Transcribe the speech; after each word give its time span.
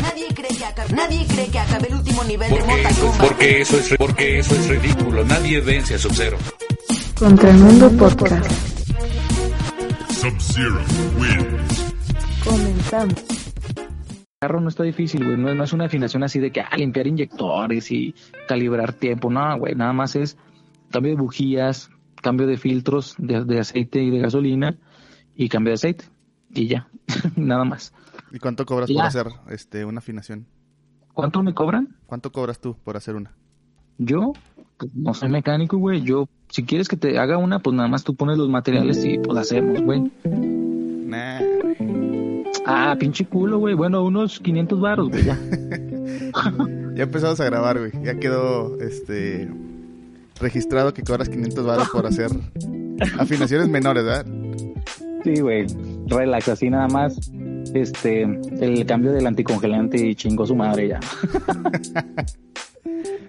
Nadie 0.00 0.26
cree 0.34 0.56
que 0.56 0.64
acabe, 0.64 0.92
nadie 0.94 1.26
cree 1.26 1.48
que 1.48 1.58
acabe 1.58 1.88
el 1.88 1.94
último 1.94 2.24
nivel 2.24 2.50
de 2.50 2.56
Porque 2.56 2.70
Mortal 2.72 2.92
eso, 2.92 3.06
es, 3.06 3.10
Kombat. 3.10 3.28
porque 3.28 3.60
eso 3.60 3.76
es, 3.78 3.94
porque 3.98 4.38
eso 4.38 4.54
es 4.54 4.68
ridículo. 4.68 5.24
Nadie 5.24 5.60
vence 5.60 5.94
a 5.94 5.98
Sub-Zero. 5.98 6.38
Contra 7.18 7.50
el 7.50 7.56
Mundo 7.58 7.90
Podcast. 7.90 8.50
Sub-Zero 10.10 10.80
wins. 11.18 11.92
Comenzamos. 12.44 13.14
carro 14.40 14.60
no 14.60 14.68
está 14.68 14.82
difícil, 14.84 15.24
güey. 15.24 15.36
No, 15.36 15.54
no 15.54 15.64
es 15.64 15.72
una 15.72 15.86
afinación 15.86 16.22
así 16.22 16.38
de 16.38 16.50
que 16.52 16.60
ah, 16.60 16.76
limpiar 16.76 17.06
inyectores 17.06 17.90
y 17.90 18.14
calibrar 18.46 18.92
tiempo. 18.92 19.30
No, 19.30 19.58
güey. 19.58 19.74
Nada 19.74 19.92
más 19.92 20.14
es 20.16 20.36
cambio 20.90 21.12
de 21.16 21.20
bujías, 21.20 21.90
cambio 22.20 22.46
de 22.46 22.56
filtros 22.58 23.14
de, 23.18 23.44
de 23.44 23.58
aceite 23.60 24.02
y 24.02 24.10
de 24.10 24.18
gasolina 24.18 24.76
y 25.34 25.48
cambio 25.48 25.70
de 25.70 25.74
aceite. 25.74 26.04
Y 26.54 26.66
ya. 26.68 26.88
nada 27.36 27.64
más. 27.64 27.92
¿Y 28.32 28.38
cuánto 28.38 28.64
cobras 28.66 28.88
Ya. 28.88 28.96
por 28.96 29.04
hacer 29.04 29.26
este 29.50 29.84
una 29.84 29.98
afinación? 29.98 30.46
¿Cuánto 31.14 31.42
me 31.42 31.52
cobran? 31.54 31.96
¿Cuánto 32.06 32.32
cobras 32.32 32.58
tú 32.60 32.76
por 32.84 32.96
hacer 32.96 33.16
una? 33.16 33.32
Yo 33.98 34.32
pues, 34.78 34.90
no 34.94 35.12
soy 35.14 35.28
mecánico, 35.28 35.76
güey. 35.76 36.02
Yo, 36.02 36.28
si 36.48 36.64
quieres 36.64 36.88
que 36.88 36.96
te 36.96 37.18
haga 37.18 37.36
una, 37.38 37.58
pues 37.60 37.76
nada 37.76 37.88
más 37.88 38.04
tú 38.04 38.14
pones 38.14 38.38
los 38.38 38.48
materiales 38.48 39.04
y 39.04 39.18
pues 39.18 39.34
la 39.34 39.42
hacemos, 39.42 39.82
güey. 39.82 40.10
Nah. 40.24 41.40
Ah, 42.66 42.96
pinche 42.98 43.26
culo, 43.26 43.58
güey. 43.58 43.74
Bueno, 43.74 44.02
unos 44.04 44.40
500 44.40 44.80
baros, 44.80 45.08
güey, 45.10 45.24
ya. 45.24 45.38
Ya 46.94 47.04
empezamos 47.04 47.40
a 47.40 47.44
grabar, 47.46 47.78
güey. 47.78 47.90
Ya 48.04 48.18
quedó 48.18 48.78
este 48.80 49.50
registrado 50.38 50.92
que 50.92 51.02
cobras 51.02 51.30
500 51.30 51.64
baros 51.64 51.88
por 51.88 52.04
hacer 52.06 52.30
afinaciones 53.18 53.68
menores, 53.68 54.04
¿verdad? 54.04 54.26
Sí, 55.24 55.40
güey. 55.40 55.66
Relax, 56.12 56.48
así 56.48 56.70
nada 56.70 56.88
más. 56.88 57.18
Este, 57.74 58.22
el 58.22 58.86
cambio 58.86 59.12
del 59.12 59.26
anticongelante 59.26 59.98
y 59.98 60.14
chingó 60.14 60.46
su 60.46 60.54
madre 60.54 60.88
ya. 60.88 61.00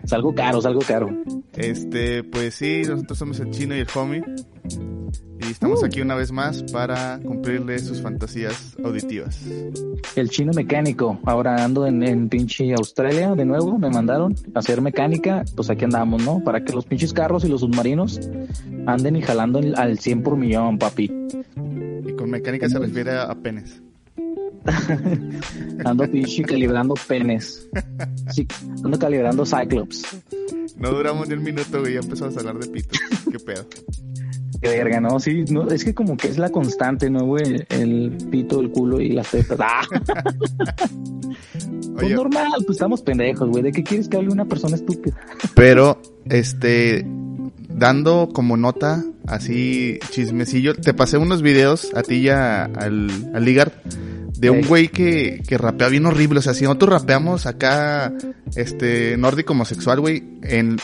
salgo 0.06 0.34
caro, 0.34 0.62
salgo 0.62 0.82
caro. 0.82 1.10
Este, 1.56 2.24
pues 2.24 2.56
sí, 2.56 2.84
nosotros 2.88 3.18
somos 3.18 3.40
el 3.40 3.52
chino 3.52 3.76
y 3.76 3.80
el 3.80 3.88
homie. 3.96 4.24
Y 5.46 5.52
estamos 5.52 5.84
aquí 5.84 6.00
una 6.00 6.16
vez 6.16 6.32
más 6.32 6.64
para 6.72 7.20
cumplirle 7.20 7.78
sus 7.80 8.02
fantasías 8.02 8.78
auditivas. 8.84 9.46
El 10.16 10.30
chino 10.30 10.54
mecánico. 10.54 11.20
Ahora 11.26 11.64
ando 11.64 11.86
en, 11.86 12.02
en 12.04 12.30
pinche 12.30 12.74
Australia 12.74 13.36
de 13.36 13.44
nuevo. 13.44 13.78
Me 13.78 13.90
mandaron 13.90 14.36
a 14.54 14.60
hacer 14.60 14.82
mecánica. 14.82 15.44
Pues 15.56 15.70
aquí 15.70 15.84
andamos, 15.84 16.24
¿no? 16.24 16.42
Para 16.44 16.64
que 16.64 16.72
los 16.72 16.86
pinches 16.86 17.14
carros 17.14 17.44
y 17.44 17.50
los 17.50 17.62
submarinos 17.62 18.22
anden 18.86 19.18
y 19.18 19.22
jalando 19.22 19.60
al 19.76 20.00
100 20.00 20.24
por 20.24 20.38
millón, 20.38 20.78
papi. 20.78 21.12
Y 22.06 22.14
con 22.14 22.30
mecánica 22.30 22.70
se 22.70 22.80
refiere 22.80 23.18
a 23.18 23.36
penes. 23.36 23.82
Ando 25.86 26.10
pinche 26.10 26.44
calibrando 26.44 26.94
penes. 27.08 27.68
Sí, 28.32 28.48
ando 28.84 28.98
calibrando 28.98 29.46
Cyclops. 29.46 30.04
No 30.78 30.92
duramos 30.92 31.28
ni 31.28 31.36
un 31.36 31.44
minuto, 31.44 31.80
güey, 31.82 31.94
ya 31.96 32.00
empezamos 32.00 32.36
a 32.38 32.40
hablar 32.40 32.58
de 32.60 32.68
pitos. 32.68 33.00
Qué 33.32 33.40
pedo. 33.40 33.66
Qué 34.62 34.70
verga, 34.70 35.02
¿no? 35.02 35.20
Sí, 35.20 35.44
no, 35.50 35.68
es 35.70 35.84
que 35.84 35.94
como 35.94 36.16
que 36.16 36.30
es 36.30 36.38
la 36.38 36.50
constante, 36.50 37.10
¿no, 37.10 37.26
güey? 37.26 37.66
El 37.70 38.16
pito, 38.32 38.62
el 38.62 38.72
culo 38.72 39.02
y 39.02 39.10
las 39.10 39.30
tetas. 39.32 39.60
¡Ah! 39.62 39.82
Pues 41.94 42.06
Oye, 42.06 42.16
normal, 42.16 42.48
pues 42.66 42.72
estamos 42.78 43.02
pendejos, 43.04 43.50
güey. 43.50 43.62
¿De 43.62 43.72
qué 43.72 43.84
quieres 43.84 44.08
que 44.10 44.18
hable 44.18 44.30
una 44.32 44.46
persona 44.46 44.76
estúpida? 44.76 45.16
pero, 45.54 46.02
este, 46.26 47.06
dando 47.70 48.30
como 48.34 48.58
nota, 48.58 49.04
así, 49.28 50.00
chismecillo, 50.10 50.74
te 50.76 50.94
pasé 50.96 51.18
unos 51.20 51.44
videos 51.44 51.92
a 51.96 52.02
ti 52.02 52.16
y 52.16 52.30
a- 52.30 52.64
al, 52.66 53.10
al 53.36 53.46
Ligard 53.46 53.72
de 54.38 54.50
un 54.50 54.58
Ey. 54.60 54.64
güey 54.66 54.88
que, 54.90 55.42
que 55.48 55.58
rapea 55.58 55.90
bien 55.90 56.06
horrible. 56.06 56.40
O 56.40 56.42
sea, 56.42 56.54
si 56.54 56.64
nosotros 56.64 57.02
rapeamos 57.02 57.46
acá, 57.46 58.14
este, 58.56 59.18
nórdico 59.18 59.54
homosexual, 59.54 60.00
güey, 60.00 60.24
en, 60.44 60.78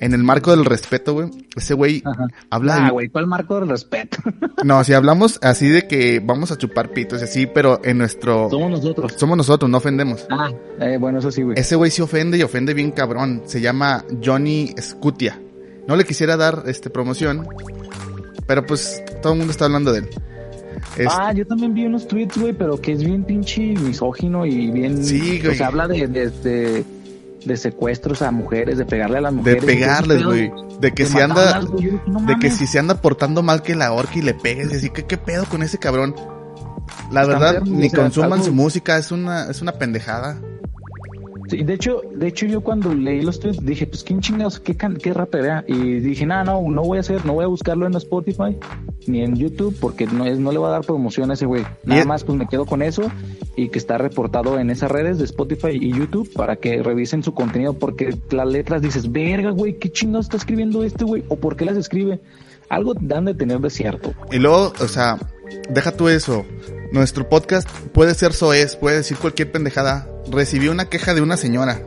en 0.00 0.12
el 0.12 0.22
marco 0.22 0.50
del 0.50 0.64
respeto, 0.64 1.14
güey, 1.14 1.30
ese 1.56 1.74
güey 1.74 2.02
habla... 2.50 2.86
Ah, 2.86 2.90
güey, 2.90 3.08
¿cuál 3.08 3.26
marco 3.26 3.58
del 3.58 3.68
respeto? 3.68 4.18
No, 4.64 4.82
si 4.82 4.94
hablamos 4.94 5.38
así 5.42 5.68
de 5.68 5.86
que 5.86 6.22
vamos 6.24 6.50
a 6.50 6.56
chupar 6.56 6.88
pitos 6.90 7.20
y 7.20 7.24
así, 7.24 7.46
pero 7.46 7.82
en 7.84 7.98
nuestro... 7.98 8.48
Somos 8.48 8.70
nosotros. 8.70 9.12
Somos 9.14 9.36
nosotros, 9.36 9.70
no 9.70 9.76
ofendemos. 9.76 10.26
Ah, 10.30 10.50
eh, 10.80 10.96
bueno, 10.98 11.18
eso 11.18 11.30
sí, 11.30 11.42
güey. 11.42 11.58
Ese 11.58 11.76
güey 11.76 11.90
se 11.90 12.00
ofende 12.00 12.38
y 12.38 12.42
ofende 12.42 12.72
bien 12.72 12.90
cabrón. 12.90 13.42
Se 13.44 13.60
llama 13.60 14.04
Johnny 14.24 14.74
Scutia. 14.80 15.38
No 15.86 15.96
le 15.96 16.04
quisiera 16.06 16.38
dar 16.38 16.62
este 16.66 16.88
promoción, 16.88 17.46
pero 18.46 18.64
pues 18.64 19.02
todo 19.20 19.34
el 19.34 19.38
mundo 19.40 19.50
está 19.50 19.66
hablando 19.66 19.92
de 19.92 19.98
él. 19.98 20.08
Es- 20.96 21.08
Ah, 21.10 21.32
yo 21.32 21.46
también 21.46 21.74
vi 21.74 21.86
unos 21.86 22.06
tweets, 22.08 22.36
güey, 22.38 22.52
pero 22.52 22.80
que 22.80 22.92
es 22.92 23.04
bien 23.04 23.24
pinche 23.24 23.60
misógino 23.74 24.44
y 24.46 24.70
bien... 24.70 25.04
Sí, 25.04 25.40
güey. 25.40 25.52
O 25.52 25.54
sea, 25.56 25.68
habla 25.68 25.88
de, 25.88 26.06
de, 26.06 26.30
de, 26.30 26.84
de 27.44 27.56
secuestros 27.56 28.22
a 28.22 28.30
mujeres, 28.30 28.78
de 28.78 28.84
pegarle 28.86 29.18
a 29.18 29.20
las 29.22 29.32
de 29.32 29.36
mujeres. 29.38 29.64
pegarles, 29.64 30.18
¿Qué 30.18 30.24
güey. 30.24 30.52
De 30.80 30.92
que 30.92 31.04
De 31.04 31.08
si 31.10 31.18
anda, 31.20 31.60
no 32.06 32.20
de 32.20 32.36
que 32.40 32.50
si 32.50 32.66
se 32.66 32.78
anda 32.78 33.00
portando 33.00 33.42
mal 33.42 33.62
que 33.62 33.74
la 33.74 33.92
horca 33.92 34.18
y 34.18 34.22
le 34.22 34.34
pegues 34.34 34.72
y 34.72 34.76
así 34.76 34.90
que 34.90 35.04
qué 35.04 35.16
pedo 35.16 35.44
con 35.46 35.62
ese 35.62 35.78
cabrón. 35.78 36.14
La 37.10 37.24
verdad, 37.26 37.62
ni 37.62 37.90
consuman 37.90 38.42
su 38.42 38.52
música, 38.52 38.98
es 38.98 39.10
una, 39.12 39.50
es 39.50 39.62
una 39.62 39.72
pendejada. 39.72 40.40
Sí, 41.48 41.62
de 41.62 41.74
hecho, 41.74 42.00
de 42.14 42.26
hecho 42.26 42.46
yo 42.46 42.62
cuando 42.62 42.94
leí 42.94 43.20
los 43.20 43.38
tweets 43.38 43.64
dije, 43.64 43.86
pues 43.86 44.02
quién 44.02 44.20
chingados, 44.20 44.60
qué, 44.60 44.74
can- 44.76 44.96
qué 44.96 45.12
rapera. 45.12 45.62
Y 45.68 46.00
dije, 46.00 46.24
no, 46.26 46.42
no, 46.42 46.62
no 46.70 46.82
voy 46.82 46.96
a 46.98 47.00
hacer, 47.02 47.24
no 47.26 47.34
voy 47.34 47.44
a 47.44 47.48
buscarlo 47.48 47.86
en 47.86 47.94
Spotify 47.94 48.56
ni 49.06 49.22
en 49.22 49.36
YouTube 49.36 49.76
porque 49.80 50.06
no 50.06 50.24
es, 50.26 50.38
no 50.38 50.52
le 50.52 50.58
va 50.58 50.68
a 50.68 50.72
dar 50.72 50.84
promoción 50.84 51.30
a 51.30 51.34
ese 51.34 51.46
güey. 51.46 51.64
Nada 51.84 52.04
más 52.04 52.24
pues 52.24 52.38
me 52.38 52.46
quedo 52.46 52.66
con 52.66 52.82
eso 52.82 53.10
y 53.56 53.68
que 53.68 53.78
está 53.78 53.98
reportado 53.98 54.58
en 54.58 54.70
esas 54.70 54.90
redes 54.90 55.18
de 55.18 55.24
Spotify 55.24 55.70
y 55.72 55.92
YouTube 55.92 56.32
para 56.34 56.56
que 56.56 56.82
revisen 56.82 57.22
su 57.22 57.34
contenido 57.34 57.74
porque 57.74 58.16
las 58.30 58.48
letras 58.48 58.82
dices, 58.82 59.10
verga, 59.10 59.50
güey, 59.50 59.78
qué 59.78 59.90
chingados 59.90 60.26
está 60.26 60.36
escribiendo 60.36 60.84
este 60.84 61.04
güey 61.04 61.24
o 61.28 61.36
por 61.36 61.56
qué 61.56 61.64
las 61.64 61.76
escribe. 61.76 62.20
Algo 62.68 62.94
dan 62.98 63.26
de 63.26 63.34
tener 63.34 63.60
de 63.60 63.70
cierto. 63.70 64.14
Y 64.32 64.38
luego, 64.38 64.72
o 64.80 64.88
sea, 64.88 65.18
deja 65.68 65.92
tú 65.92 66.08
eso. 66.08 66.44
Nuestro 66.92 67.28
podcast 67.28 67.68
puede 67.92 68.14
ser 68.14 68.32
soez, 68.32 68.76
puede 68.76 68.96
decir 68.98 69.18
cualquier 69.18 69.52
pendejada. 69.52 70.08
Recibí 70.30 70.68
una 70.68 70.88
queja 70.88 71.14
de 71.14 71.20
una 71.20 71.36
señora. 71.36 71.82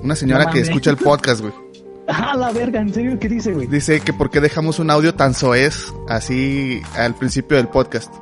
Una 0.00 0.14
señora 0.14 0.44
No 0.44 0.50
que 0.52 0.60
escucha 0.60 0.90
el 0.90 0.98
podcast, 0.98 1.40
güey. 1.40 1.63
Ah, 2.06 2.36
la 2.36 2.52
verga, 2.52 2.80
¿en 2.80 2.92
serio 2.92 3.18
qué 3.18 3.28
dice, 3.28 3.52
güey? 3.52 3.66
Dice 3.66 4.00
que 4.00 4.12
por 4.12 4.30
qué 4.30 4.40
dejamos 4.40 4.78
un 4.78 4.90
audio 4.90 5.14
tan 5.14 5.32
soez 5.34 5.92
así 6.08 6.82
al 6.96 7.14
principio 7.14 7.56
del 7.56 7.68
podcast. 7.68 8.12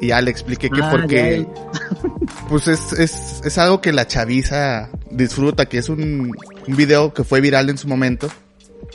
Y 0.00 0.08
ya 0.08 0.20
le 0.20 0.30
expliqué 0.30 0.70
que 0.70 0.80
Ah, 0.82 0.88
porque 0.90 1.46
pues 2.48 2.68
es, 2.68 2.92
es, 2.94 3.42
es 3.44 3.58
algo 3.58 3.80
que 3.80 3.92
la 3.92 4.06
chaviza 4.06 4.88
disfruta, 5.10 5.66
que 5.66 5.78
es 5.78 5.88
un, 5.88 6.32
un 6.66 6.76
video 6.76 7.12
que 7.12 7.24
fue 7.24 7.40
viral 7.40 7.68
en 7.68 7.76
su 7.76 7.86
momento. 7.88 8.28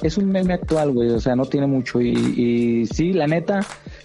es 0.01 0.17
un 0.17 0.31
meme 0.31 0.53
actual, 0.55 0.91
güey, 0.91 1.09
o 1.11 1.19
sea, 1.19 1.35
no 1.35 1.45
tiene 1.45 1.67
mucho. 1.67 2.01
Y, 2.01 2.09
y 2.09 2.85
sí, 2.87 3.13
la 3.13 3.27
neta, 3.27 3.59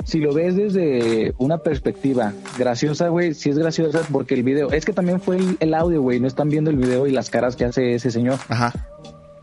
si 0.05 0.19
lo 0.19 0.35
ves 0.35 0.57
desde 0.57 1.33
una 1.39 1.59
perspectiva 1.59 2.35
graciosa, 2.59 3.09
güey, 3.09 3.33
sí 3.33 3.49
es 3.49 3.59
graciosa 3.59 4.01
porque 4.13 4.35
el 4.35 4.43
video, 4.43 4.71
es 4.71 4.85
que 4.85 4.93
también 4.93 5.21
fue 5.21 5.37
el, 5.39 5.57
el 5.61 5.73
audio, 5.73 6.03
güey, 6.03 6.21
no 6.21 6.27
están 6.27 6.51
viendo 6.51 6.71
el 6.71 6.77
video 6.77 7.07
y 7.07 7.13
las 7.13 7.31
caras 7.31 7.57
que 7.57 7.65
hace 7.65 7.95
ese 7.95 8.11
señor. 8.11 8.39
Ajá. 8.49 8.75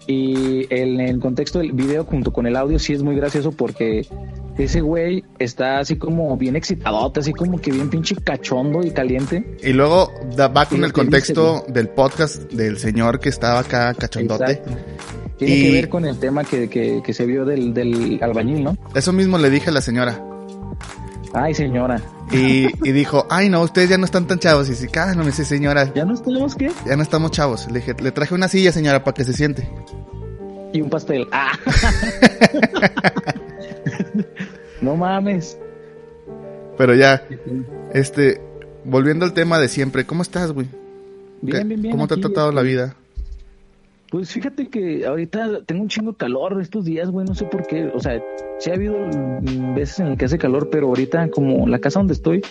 Y 0.08 0.66
en 0.74 1.02
el 1.02 1.20
contexto 1.20 1.60
del 1.60 1.74
video 1.74 2.06
junto 2.06 2.32
con 2.32 2.48
el 2.48 2.56
audio 2.56 2.80
sí 2.80 2.94
es 2.94 3.04
muy 3.04 3.16
gracioso 3.16 3.52
porque 3.52 4.08
ese 4.58 4.80
güey 4.82 5.24
está 5.38 5.80
así 5.80 5.98
como 5.98 6.36
bien 6.38 6.56
excitadote, 6.56 7.20
así 7.20 7.34
como 7.34 7.60
que 7.60 7.72
bien 7.72 7.90
pinche 7.90 8.16
cachondo 8.16 8.82
y 8.84 8.92
caliente. 8.92 9.58
Y 9.62 9.74
luego 9.74 10.10
da- 10.36 10.48
va 10.48 10.66
con 10.66 10.84
el 10.84 10.94
contexto 10.94 11.66
del 11.68 11.90
podcast 11.90 12.50
del 12.54 12.78
señor 12.78 13.20
que 13.20 13.30
estaba 13.30 13.60
acá 13.60 13.94
cachondote. 13.94 14.54
Exacto. 14.54 14.72
Tiene 15.38 15.56
Y- 15.56 15.62
que 15.64 15.72
ver 15.74 15.90
con 15.90 16.06
el 16.06 16.18
tema 16.18 16.44
que, 16.46 16.70
que, 16.70 17.02
que 17.06 17.14
se 17.14 17.26
vio 17.26 17.44
del, 17.46 17.74
del 17.74 18.18
albañil, 18.24 18.64
¿no? 18.64 18.78
Eso 18.96 19.12
mismo 19.14 19.38
le 19.38 19.50
dije 19.50 19.70
a 19.70 19.74
la 19.74 19.82
señora. 19.82 20.24
Ay, 21.34 21.54
señora. 21.54 22.02
Y, 22.32 22.68
y 22.88 22.92
dijo, 22.92 23.26
ay 23.30 23.50
no, 23.50 23.62
ustedes 23.62 23.90
ya 23.90 23.98
no 23.98 24.06
están 24.06 24.28
tan 24.28 24.40
chavos. 24.40 24.68
Y 24.68 24.72
dice, 24.72 24.90
ah, 25.00 25.14
no 25.16 25.20
me 25.22 25.28
dice 25.28 25.46
señora, 25.46 25.92
¿Ya 25.94 26.04
no 26.06 26.16
tenemos 26.22 26.56
qué? 26.56 26.72
ya 26.86 26.96
no 26.98 27.04
estamos 27.04 27.32
chavos. 27.32 27.68
Le 27.72 27.80
dije, 27.80 27.96
le 28.02 28.12
traje 28.12 28.34
una 28.36 28.48
silla 28.48 28.72
señora 28.72 29.04
para 29.04 29.16
que 29.16 29.24
se 29.24 29.34
siente. 29.34 29.68
Y 30.74 30.82
un 30.82 30.90
pastel. 30.90 31.28
¡Ah! 31.32 31.54
no 34.82 34.96
mames. 34.96 35.58
Pero 36.78 36.94
ya, 36.94 37.24
este, 37.94 38.42
volviendo 38.84 39.26
al 39.26 39.34
tema 39.34 39.60
de 39.60 39.68
siempre, 39.68 40.06
¿cómo 40.06 40.22
estás, 40.22 40.52
güey? 40.52 40.68
Bien, 41.42 41.58
¿Qué- 41.60 41.64
bien, 41.64 41.82
bien. 41.82 41.92
¿Cómo 41.92 42.08
te 42.08 42.14
ha 42.14 42.18
aquí, 42.18 42.22
tratado 42.24 42.52
la 42.52 42.62
este, 42.62 42.72
vida? 42.74 42.96
Pues 44.10 44.32
fíjate 44.32 44.70
que 44.70 45.06
ahorita 45.06 45.64
tengo 45.66 45.82
un 45.82 45.90
chingo 45.90 46.12
de 46.12 46.18
calor 46.18 46.62
estos 46.62 46.86
días, 46.86 47.10
güey, 47.10 47.28
no 47.28 47.36
sé 47.36 47.44
por 47.46 47.68
qué. 47.68 47.92
O 47.94 48.00
sea, 48.00 48.22
sí 48.60 48.70
ha 48.70 48.76
habido 48.76 48.96
veces 49.76 50.00
en 50.00 50.08
el 50.08 50.18
que 50.18 50.26
hace 50.26 50.38
calor, 50.38 50.70
pero 50.70 50.88
ahorita 50.88 51.30
como 51.30 51.68
la 51.68 51.80
casa 51.80 52.00
donde 52.00 52.14
estoy, 52.14 52.42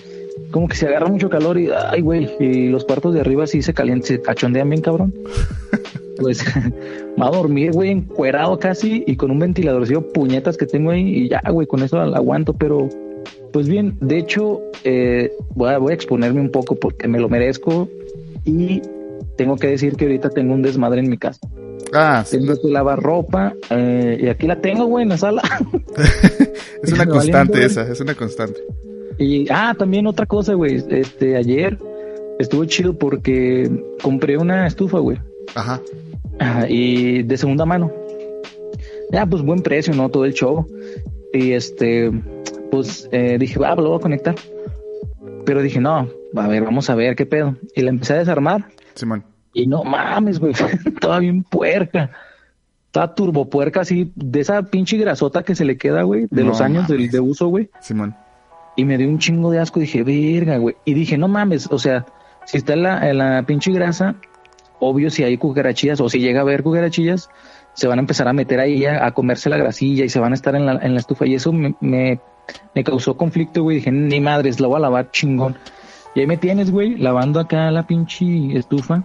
como 0.50 0.68
que 0.68 0.76
se 0.76 0.86
agarra 0.86 1.06
mucho 1.06 1.30
calor 1.30 1.58
y, 1.58 1.70
ay, 1.70 2.02
güey, 2.02 2.30
y 2.38 2.68
los 2.68 2.84
cuartos 2.84 3.14
de 3.14 3.20
arriba 3.20 3.46
sí 3.46 3.62
se 3.62 3.72
calientan, 3.72 4.06
se 4.06 4.20
cachondean 4.20 4.68
bien, 4.68 4.82
cabrón. 4.82 5.14
Pues 6.18 6.42
va 7.20 7.26
a 7.26 7.30
dormir, 7.30 7.72
güey, 7.72 7.90
encuerado 7.90 8.58
casi 8.58 9.04
y 9.06 9.16
con 9.16 9.30
un 9.30 9.38
ventiladorcillo 9.38 10.14
puñetas 10.14 10.56
que 10.56 10.64
tengo 10.64 10.90
ahí 10.90 11.06
y 11.06 11.28
ya, 11.28 11.42
güey, 11.50 11.66
con 11.66 11.82
eso 11.82 12.00
aguanto, 12.00 12.54
pero 12.54 12.88
Pues 13.52 13.68
bien, 13.68 13.98
de 14.00 14.16
hecho, 14.16 14.62
eh, 14.84 15.30
voy, 15.54 15.68
a, 15.68 15.78
voy 15.78 15.92
a 15.92 15.94
exponerme 15.94 16.40
un 16.40 16.50
poco 16.50 16.74
porque 16.74 17.06
me 17.06 17.20
lo 17.20 17.28
merezco 17.28 17.90
y 18.46 18.80
tengo 19.36 19.56
que 19.56 19.68
decir 19.68 19.96
que 19.96 20.04
ahorita 20.06 20.30
tengo 20.30 20.54
un 20.54 20.62
desmadre 20.62 21.00
en 21.00 21.10
mi 21.10 21.18
casa. 21.18 21.40
Ah, 21.92 22.24
sí, 22.26 22.38
Tengo 22.38 22.60
que 22.60 22.68
lavar 22.68 23.00
ropa 23.00 23.54
eh, 23.70 24.18
y 24.20 24.28
aquí 24.28 24.46
la 24.46 24.60
tengo, 24.60 24.86
güey, 24.86 25.04
en 25.04 25.10
la 25.10 25.18
sala. 25.18 25.42
es 26.82 26.92
una 26.92 27.06
constante 27.08 27.64
esa, 27.64 27.82
es 27.82 28.00
una 28.00 28.14
constante. 28.14 28.60
Y, 29.18 29.46
ah, 29.50 29.74
también 29.78 30.06
otra 30.06 30.26
cosa, 30.26 30.54
güey. 30.54 30.82
Este, 30.90 31.36
ayer 31.36 31.78
estuvo 32.38 32.64
chido 32.64 32.98
porque 32.98 33.70
compré 34.02 34.36
una 34.36 34.66
estufa, 34.66 34.98
güey. 34.98 35.18
Ajá. 35.54 35.80
Ajá, 36.38 36.68
y 36.68 37.22
de 37.22 37.36
segunda 37.36 37.64
mano. 37.64 37.92
Ya, 39.12 39.24
pues 39.24 39.42
buen 39.42 39.62
precio, 39.62 39.94
¿no? 39.94 40.08
Todo 40.10 40.24
el 40.24 40.34
show. 40.34 40.66
Y 41.32 41.52
este, 41.52 42.10
pues 42.70 43.08
eh, 43.12 43.36
dije, 43.38 43.58
va, 43.58 43.74
lo 43.74 43.90
voy 43.90 43.98
a 43.98 44.02
conectar. 44.02 44.34
Pero 45.46 45.62
dije, 45.62 45.80
no, 45.80 46.08
a 46.34 46.48
ver, 46.48 46.64
vamos 46.64 46.90
a 46.90 46.94
ver 46.94 47.16
qué 47.16 47.24
pedo. 47.24 47.56
Y 47.74 47.80
la 47.82 47.90
empecé 47.90 48.14
a 48.14 48.18
desarmar. 48.18 48.66
Simón. 48.94 49.24
Y 49.54 49.66
no 49.66 49.84
mames, 49.84 50.38
güey, 50.38 50.52
estaba 50.84 51.20
bien 51.20 51.44
puerca. 51.44 52.10
Estaba 52.86 53.14
turbo 53.14 53.48
puerca, 53.48 53.80
así, 53.80 54.12
de 54.14 54.40
esa 54.40 54.62
pinche 54.64 54.98
grasota 54.98 55.42
que 55.42 55.54
se 55.54 55.64
le 55.64 55.78
queda, 55.78 56.02
güey, 56.02 56.26
de 56.30 56.42
No 56.42 56.48
los 56.48 56.60
años 56.60 56.88
de, 56.88 57.08
de 57.08 57.20
uso, 57.20 57.46
güey. 57.46 57.70
Simón. 57.80 58.14
Y 58.76 58.84
me 58.84 58.98
dio 58.98 59.08
un 59.08 59.18
chingo 59.18 59.50
de 59.50 59.60
asco. 59.60 59.80
Dije, 59.80 60.02
verga, 60.02 60.58
güey. 60.58 60.76
Y 60.84 60.94
dije, 60.94 61.16
no 61.16 61.28
mames, 61.28 61.68
o 61.70 61.78
sea, 61.78 62.04
si 62.44 62.58
está 62.58 62.74
en 62.74 62.82
la, 62.82 63.08
en 63.08 63.18
la 63.18 63.42
pinche 63.44 63.72
grasa, 63.72 64.16
obvio 64.80 65.10
si 65.10 65.22
hay 65.24 65.38
cucarachillas 65.38 66.00
o 66.00 66.08
si 66.08 66.18
llega 66.18 66.40
a 66.40 66.42
haber 66.42 66.62
cucarachillas, 66.62 67.30
se 67.74 67.86
van 67.86 67.98
a 67.98 68.02
empezar 68.02 68.28
a 68.28 68.32
meter 68.32 68.60
ahí 68.60 68.84
a, 68.84 69.06
a 69.06 69.12
comerse 69.12 69.48
la 69.48 69.56
grasilla 69.56 70.04
y 70.04 70.08
se 70.08 70.18
van 70.18 70.32
a 70.32 70.34
estar 70.34 70.54
en 70.56 70.66
la, 70.66 70.72
en 70.72 70.94
la 70.94 71.00
estufa. 71.00 71.26
Y 71.26 71.34
eso 71.34 71.52
me, 71.52 71.74
me, 71.80 72.20
me 72.74 72.84
causó 72.84 73.16
conflicto, 73.16 73.62
güey. 73.62 73.76
Dije, 73.76 73.90
ni 73.90 74.20
madres, 74.20 74.60
la 74.60 74.68
voy 74.68 74.76
a 74.76 74.80
lavar 74.80 75.10
chingón. 75.10 75.56
Y 76.14 76.20
ahí 76.20 76.26
me 76.26 76.36
tienes, 76.36 76.70
güey, 76.70 76.96
lavando 76.96 77.40
acá 77.40 77.70
la 77.70 77.86
pinche 77.86 78.56
estufa 78.56 79.04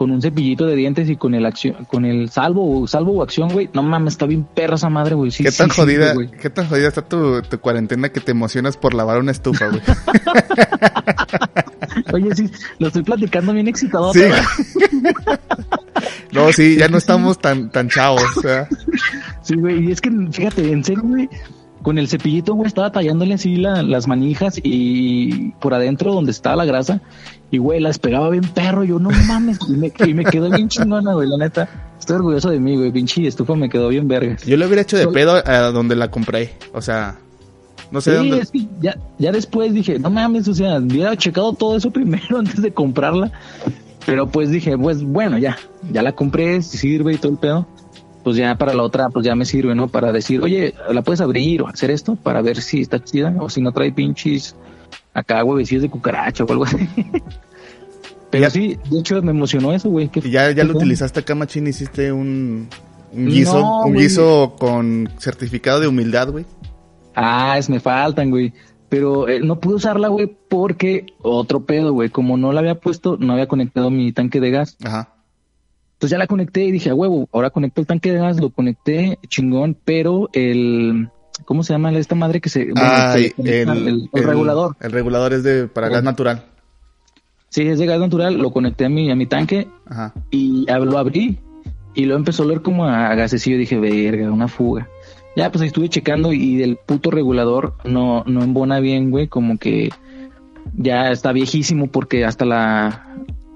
con 0.00 0.10
un 0.12 0.22
cepillito 0.22 0.64
de 0.64 0.76
dientes 0.76 1.10
y 1.10 1.16
con 1.16 1.34
el 1.34 1.44
acción, 1.44 1.84
con 1.84 2.06
el 2.06 2.30
salvo, 2.30 2.86
salvo 2.86 3.12
o 3.12 3.22
acción, 3.22 3.50
güey. 3.50 3.68
No 3.74 3.82
mames, 3.82 4.14
está 4.14 4.24
bien 4.24 4.44
perra 4.44 4.76
esa 4.76 4.88
madre, 4.88 5.14
güey. 5.14 5.30
Sí, 5.30 5.44
¿Qué 5.44 5.52
tan 5.52 5.70
sí, 5.70 5.78
jodida, 5.78 6.14
qué 6.40 6.48
tan 6.48 6.68
jodida 6.68 6.88
está 6.88 7.02
tu, 7.02 7.42
tu 7.42 7.60
cuarentena 7.60 8.08
que 8.08 8.20
te 8.20 8.30
emocionas 8.30 8.78
por 8.78 8.94
lavar 8.94 9.18
una 9.18 9.30
estufa, 9.30 9.68
güey? 9.68 9.82
Oye, 12.14 12.34
sí, 12.34 12.50
lo 12.78 12.86
estoy 12.86 13.02
platicando 13.02 13.52
bien 13.52 13.68
excitado. 13.68 14.14
Sí. 14.14 14.22
no, 16.32 16.50
sí, 16.50 16.78
ya 16.78 16.88
no 16.88 16.96
estamos 16.96 17.38
tan, 17.38 17.70
tan 17.70 17.90
chavos. 17.90 18.24
Sí, 19.42 19.54
güey, 19.56 19.86
y 19.86 19.92
es 19.92 20.00
que, 20.00 20.10
fíjate, 20.32 20.72
en 20.72 20.82
serio, 20.82 21.02
güey, 21.04 21.28
con 21.82 21.98
el 21.98 22.08
cepillito, 22.08 22.54
güey, 22.54 22.66
estaba 22.68 22.92
tallándole 22.92 23.34
así 23.34 23.56
la- 23.56 23.82
las 23.82 24.06
manijas 24.06 24.60
y 24.62 25.50
por 25.60 25.72
adentro 25.74 26.12
donde 26.14 26.30
estaba 26.30 26.56
la 26.56 26.64
grasa, 26.64 27.00
y, 27.50 27.58
güey, 27.58 27.80
las 27.80 27.98
pegaba 27.98 28.28
bien 28.30 28.44
perro, 28.44 28.84
yo, 28.84 28.98
no 28.98 29.10
mames, 29.26 29.58
y 29.68 29.72
me, 29.72 29.92
y 30.06 30.14
me 30.14 30.24
quedó 30.24 30.50
bien 30.50 30.68
chingona, 30.68 31.14
güey, 31.14 31.28
la 31.28 31.36
neta. 31.38 31.68
Estoy 31.98 32.16
orgulloso 32.16 32.50
de 32.50 32.60
mí, 32.60 32.76
güey, 32.76 32.92
pinche 32.92 33.26
estufa 33.26 33.54
me 33.54 33.68
quedó 33.68 33.88
bien 33.88 34.06
vergas. 34.08 34.44
Yo 34.46 34.56
lo 34.56 34.66
hubiera 34.66 34.82
hecho 34.82 34.96
de 34.96 35.06
pedo 35.08 35.42
a 35.44 35.70
donde 35.70 35.96
la 35.96 36.10
compré. 36.10 36.52
O 36.72 36.80
sea, 36.80 37.18
no 37.90 38.00
sé 38.00 38.12
Sí, 38.12 38.16
dónde. 38.16 38.38
es 38.38 38.50
que 38.50 38.66
ya, 38.80 38.96
ya 39.18 39.32
después 39.32 39.74
dije, 39.74 39.98
no 39.98 40.10
mames, 40.10 40.46
o 40.48 40.54
sea, 40.54 40.78
hubiera 40.78 41.16
checado 41.16 41.52
todo 41.54 41.76
eso 41.76 41.90
primero 41.90 42.38
antes 42.38 42.62
de 42.62 42.72
comprarla. 42.72 43.32
Pero 44.06 44.26
pues 44.28 44.50
dije, 44.50 44.78
pues 44.78 45.02
bueno, 45.02 45.36
ya, 45.38 45.58
ya 45.92 46.02
la 46.02 46.12
compré, 46.12 46.62
si 46.62 46.78
sirve 46.78 47.12
y 47.14 47.16
todo 47.18 47.32
el 47.32 47.38
pedo. 47.38 47.66
Pues 48.24 48.36
ya 48.36 48.54
para 48.56 48.74
la 48.74 48.82
otra, 48.82 49.08
pues 49.08 49.24
ya 49.24 49.34
me 49.34 49.44
sirve, 49.46 49.74
¿no? 49.74 49.88
Para 49.88 50.12
decir, 50.12 50.42
oye, 50.42 50.74
¿la 50.90 51.02
puedes 51.02 51.20
abrir 51.22 51.62
o 51.62 51.68
hacer 51.68 51.90
esto? 51.90 52.16
Para 52.16 52.42
ver 52.42 52.60
si 52.60 52.80
está 52.82 53.02
chida 53.02 53.34
o 53.38 53.48
si 53.48 53.60
no 53.62 53.72
trae 53.72 53.92
pinches 53.92 54.54
acá 55.14 55.42
huevecillos 55.42 55.82
de 55.82 55.90
cucaracha 55.90 56.44
o 56.44 56.50
algo 56.52 56.64
así. 56.64 56.76
Pero 58.30 58.42
Ya- 58.44 58.50
sí, 58.50 58.78
de 58.90 58.98
hecho 59.00 59.20
me 59.22 59.30
emocionó 59.32 59.72
eso, 59.72 59.88
güey. 59.90 60.10
Y 60.14 60.30
ya, 60.30 60.50
ya 60.52 60.64
lo 60.64 60.72
que- 60.72 60.78
utilizaste 60.78 61.20
acá, 61.20 61.34
machín, 61.34 61.66
hiciste 61.66 62.12
un, 62.12 62.68
un 63.12 63.26
guiso, 63.26 63.58
No, 63.58 63.84
un 63.86 63.92
güey. 63.94 64.04
guiso 64.04 64.54
con 64.58 65.08
certificado 65.18 65.80
de 65.80 65.88
humildad, 65.88 66.28
güey. 66.30 66.44
Ah, 67.14 67.56
es, 67.58 67.68
me 67.68 67.80
faltan, 67.80 68.30
güey. 68.30 68.52
Pero 68.88 69.28
eh, 69.28 69.40
no 69.40 69.58
pude 69.60 69.76
usarla, 69.76 70.08
güey, 70.08 70.26
porque 70.48 71.06
otro 71.22 71.64
pedo, 71.64 71.92
güey. 71.92 72.10
Como 72.10 72.36
no 72.36 72.52
la 72.52 72.60
había 72.60 72.74
puesto, 72.76 73.16
no 73.18 73.32
había 73.32 73.46
conectado 73.48 73.90
mi 73.90 74.12
tanque 74.12 74.40
de 74.40 74.50
gas. 74.50 74.76
Ajá. 74.84 75.14
Entonces 76.00 76.12
ya 76.12 76.18
la 76.18 76.26
conecté 76.26 76.64
y 76.64 76.72
dije, 76.72 76.88
a 76.88 76.94
huevo, 76.94 77.28
ahora 77.30 77.50
conecto 77.50 77.82
el 77.82 77.86
tanque 77.86 78.10
de 78.10 78.20
gas, 78.20 78.40
lo 78.40 78.48
conecté, 78.48 79.18
chingón, 79.28 79.76
pero 79.84 80.30
el, 80.32 81.10
¿cómo 81.44 81.62
se 81.62 81.74
llama 81.74 81.92
esta 81.92 82.14
madre 82.14 82.40
que 82.40 82.48
se, 82.48 82.72
bueno, 82.72 82.80
Ay, 82.82 83.32
que 83.32 83.60
el, 83.60 84.08
el 84.10 84.24
regulador? 84.24 84.78
El 84.80 84.92
regulador 84.92 85.34
es 85.34 85.42
de 85.42 85.68
para 85.68 85.90
gas 85.90 86.02
natural. 86.02 86.46
Sí, 87.50 87.68
es 87.68 87.78
de 87.78 87.84
gas 87.84 88.00
natural, 88.00 88.38
lo 88.38 88.50
conecté 88.50 88.86
a 88.86 88.88
mi, 88.88 89.10
a 89.10 89.14
mi 89.14 89.26
tanque 89.26 89.68
Ajá. 89.84 90.14
y 90.30 90.64
lo 90.64 90.96
abrí 90.96 91.38
y 91.92 92.06
lo 92.06 92.16
empezó 92.16 92.44
a 92.44 92.46
oler 92.46 92.62
como 92.62 92.86
a 92.86 93.14
gasecillo. 93.14 93.58
Dije, 93.58 93.78
verga, 93.78 94.32
una 94.32 94.48
fuga. 94.48 94.88
Ya, 95.36 95.52
pues 95.52 95.60
ahí 95.60 95.68
estuve 95.68 95.90
checando 95.90 96.32
y 96.32 96.56
del 96.56 96.78
puto 96.78 97.10
regulador 97.10 97.74
no, 97.84 98.24
no 98.24 98.42
embona 98.42 98.80
bien, 98.80 99.10
güey, 99.10 99.28
como 99.28 99.58
que 99.58 99.90
ya 100.78 101.10
está 101.10 101.32
viejísimo 101.32 101.88
porque 101.88 102.24
hasta 102.24 102.46
la, 102.46 103.06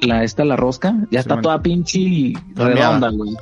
la, 0.04 0.24
esta, 0.24 0.44
la 0.44 0.56
rosca, 0.56 0.94
ya 1.10 1.20
está 1.20 1.40
toda 1.40 1.62
pinche 1.62 1.98
y 1.98 2.34
redonda, 2.54 3.10
güey. 3.10 3.36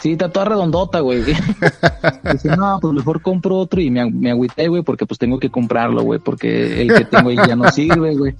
Sí, 0.00 0.12
está 0.12 0.30
toda 0.30 0.46
redondota, 0.46 1.00
güey. 1.00 1.22
Dije, 1.24 2.56
no, 2.56 2.78
pues 2.80 2.94
mejor 2.94 3.20
compro 3.20 3.56
otro 3.56 3.80
y 3.80 3.90
me, 3.90 4.08
me 4.10 4.30
agüité, 4.30 4.68
güey, 4.68 4.82
porque 4.82 5.06
pues 5.06 5.18
tengo 5.18 5.40
que 5.40 5.50
comprarlo, 5.50 6.02
güey, 6.02 6.20
porque 6.20 6.82
el 6.82 6.94
que 6.94 7.04
tengo 7.04 7.30
ahí 7.30 7.36
ya 7.36 7.56
no 7.56 7.70
sirve, 7.70 8.14
güey. 8.14 8.34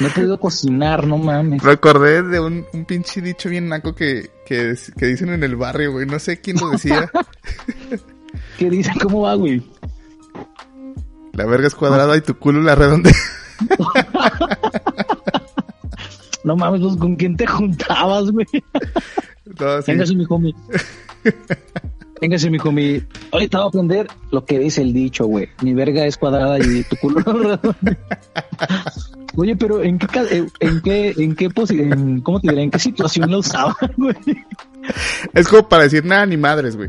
No 0.00 0.06
he 0.06 0.10
podido 0.10 0.38
cocinar, 0.38 1.06
no 1.06 1.18
mames. 1.18 1.62
Recordé 1.62 2.22
de 2.22 2.38
un, 2.38 2.64
un 2.72 2.84
pinche 2.84 3.20
dicho 3.20 3.48
bien 3.48 3.68
naco 3.68 3.94
que, 3.94 4.30
que, 4.46 4.74
que 4.96 5.06
dicen 5.06 5.30
en 5.30 5.42
el 5.42 5.56
barrio, 5.56 5.92
güey. 5.92 6.06
No 6.06 6.18
sé 6.18 6.40
quién 6.40 6.58
lo 6.60 6.70
decía. 6.70 7.10
¿Qué 8.58 8.70
dicen? 8.70 8.94
¿Cómo 9.00 9.22
va, 9.22 9.34
güey? 9.34 9.62
la 11.38 11.46
verga 11.46 11.68
es 11.68 11.74
cuadrada 11.76 12.16
y 12.16 12.20
tu 12.20 12.36
culo 12.36 12.60
la 12.60 12.74
redonda. 12.74 13.10
No 16.48 16.56
mames, 16.56 16.80
pues, 16.80 16.96
¿con 16.96 17.14
quién 17.14 17.36
te 17.36 17.46
juntabas, 17.46 18.30
güey? 18.30 18.46
no, 19.60 19.82
sí. 19.82 19.92
Véngase, 19.92 20.14
mi 20.16 20.24
homie. 20.26 20.54
Véngase, 22.22 22.48
mi 22.50 22.56
homie. 22.64 23.06
Ahorita 23.32 23.58
voy 23.58 23.66
a 23.66 23.68
aprender 23.68 24.06
lo 24.30 24.46
que 24.46 24.58
dice 24.58 24.80
el 24.80 24.94
dicho, 24.94 25.26
güey. 25.26 25.50
Mi 25.60 25.74
verga 25.74 26.06
es 26.06 26.16
cuadrada 26.16 26.58
y 26.58 26.84
tu 26.84 26.96
culo. 26.96 27.22
Oye, 29.36 29.56
pero 29.56 29.82
¿en 29.82 29.98
qué, 29.98 30.06
eh, 30.30 30.46
en 30.60 30.80
qué, 30.80 31.14
en 31.18 31.36
qué 31.36 31.50
en- 31.68 32.22
¿cómo 32.22 32.40
te 32.40 32.48
diré? 32.48 32.62
¿En 32.62 32.70
qué 32.70 32.78
situación 32.78 33.30
la 33.30 33.36
usaban, 33.38 33.74
güey? 33.98 34.16
Es 35.34 35.48
como 35.48 35.68
para 35.68 35.82
decir 35.82 36.06
nada 36.06 36.24
ni 36.24 36.38
madres, 36.38 36.76
güey. 36.76 36.88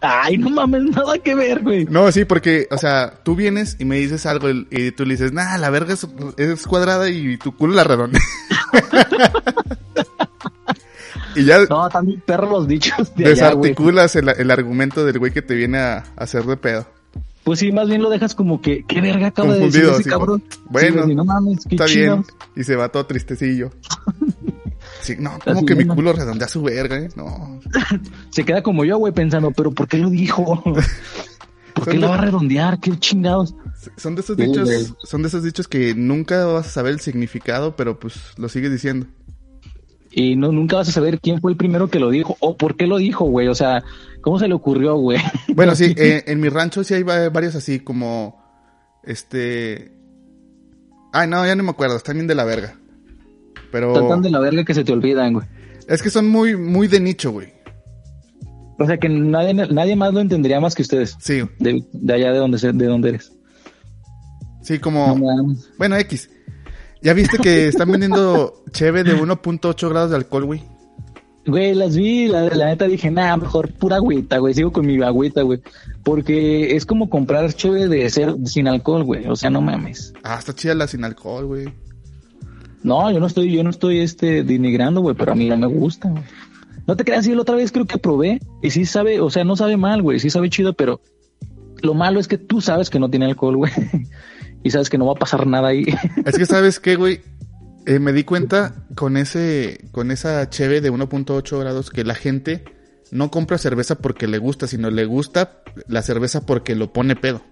Ay, 0.00 0.38
no 0.38 0.48
mames, 0.48 0.84
nada 0.84 1.18
que 1.18 1.34
ver, 1.34 1.60
güey. 1.62 1.84
No, 1.84 2.10
sí, 2.10 2.24
porque, 2.24 2.66
o 2.70 2.78
sea, 2.78 3.12
tú 3.22 3.36
vienes 3.36 3.76
y 3.78 3.84
me 3.84 3.96
dices 3.96 4.24
algo 4.24 4.48
y 4.48 4.66
y 4.70 4.90
tú 4.92 5.04
le 5.04 5.12
dices, 5.12 5.34
nah, 5.34 5.58
la 5.58 5.68
verga 5.68 5.92
es, 5.92 6.06
es 6.38 6.66
cuadrada 6.66 7.10
y 7.10 7.36
tu 7.36 7.54
culo 7.54 7.74
la 7.74 7.84
redonda. 7.84 8.18
y 11.36 11.44
ya 11.44 11.58
No, 11.68 11.88
también 11.88 12.20
perros 12.20 12.50
los 12.50 12.68
dichos 12.68 13.14
de 13.14 13.26
allá, 13.26 13.52
güey. 13.52 13.70
desarticulas 13.70 14.16
el, 14.16 14.28
el 14.28 14.50
argumento 14.50 15.04
del 15.04 15.18
güey 15.18 15.32
que 15.32 15.42
te 15.42 15.54
viene 15.54 15.78
a, 15.78 15.98
a 15.98 16.04
hacer 16.24 16.44
de 16.44 16.56
pedo. 16.56 16.86
Pues 17.44 17.60
sí, 17.60 17.72
más 17.72 17.88
bien 17.88 18.02
lo 18.02 18.10
dejas 18.10 18.34
como 18.34 18.60
que, 18.60 18.84
¿qué 18.86 19.00
verga 19.00 19.28
acaba 19.28 19.54
de 19.54 19.60
decir 19.60 19.84
ese 19.84 20.10
cabrón? 20.10 20.42
bueno, 20.66 20.88
Sí, 20.88 20.98
güey, 21.04 21.14
no 21.14 21.24
mames, 21.24 21.64
qué 21.66 21.76
Está 21.76 21.86
bien. 21.86 22.24
Y 22.54 22.64
se 22.64 22.76
va 22.76 22.88
todo 22.90 23.06
tristecillo. 23.06 23.70
Sí, 25.02 25.16
no, 25.18 25.38
como 25.42 25.64
que 25.64 25.74
mi 25.74 25.86
culo 25.86 26.12
redondea 26.12 26.46
su 26.46 26.62
verga, 26.62 26.98
eh? 26.98 27.08
No. 27.16 27.58
Se 28.30 28.44
queda 28.44 28.62
como 28.62 28.84
yo, 28.84 28.98
güey, 28.98 29.14
pensando, 29.14 29.50
¿pero 29.50 29.70
por 29.72 29.88
qué 29.88 29.96
lo 29.96 30.10
dijo? 30.10 30.62
¿Por 31.74 31.88
qué 31.88 31.96
lo 31.96 32.10
va 32.10 32.16
a 32.16 32.20
redondear? 32.20 32.78
¿Qué 32.80 32.94
chingados? 32.98 33.54
Son 33.96 34.14
de 34.14 34.20
esos 34.20 34.36
Sí, 34.36 34.42
dichos, 34.44 34.64
güey. 34.68 34.86
son 35.04 35.22
de 35.22 35.28
esos 35.28 35.42
dichos 35.42 35.66
que 35.68 35.94
nunca 35.94 36.44
vas 36.46 36.66
a 36.66 36.70
saber 36.70 36.92
el 36.92 37.00
significado, 37.00 37.76
pero 37.76 37.98
pues 37.98 38.14
lo 38.36 38.48
sigues 38.48 38.70
diciendo. 38.70 39.06
Y 40.12 40.34
no, 40.36 40.50
nunca 40.52 40.76
vas 40.76 40.88
a 40.88 40.92
saber 40.92 41.20
quién 41.20 41.40
fue 41.40 41.52
el 41.52 41.56
primero 41.56 41.88
que 41.88 42.00
lo 42.00 42.10
dijo 42.10 42.36
o 42.40 42.56
por 42.56 42.76
qué 42.76 42.86
lo 42.86 42.96
dijo, 42.98 43.24
güey. 43.26 43.46
O 43.48 43.54
sea, 43.54 43.82
¿cómo 44.22 44.38
se 44.38 44.48
le 44.48 44.54
ocurrió, 44.54 44.96
güey? 44.96 45.18
Bueno, 45.54 45.74
sí, 45.74 45.94
eh, 45.96 46.24
en 46.26 46.40
mi 46.40 46.48
rancho 46.48 46.82
sí 46.84 46.94
hay 46.94 47.02
va- 47.04 47.28
varios 47.30 47.54
así 47.54 47.80
como, 47.80 48.42
este... 49.04 49.92
Ay, 51.12 51.28
no, 51.28 51.44
ya 51.46 51.54
no 51.56 51.62
me 51.64 51.70
acuerdo, 51.70 51.96
están 51.96 52.16
bien 52.16 52.26
de 52.26 52.34
la 52.34 52.44
verga. 52.44 52.76
Pero 53.72 53.92
Están 53.94 54.08
tan 54.08 54.22
de 54.22 54.30
la 54.30 54.40
verga 54.40 54.64
que 54.64 54.74
se 54.74 54.84
te 54.84 54.92
olvidan, 54.92 55.32
güey. 55.34 55.46
es 55.88 56.02
que 56.02 56.10
son 56.10 56.28
muy, 56.28 56.56
muy 56.56 56.86
de 56.88 57.00
nicho, 57.00 57.30
güey. 57.32 57.48
O 58.78 58.86
sea, 58.86 58.96
que 58.98 59.08
nadie, 59.08 59.54
nadie 59.54 59.94
más 59.96 60.12
lo 60.14 60.20
entendería 60.20 60.58
más 60.60 60.74
que 60.74 60.82
ustedes. 60.82 61.16
Sí, 61.20 61.42
De, 61.58 61.84
de 61.92 62.12
allá 62.14 62.32
de 62.32 62.38
donde, 62.38 62.58
de 62.72 62.86
donde 62.86 63.08
eres. 63.10 63.32
Sí, 64.62 64.78
como... 64.78 65.18
No. 65.18 65.54
Bueno, 65.78 65.96
X. 65.96 66.30
¿Ya 67.02 67.14
viste 67.14 67.38
que 67.38 67.68
están 67.68 67.90
vendiendo 67.90 68.62
cheve 68.72 69.04
de 69.04 69.16
1.8 69.16 69.88
grados 69.88 70.10
de 70.10 70.16
alcohol, 70.16 70.44
güey? 70.44 70.62
Güey, 71.46 71.74
las 71.74 71.96
vi, 71.96 72.28
la, 72.28 72.42
la 72.48 72.66
neta 72.66 72.86
dije, 72.86 73.10
nah, 73.10 73.36
mejor 73.36 73.72
pura 73.72 73.96
agüita, 73.96 74.38
güey, 74.38 74.52
sigo 74.52 74.72
con 74.72 74.84
mi 74.86 75.02
agüita, 75.02 75.42
güey. 75.42 75.60
Porque 76.04 76.76
es 76.76 76.84
como 76.84 77.08
comprar 77.08 77.52
chévere 77.52 77.88
de 77.88 78.10
ser 78.10 78.34
sin 78.44 78.68
alcohol, 78.68 79.04
güey. 79.04 79.26
O 79.26 79.36
sea, 79.36 79.48
no 79.48 79.60
mames. 79.60 80.12
Ah, 80.22 80.36
está 80.38 80.54
chida 80.54 80.74
la 80.74 80.86
sin 80.86 81.04
alcohol, 81.04 81.46
güey. 81.46 81.72
No, 82.82 83.10
yo 83.10 83.20
no 83.20 83.26
estoy, 83.26 83.52
yo 83.52 83.62
no 83.62 83.70
estoy 83.70 84.00
este 84.00 84.42
denigrando, 84.42 85.00
güey, 85.00 85.16
pero 85.16 85.32
a 85.32 85.34
mí 85.34 85.48
no 85.48 85.56
me 85.56 85.66
gusta, 85.66 86.10
güey. 86.10 86.22
No 86.86 86.96
te 86.96 87.04
creas, 87.04 87.26
yo 87.26 87.34
la 87.34 87.42
otra 87.42 87.56
vez 87.56 87.72
creo 87.72 87.86
que 87.86 87.98
probé 87.98 88.40
y 88.62 88.70
sí 88.70 88.84
sabe, 88.84 89.20
o 89.20 89.30
sea, 89.30 89.44
no 89.44 89.54
sabe 89.54 89.76
mal, 89.76 90.02
güey, 90.02 90.18
sí 90.18 90.30
sabe 90.30 90.50
chido, 90.50 90.72
pero 90.72 91.00
lo 91.82 91.94
malo 91.94 92.20
es 92.20 92.26
que 92.26 92.38
tú 92.38 92.60
sabes 92.60 92.90
que 92.90 92.98
no 92.98 93.10
tiene 93.10 93.26
alcohol, 93.26 93.56
güey. 93.56 93.72
Y 94.62 94.70
sabes 94.70 94.90
que 94.90 94.98
no 94.98 95.06
va 95.06 95.12
a 95.12 95.16
pasar 95.16 95.46
nada 95.46 95.68
ahí. 95.68 95.84
Es 96.26 96.36
que 96.36 96.46
sabes 96.46 96.80
qué, 96.80 96.96
güey. 96.96 97.20
Eh, 97.86 97.98
me 97.98 98.12
di 98.12 98.24
cuenta 98.24 98.74
con 98.94 99.16
ese, 99.16 99.88
con 99.90 100.10
esa 100.10 100.50
cheve 100.50 100.80
de 100.80 100.92
1.8 100.92 101.58
grados 101.58 101.90
que 101.90 102.04
la 102.04 102.14
gente 102.14 102.64
no 103.10 103.30
compra 103.30 103.58
cerveza 103.58 103.96
porque 103.96 104.26
le 104.26 104.38
gusta, 104.38 104.66
sino 104.66 104.90
le 104.90 105.04
gusta 105.04 105.62
la 105.88 106.02
cerveza 106.02 106.44
porque 106.46 106.74
lo 106.74 106.92
pone 106.92 107.16
pedo. 107.16 107.42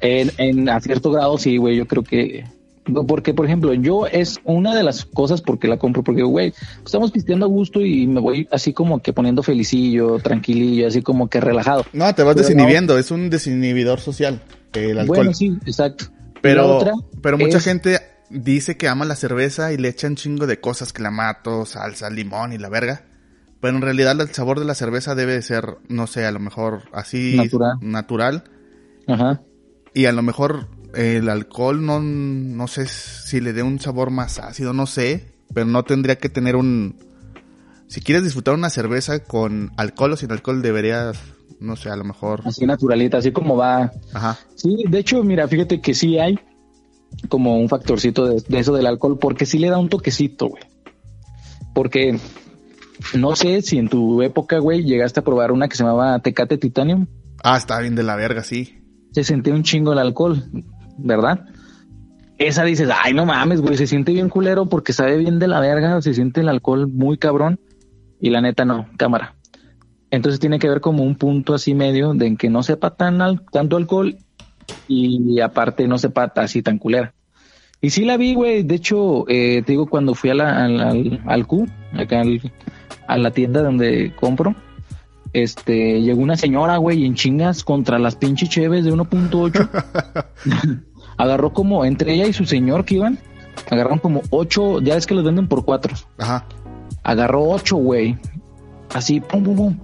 En, 0.00 0.30
en 0.38 0.68
a 0.68 0.80
cierto 0.80 1.10
grado, 1.10 1.36
sí, 1.38 1.56
güey, 1.56 1.76
yo 1.76 1.86
creo 1.86 2.02
que. 2.02 2.44
Porque, 3.06 3.34
por 3.34 3.46
ejemplo, 3.46 3.72
yo 3.74 4.06
es 4.06 4.40
una 4.44 4.74
de 4.74 4.82
las 4.82 5.04
cosas 5.04 5.42
porque 5.42 5.68
la 5.68 5.78
compro, 5.78 6.02
porque, 6.02 6.22
güey, 6.22 6.52
estamos 6.84 7.12
pisteando 7.12 7.46
a 7.46 7.48
gusto 7.48 7.82
y 7.82 8.06
me 8.06 8.20
voy 8.20 8.48
así 8.50 8.72
como 8.72 9.00
que 9.00 9.12
poniendo 9.12 9.42
felicillo, 9.42 10.18
tranquilillo, 10.18 10.88
así 10.88 11.02
como 11.02 11.28
que 11.28 11.40
relajado. 11.40 11.84
No, 11.92 12.12
te 12.14 12.22
vas 12.22 12.34
Pero 12.34 12.46
desinhibiendo, 12.46 12.98
es 12.98 13.10
un 13.10 13.30
desinhibidor 13.30 14.00
social, 14.00 14.40
el 14.72 14.98
alcohol. 14.98 15.16
Bueno, 15.18 15.34
sí, 15.34 15.58
exacto. 15.66 16.06
Pero, 16.42 16.80
pero 17.22 17.36
mucha 17.38 17.58
es- 17.58 17.64
gente 17.64 18.00
dice 18.30 18.76
que 18.76 18.88
ama 18.88 19.04
la 19.04 19.16
cerveza 19.16 19.72
y 19.72 19.76
le 19.76 19.88
echan 19.88 20.16
chingo 20.16 20.46
de 20.46 20.60
cosas, 20.60 20.92
clamato, 20.92 21.66
salsa, 21.66 22.08
limón 22.10 22.52
y 22.52 22.58
la 22.58 22.68
verga. 22.68 23.04
Pero 23.60 23.76
en 23.76 23.82
realidad 23.82 24.18
el 24.20 24.28
sabor 24.30 24.58
de 24.58 24.64
la 24.64 24.74
cerveza 24.74 25.14
debe 25.14 25.34
de 25.34 25.42
ser, 25.42 25.76
no 25.88 26.06
sé, 26.06 26.24
a 26.24 26.30
lo 26.32 26.40
mejor 26.40 26.84
así 26.92 27.36
Natural. 27.36 27.72
natural. 27.82 28.44
Ajá. 29.06 29.42
Y 29.92 30.06
a 30.06 30.12
lo 30.12 30.22
mejor 30.22 30.68
el 30.94 31.28
alcohol 31.28 31.84
no, 31.84 32.00
no 32.00 32.66
sé 32.68 32.86
si 32.86 33.40
le 33.40 33.52
dé 33.52 33.62
un 33.62 33.78
sabor 33.80 34.10
más 34.10 34.38
ácido, 34.38 34.72
no 34.72 34.86
sé. 34.86 35.26
Pero 35.52 35.66
no 35.66 35.82
tendría 35.82 36.16
que 36.16 36.28
tener 36.28 36.54
un... 36.56 36.96
Si 37.88 38.00
quieres 38.00 38.22
disfrutar 38.22 38.54
una 38.54 38.70
cerveza 38.70 39.18
con 39.24 39.72
alcohol 39.76 40.12
o 40.12 40.16
sin 40.16 40.30
alcohol 40.30 40.62
deberías, 40.62 41.18
no 41.60 41.76
sé, 41.76 41.90
a 41.90 41.96
lo 41.96 42.04
mejor... 42.04 42.42
Así 42.44 42.66
naturalita, 42.66 43.18
así 43.18 43.32
como 43.32 43.56
va. 43.56 43.92
Ajá. 44.12 44.38
Sí, 44.56 44.84
de 44.88 44.98
hecho, 44.98 45.22
mira, 45.22 45.46
fíjate 45.46 45.80
que 45.80 45.94
sí 45.94 46.18
hay 46.18 46.38
como 47.28 47.58
un 47.58 47.68
factorcito 47.68 48.26
de, 48.26 48.42
de 48.46 48.58
eso 48.58 48.72
del 48.72 48.86
alcohol, 48.86 49.18
porque 49.18 49.46
sí 49.46 49.58
le 49.58 49.68
da 49.68 49.78
un 49.78 49.88
toquecito, 49.88 50.48
güey. 50.48 50.62
Porque 51.74 52.18
no 53.14 53.36
sé 53.36 53.62
si 53.62 53.78
en 53.78 53.88
tu 53.88 54.22
época, 54.22 54.58
güey, 54.58 54.84
llegaste 54.84 55.20
a 55.20 55.24
probar 55.24 55.52
una 55.52 55.68
que 55.68 55.76
se 55.76 55.84
llamaba 55.84 56.18
Tecate 56.20 56.58
Titanium. 56.58 57.06
Ah, 57.42 57.56
está 57.56 57.78
bien 57.80 57.94
de 57.94 58.02
la 58.02 58.16
verga, 58.16 58.42
sí. 58.42 58.78
Se 59.12 59.24
sentía 59.24 59.54
un 59.54 59.62
chingo 59.62 59.92
el 59.92 59.98
alcohol, 59.98 60.44
¿verdad? 60.98 61.46
Esa 62.38 62.64
dices, 62.64 62.88
ay, 63.04 63.12
no 63.12 63.26
mames, 63.26 63.60
güey, 63.60 63.76
se 63.76 63.86
siente 63.86 64.12
bien 64.12 64.28
culero 64.28 64.66
porque 64.66 64.92
sabe 64.92 65.18
bien 65.18 65.38
de 65.38 65.48
la 65.48 65.60
verga, 65.60 66.00
se 66.00 66.14
siente 66.14 66.40
el 66.40 66.48
alcohol 66.48 66.88
muy 66.88 67.18
cabrón. 67.18 67.60
Y 68.22 68.30
la 68.30 68.40
neta 68.40 68.64
no, 68.64 68.86
cámara. 68.98 69.36
Entonces 70.10 70.40
tiene 70.40 70.58
que 70.58 70.68
ver 70.68 70.80
como 70.80 71.02
un 71.04 71.14
punto 71.14 71.54
así 71.54 71.74
medio 71.74 72.12
de 72.14 72.26
en 72.26 72.36
que 72.36 72.48
no 72.50 72.62
sepa 72.62 72.90
tan 72.96 73.20
al- 73.22 73.42
tanto 73.50 73.76
alcohol 73.76 74.16
y 74.88 75.40
aparte 75.40 75.86
no 75.86 75.98
sepa 75.98 76.32
así 76.36 76.62
tan 76.62 76.78
culera. 76.78 77.14
Y 77.80 77.90
sí 77.90 78.04
la 78.04 78.16
vi, 78.16 78.34
güey. 78.34 78.62
De 78.62 78.74
hecho, 78.74 79.24
eh, 79.28 79.62
te 79.64 79.72
digo, 79.72 79.86
cuando 79.86 80.14
fui 80.14 80.30
a 80.30 80.34
la, 80.34 80.64
al, 80.64 80.80
al, 80.80 81.22
al 81.26 81.46
Q, 81.46 81.66
acá 81.96 82.20
al- 82.20 82.40
a 83.06 83.16
la 83.18 83.30
tienda 83.30 83.62
donde 83.62 84.12
compro, 84.20 84.54
este, 85.32 86.00
llegó 86.02 86.20
una 86.22 86.36
señora, 86.36 86.76
güey, 86.76 87.04
en 87.06 87.14
chingas 87.14 87.64
contra 87.64 87.98
las 87.98 88.16
pinches 88.16 88.48
cheves 88.50 88.84
de 88.84 88.92
1.8. 88.92 90.24
Agarró 91.16 91.52
como, 91.52 91.84
entre 91.84 92.14
ella 92.14 92.26
y 92.26 92.32
su 92.32 92.44
señor 92.46 92.84
que 92.84 92.96
iban, 92.96 93.18
agarraron 93.70 93.98
como 93.98 94.22
ocho, 94.30 94.80
ya 94.80 94.94
ves 94.94 95.06
que 95.06 95.14
los 95.14 95.24
venden 95.24 95.48
por 95.48 95.64
cuatro. 95.64 95.94
Ajá. 96.18 96.46
Agarró 97.02 97.44
ocho, 97.48 97.76
güey. 97.76 98.16
Así, 98.94 99.20
pum, 99.20 99.42
pum, 99.44 99.56
pum. 99.56 99.78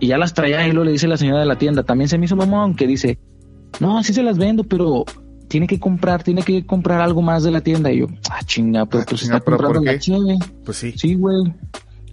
Y 0.00 0.08
ya 0.08 0.18
las 0.18 0.34
traía 0.34 0.66
y 0.66 0.72
luego 0.72 0.86
le 0.86 0.92
dice 0.92 1.06
la 1.06 1.16
señora 1.16 1.40
de 1.40 1.46
la 1.46 1.58
tienda. 1.58 1.82
También 1.82 2.08
se 2.08 2.18
me 2.18 2.24
hizo 2.24 2.34
mamón 2.34 2.74
que 2.74 2.86
dice, 2.86 3.18
no, 3.78 4.02
sí 4.02 4.12
se 4.12 4.22
las 4.22 4.38
vendo, 4.38 4.64
pero 4.64 5.04
tiene 5.48 5.66
que 5.66 5.78
comprar, 5.78 6.22
tiene 6.22 6.42
que 6.42 6.64
comprar 6.64 7.00
algo 7.00 7.22
más 7.22 7.42
de 7.42 7.50
la 7.50 7.60
tienda. 7.60 7.92
Y 7.92 8.00
yo, 8.00 8.06
ah, 8.30 8.40
chinga, 8.44 8.86
pero 8.86 9.02
Ah, 9.02 9.06
pues 9.08 9.20
chinga, 9.20 9.36
está 9.36 9.44
¿pero 9.44 9.56
por 9.58 9.66
comprando 9.66 9.92
la 9.92 9.98
cheve. 9.98 10.38
Pues 10.64 10.76
sí. 10.78 10.92
Sí, 10.96 11.14
güey. 11.14 11.52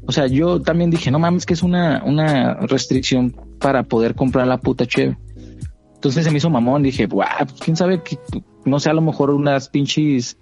O 0.06 0.12
sea, 0.12 0.28
yo 0.28 0.62
también 0.62 0.90
dije, 0.90 1.12
no 1.12 1.20
mames, 1.20 1.46
que 1.46 1.54
es 1.54 1.64
una, 1.64 2.02
una 2.06 2.56
restricción 2.56 3.36
para 3.60 3.84
poder 3.84 4.16
comprar 4.16 4.48
la 4.48 4.58
puta 4.58 4.86
cheve. 4.86 5.18
Entonces 5.96 6.26
se 6.26 6.32
me 6.32 6.38
hizo 6.38 6.50
mamón, 6.50 6.84
dije, 6.84 7.08
guau, 7.08 7.28
pues 7.40 7.60
quién 7.60 7.76
sabe, 7.76 8.02
que, 8.04 8.18
no 8.66 8.80
sé, 8.80 8.90
a 8.90 8.94
lo 8.94 9.02
mejor 9.02 9.32
unas 9.32 9.70
pinches, 9.70 10.38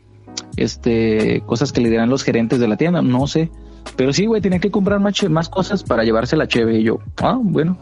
este, 0.56 1.42
cosas 1.46 1.72
que 1.72 1.82
le 1.82 1.90
dirán 1.90 2.10
los 2.10 2.24
gerentes 2.24 2.60
de 2.60 2.68
la 2.68 2.78
tienda, 2.78 3.02
no 3.02 3.26
sé. 3.28 3.50
Pero 3.96 4.14
sí, 4.14 4.26
güey, 4.26 4.42
tenía 4.42 4.60
que 4.60 4.72
comprar 4.72 5.00
más, 5.00 5.50
cosas 5.50 5.84
para 5.84 6.04
llevarse 6.04 6.36
la 6.36 6.48
cheve. 6.48 6.80
Y 6.80 6.84
yo, 6.84 7.00
ah, 7.18 7.38
bueno. 7.42 7.78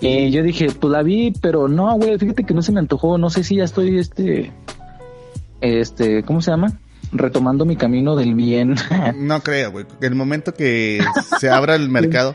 Y 0.00 0.30
yo 0.30 0.42
dije, 0.42 0.68
pues 0.78 0.90
la 0.90 1.02
vi, 1.02 1.32
pero 1.40 1.68
no, 1.68 1.94
güey, 1.96 2.18
fíjate 2.18 2.44
que 2.44 2.54
no 2.54 2.62
se 2.62 2.72
me 2.72 2.80
antojó, 2.80 3.16
no 3.16 3.30
sé 3.30 3.44
si 3.44 3.56
ya 3.56 3.64
estoy, 3.64 3.98
este, 3.98 4.52
este, 5.60 6.22
¿cómo 6.24 6.42
se 6.42 6.50
llama? 6.50 6.72
Retomando 7.12 7.64
mi 7.64 7.76
camino 7.76 8.16
del 8.16 8.34
bien. 8.34 8.74
No 9.16 9.40
creo, 9.40 9.70
güey. 9.70 9.86
El 10.00 10.14
momento 10.14 10.52
que 10.52 11.00
se 11.38 11.50
abra 11.50 11.74
el 11.74 11.88
mercado. 11.88 12.34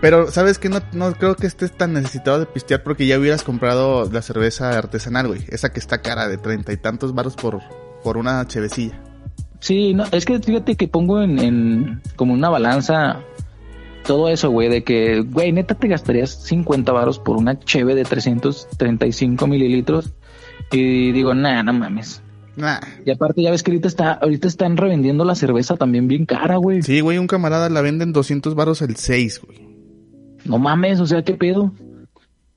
Pero, 0.00 0.30
¿sabes 0.30 0.58
qué? 0.58 0.68
No, 0.68 0.80
no 0.92 1.12
creo 1.14 1.34
que 1.34 1.46
estés 1.46 1.72
tan 1.72 1.94
necesitado 1.94 2.38
de 2.38 2.46
pistear 2.46 2.82
porque 2.82 3.06
ya 3.06 3.18
hubieras 3.18 3.42
comprado 3.42 4.08
la 4.10 4.20
cerveza 4.22 4.76
artesanal, 4.76 5.28
güey. 5.28 5.40
Esa 5.48 5.72
que 5.72 5.80
está 5.80 6.02
cara 6.02 6.28
de 6.28 6.36
treinta 6.36 6.72
y 6.72 6.76
tantos 6.76 7.14
varos 7.14 7.36
por, 7.36 7.60
por 8.02 8.16
una 8.18 8.46
chevecilla. 8.46 9.00
Sí, 9.64 9.94
no, 9.94 10.04
es 10.12 10.26
que 10.26 10.38
fíjate 10.40 10.76
que 10.76 10.88
pongo 10.88 11.22
en, 11.22 11.38
en 11.38 12.02
como 12.16 12.34
una 12.34 12.50
balanza 12.50 13.20
todo 14.06 14.28
eso, 14.28 14.50
güey, 14.50 14.68
de 14.68 14.84
que, 14.84 15.22
güey, 15.22 15.52
neta 15.52 15.74
te 15.74 15.88
gastarías 15.88 16.34
50 16.44 16.92
varos 16.92 17.18
por 17.18 17.38
una 17.38 17.58
cheve 17.58 17.94
de 17.94 18.04
335 18.04 19.46
mililitros. 19.46 20.12
Y 20.70 21.12
digo, 21.12 21.32
nah, 21.32 21.62
no 21.62 21.72
mames. 21.72 22.20
Nah. 22.56 22.78
Y 23.06 23.10
aparte 23.10 23.40
ya 23.40 23.50
ves 23.50 23.62
que 23.62 23.70
ahorita 23.70 23.88
está, 23.88 24.12
ahorita 24.12 24.48
están 24.48 24.76
revendiendo 24.76 25.24
la 25.24 25.34
cerveza 25.34 25.78
también 25.78 26.08
bien 26.08 26.26
cara, 26.26 26.56
güey. 26.56 26.82
Sí, 26.82 27.00
güey, 27.00 27.16
un 27.16 27.26
camarada 27.26 27.70
la 27.70 27.80
venden 27.80 28.12
200 28.12 28.54
varos 28.54 28.82
el 28.82 28.96
6, 28.96 29.40
güey. 29.46 29.66
No 30.44 30.58
mames, 30.58 31.00
o 31.00 31.06
sea, 31.06 31.22
qué 31.22 31.32
pedo. 31.32 31.72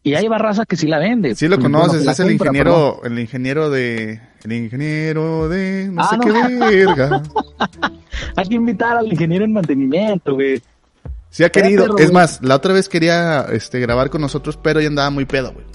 Y 0.04 0.16
hay 0.16 0.28
barraza 0.28 0.66
que 0.66 0.76
sí 0.76 0.88
la 0.88 1.00
vende. 1.00 1.36
Sí 1.36 1.48
lo 1.48 1.58
Bueno, 1.58 1.80
conoces, 1.80 2.06
es 2.06 2.20
el 2.20 2.38
compra, 2.38 2.48
ingeniero, 2.48 3.02
el 3.06 3.18
ingeniero 3.18 3.70
de, 3.70 4.20
el 4.56 4.63
ingeniero 4.63 5.50
de, 5.50 5.89
no 5.92 6.01
Ah, 6.01 6.08
sé 6.10 6.18
no. 6.18 6.24
qué 6.24 6.56
verga. 6.56 7.22
Hay 8.36 8.48
que 8.48 8.56
invitar 8.56 8.98
al 8.98 9.08
ingeniero 9.08 9.46
en 9.46 9.54
mantenimiento, 9.54 10.34
güey. 10.36 10.62
Sí 11.30 11.44
ha 11.44 11.50
querido, 11.50 11.84
perro, 11.84 11.98
es 12.00 12.12
más, 12.12 12.39
la 12.42 12.56
otra 12.56 12.74
vez 12.74 12.88
quería, 12.89 13.46
este, 13.51 13.80
grabar 13.80 14.10
con 14.10 14.22
nosotros, 14.22 14.58
pero 14.62 14.80
ya 14.82 14.88
andaba 14.88 15.10
muy 15.10 15.25
pedo, 15.25 15.54
güey. 15.54 15.66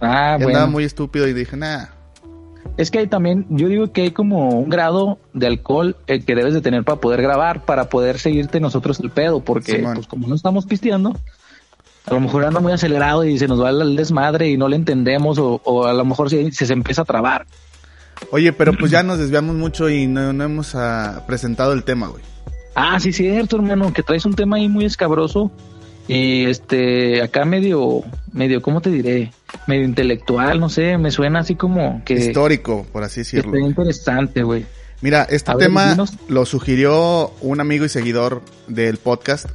Ah, 0.00 0.36
Ya 0.38 0.44
bueno. 0.44 0.48
andaba 0.58 0.66
muy 0.70 0.84
estúpido 0.84 1.26
y 1.26 1.32
dije, 1.32 1.56
nah. 1.56 1.86
Es 2.76 2.90
que 2.92 3.00
hay 3.00 3.08
también, 3.08 3.46
yo 3.48 3.66
digo 3.68 3.92
que 3.92 4.02
hay 4.02 4.10
como 4.12 4.50
un 4.50 4.68
grado 4.68 5.18
de 5.32 5.48
alcohol 5.48 5.96
eh, 6.06 6.20
que 6.24 6.34
debes 6.36 6.54
de 6.54 6.60
tener 6.60 6.84
para 6.84 7.00
poder 7.00 7.20
grabar, 7.22 7.64
para 7.64 7.88
poder 7.88 8.18
seguirte 8.20 8.60
nosotros 8.60 9.00
el 9.00 9.10
pedo, 9.10 9.40
porque 9.40 9.84
pues 9.94 10.06
como 10.06 10.28
no 10.28 10.34
estamos 10.36 10.66
pisteando, 10.66 11.16
a 12.08 12.14
lo 12.14 12.20
mejor 12.20 12.44
anda 12.44 12.60
muy 12.60 12.72
acelerado 12.72 13.24
y 13.24 13.38
se 13.38 13.48
nos 13.48 13.62
va 13.62 13.70
el 13.70 13.96
desmadre 13.96 14.48
y 14.48 14.56
no 14.56 14.68
le 14.68 14.76
entendemos 14.76 15.38
o, 15.38 15.60
o 15.64 15.84
a 15.86 15.92
lo 15.92 16.04
mejor 16.04 16.30
se, 16.30 16.50
se, 16.52 16.66
se 16.66 16.72
empieza 16.72 17.02
a 17.02 17.04
trabar. 17.04 17.46
Oye, 18.30 18.52
pero 18.52 18.72
pues 18.72 18.90
ya 18.90 19.02
nos 19.02 19.18
desviamos 19.18 19.54
mucho 19.56 19.88
y 19.88 20.06
no, 20.06 20.32
no 20.32 20.44
hemos 20.44 20.74
ah, 20.74 21.24
presentado 21.26 21.72
el 21.72 21.84
tema, 21.84 22.08
güey. 22.08 22.22
Ah, 22.74 22.98
sí, 23.00 23.12
cierto, 23.12 23.56
hermano, 23.56 23.92
que 23.92 24.02
traes 24.02 24.24
un 24.24 24.34
tema 24.34 24.56
ahí 24.56 24.68
muy 24.68 24.84
escabroso 24.84 25.50
y 26.06 26.46
este, 26.46 27.22
acá 27.22 27.44
medio, 27.44 28.02
medio, 28.32 28.62
¿cómo 28.62 28.80
te 28.80 28.90
diré? 28.90 29.32
Medio 29.66 29.84
intelectual, 29.84 30.60
no 30.60 30.68
sé, 30.68 30.96
me 30.98 31.10
suena 31.10 31.40
así 31.40 31.54
como 31.54 32.02
que, 32.04 32.14
Histórico, 32.14 32.86
por 32.92 33.02
así 33.02 33.20
decirlo. 33.20 33.58
interesante, 33.58 34.42
güey. 34.42 34.64
Mira, 35.00 35.26
este 35.30 35.52
A 35.52 35.56
tema 35.56 35.96
lo 36.28 36.44
sugirió 36.44 37.32
un 37.40 37.60
amigo 37.60 37.84
y 37.84 37.88
seguidor 37.88 38.42
del 38.66 38.96
podcast. 38.96 39.46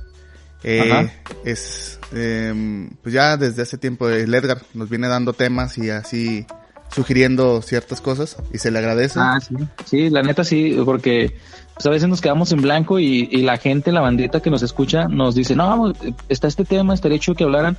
Eh, 0.64 1.12
es, 1.44 2.00
eh, 2.14 2.90
pues 3.02 3.14
ya 3.14 3.36
desde 3.38 3.62
hace 3.64 3.78
tiempo 3.78 4.08
el 4.10 4.34
Edgar 4.34 4.62
nos 4.74 4.90
viene 4.90 5.08
dando 5.08 5.34
temas 5.34 5.78
y 5.78 5.90
así 5.90 6.46
sugiriendo 6.92 7.62
ciertas 7.62 8.02
cosas 8.02 8.38
y 8.54 8.60
se 8.60 8.72
le 8.72 8.80
agradece. 8.80 9.20
Ah, 9.20 9.40
sí. 9.42 9.56
Sí, 9.86 10.10
la 10.10 10.22
neta 10.22 10.44
sí, 10.44 10.78
porque 10.86 11.36
pues, 11.74 11.86
a 11.86 11.90
veces 11.90 12.08
nos 12.08 12.22
quedamos 12.22 12.52
en 12.52 12.62
blanco 12.62 13.00
y, 13.00 13.28
y 13.32 13.42
la 13.42 13.58
gente, 13.58 13.92
la 13.92 14.02
bandita 14.02 14.42
que 14.42 14.50
nos 14.52 14.62
escucha, 14.62 15.08
nos 15.08 15.34
dice, 15.36 15.56
no, 15.56 15.68
vamos, 15.68 15.98
está 16.30 16.48
este 16.48 16.66
tema, 16.66 16.94
estaría 16.94 17.20
chido 17.20 17.36
que 17.36 17.44
hablaran. 17.44 17.78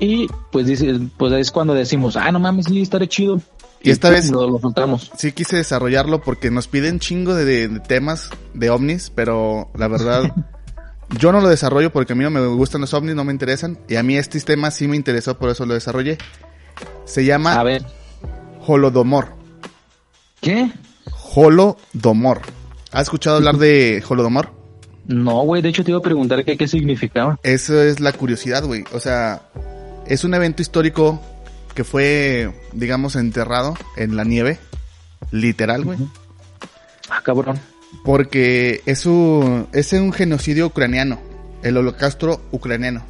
Y 0.00 0.26
pues 0.50 0.66
dice, 0.66 0.98
pues 1.16 1.32
es 1.34 1.50
cuando 1.52 1.72
decimos, 1.74 2.16
ah, 2.16 2.32
no 2.32 2.40
mames, 2.40 2.66
sí, 2.66 2.80
estaría 2.82 3.08
chido. 3.08 3.40
Y 3.80 3.90
esta 3.90 4.10
vez 4.10 4.28
lo, 4.30 4.48
lo 4.50 4.58
soltamos. 4.58 5.12
sí 5.16 5.30
quise 5.30 5.56
desarrollarlo 5.56 6.20
porque 6.20 6.50
nos 6.50 6.66
piden 6.66 6.98
chingo 6.98 7.34
de, 7.34 7.44
de- 7.44 7.68
de 7.68 7.78
temas 7.80 8.30
de 8.54 8.70
ovnis, 8.70 9.12
pero 9.14 9.70
la 9.76 9.86
verdad 9.86 10.32
yo 11.10 11.32
no 11.32 11.40
lo 11.40 11.48
desarrollo 11.48 11.90
porque 11.92 12.12
a 12.12 12.16
mí 12.16 12.24
no 12.24 12.30
me 12.30 12.46
gustan 12.46 12.80
los 12.80 12.92
ovnis, 12.94 13.14
no 13.14 13.24
me 13.24 13.32
interesan. 13.32 13.78
Y 13.88 13.96
a 13.96 14.02
mí 14.02 14.16
este 14.16 14.40
tema 14.40 14.70
sí 14.70 14.88
me 14.88 14.96
interesó, 14.96 15.38
por 15.38 15.50
eso 15.50 15.64
lo 15.66 15.74
desarrollé. 15.74 16.18
Se 17.04 17.20
A 17.20 17.24
llama 17.24 17.62
ver, 17.62 17.84
Holodomor. 18.66 19.34
¿qué? 20.40 20.70
Holodomor. 21.34 22.42
¿Has 22.92 23.02
escuchado 23.02 23.36
hablar 23.36 23.56
de 23.56 24.02
Holodomor? 24.08 24.52
No, 25.06 25.40
güey, 25.42 25.62
de 25.62 25.70
hecho 25.70 25.84
te 25.84 25.90
iba 25.90 25.98
a 25.98 26.02
preguntar 26.02 26.44
qué, 26.44 26.56
qué 26.58 26.68
significaba. 26.68 27.38
Eso 27.42 27.80
es 27.82 27.98
la 28.00 28.12
curiosidad, 28.12 28.64
güey. 28.64 28.84
O 28.92 29.00
sea, 29.00 29.42
es 30.06 30.24
un 30.24 30.34
evento 30.34 30.60
histórico 30.60 31.20
que 31.74 31.84
fue, 31.84 32.52
digamos, 32.72 33.16
enterrado 33.16 33.74
en 33.96 34.16
la 34.16 34.24
nieve. 34.24 34.58
Literal, 35.30 35.84
güey. 35.84 35.98
Ah, 37.08 37.22
cabrón. 37.22 37.58
Porque 38.04 38.82
es 38.86 39.06
un, 39.06 39.68
es 39.72 39.92
un 39.92 40.12
genocidio 40.12 40.66
ucraniano. 40.66 41.18
El 41.62 41.76
holocausto 41.76 42.40
ucraniano. 42.52 43.04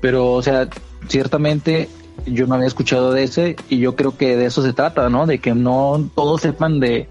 Pero, 0.00 0.32
o 0.32 0.42
sea, 0.42 0.68
ciertamente 1.08 1.88
yo 2.26 2.46
no 2.46 2.54
había 2.54 2.66
escuchado 2.66 3.12
de 3.12 3.24
ese 3.24 3.56
y 3.68 3.78
yo 3.78 3.96
creo 3.96 4.16
que 4.16 4.36
de 4.36 4.46
eso 4.46 4.62
se 4.62 4.72
trata, 4.72 5.08
¿no? 5.08 5.26
De 5.26 5.38
que 5.38 5.54
no 5.54 6.10
todos 6.14 6.42
sepan 6.42 6.80
de, 6.80 7.08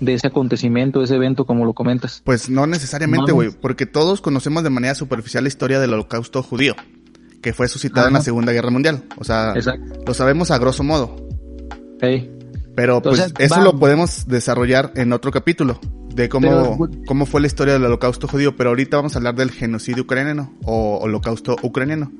de 0.00 0.14
ese 0.14 0.26
acontecimiento, 0.26 0.98
de 0.98 1.06
ese 1.06 1.14
evento, 1.14 1.44
como 1.44 1.64
lo 1.64 1.72
comentas. 1.72 2.22
Pues 2.24 2.50
no 2.50 2.66
necesariamente, 2.66 3.32
güey. 3.32 3.50
Porque 3.50 3.86
todos 3.86 4.20
conocemos 4.20 4.64
de 4.64 4.70
manera 4.70 4.94
superficial 4.94 5.44
la 5.44 5.48
historia 5.48 5.78
del 5.78 5.94
holocausto 5.94 6.42
judío. 6.42 6.74
Que 7.40 7.52
fue 7.52 7.68
suscitado 7.68 8.06
en 8.06 8.14
la. 8.14 8.22
Segunda 8.22 8.52
Guerra 8.52 8.70
Mundial. 8.70 9.04
O 9.16 9.24
sea, 9.24 9.52
Exacto. 9.54 10.00
lo 10.06 10.14
sabemos 10.14 10.50
a 10.50 10.58
grosso 10.58 10.84
modo. 10.84 11.16
Ey. 12.00 12.30
Pero 12.74 13.02
pues 13.02 13.32
eso 13.38 13.60
lo 13.60 13.78
podemos 13.78 14.26
desarrollar 14.26 14.92
en 14.96 15.12
otro 15.12 15.30
capítulo 15.30 15.78
de 16.14 16.28
cómo, 16.28 16.48
Pero- 16.48 16.78
cómo 17.06 17.26
fue 17.26 17.40
la 17.40 17.46
historia 17.46 17.74
del 17.74 17.84
holocausto 17.84 18.28
judío, 18.28 18.56
pero 18.56 18.70
ahorita 18.70 18.96
vamos 18.96 19.14
a 19.14 19.18
hablar 19.18 19.34
del 19.34 19.50
genocidio 19.50 20.04
ucraniano 20.04 20.52
o 20.64 20.98
holocausto 21.02 21.56
ucraniano. 21.62 22.10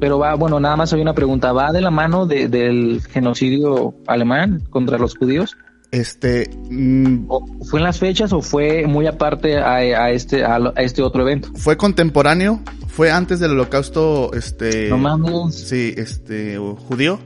Pero 0.00 0.18
va, 0.18 0.34
bueno, 0.34 0.60
nada 0.60 0.76
más 0.76 0.92
hay 0.92 1.00
una 1.00 1.14
pregunta. 1.14 1.52
¿Va 1.52 1.72
de 1.72 1.80
la 1.80 1.90
mano 1.90 2.26
de- 2.26 2.48
del 2.48 3.02
genocidio 3.10 3.94
alemán 4.06 4.62
contra 4.70 4.96
los 4.98 5.16
judíos? 5.16 5.56
Este, 5.90 6.48
mm, 6.70 7.24
¿O 7.28 7.44
¿Fue 7.64 7.80
en 7.80 7.84
las 7.84 7.98
fechas 7.98 8.32
o 8.32 8.40
fue 8.42 8.86
muy 8.86 9.06
aparte 9.08 9.56
a, 9.58 9.76
a 9.76 10.10
este, 10.10 10.44
a, 10.44 10.56
a 10.56 10.82
este 10.82 11.02
otro 11.02 11.22
evento? 11.22 11.48
fue 11.54 11.76
contemporáneo, 11.76 12.60
fue 12.88 13.10
antes 13.10 13.40
del 13.40 13.52
holocausto, 13.52 14.32
este, 14.34 14.88
No 14.90 14.98
mames. 14.98 15.54
sí, 15.68 15.94
este, 15.96 16.58
judío, 16.58 17.18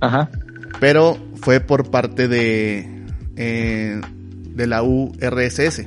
Ajá. 0.00 0.30
pero 0.80 1.18
fue 1.36 1.60
por 1.60 1.90
parte 1.90 2.28
de, 2.28 3.04
eh, 3.36 4.00
de 4.50 4.66
la 4.66 4.82
URSS. 4.82 5.86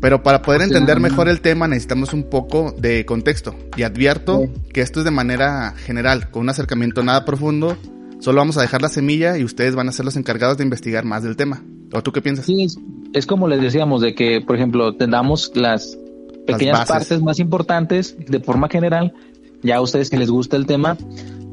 Pero 0.00 0.22
para 0.22 0.42
poder 0.42 0.60
sea, 0.60 0.68
entender 0.68 1.00
mejor 1.00 1.28
el 1.28 1.40
tema 1.40 1.66
necesitamos 1.66 2.12
un 2.12 2.24
poco 2.24 2.72
de 2.78 3.04
contexto. 3.04 3.54
Y 3.76 3.82
advierto 3.82 4.48
que 4.72 4.80
esto 4.80 5.00
es 5.00 5.04
de 5.04 5.10
manera 5.10 5.74
general, 5.76 6.30
con 6.30 6.42
un 6.42 6.50
acercamiento 6.50 7.02
nada 7.02 7.24
profundo. 7.24 7.76
Solo 8.20 8.38
vamos 8.38 8.58
a 8.58 8.62
dejar 8.62 8.82
la 8.82 8.88
semilla 8.88 9.38
y 9.38 9.44
ustedes 9.44 9.74
van 9.74 9.88
a 9.88 9.92
ser 9.92 10.04
los 10.04 10.16
encargados 10.16 10.58
de 10.58 10.64
investigar 10.64 11.04
más 11.04 11.22
del 11.22 11.36
tema. 11.36 11.62
¿O 11.92 12.02
tú 12.02 12.12
qué 12.12 12.20
piensas? 12.20 12.46
Sí, 12.46 12.64
es, 12.64 12.78
es 13.12 13.26
como 13.26 13.48
les 13.48 13.60
decíamos, 13.60 14.00
de 14.00 14.14
que, 14.14 14.40
por 14.40 14.56
ejemplo, 14.56 14.94
tengamos 14.94 15.52
las 15.54 15.98
pequeñas 16.46 16.88
partes 16.88 17.22
más 17.22 17.38
importantes 17.38 18.16
de 18.18 18.40
forma 18.40 18.68
general. 18.68 19.12
Ya 19.62 19.76
a 19.76 19.80
ustedes 19.80 20.10
que 20.10 20.16
les 20.16 20.30
gusta 20.30 20.56
el 20.56 20.66
tema, 20.66 20.96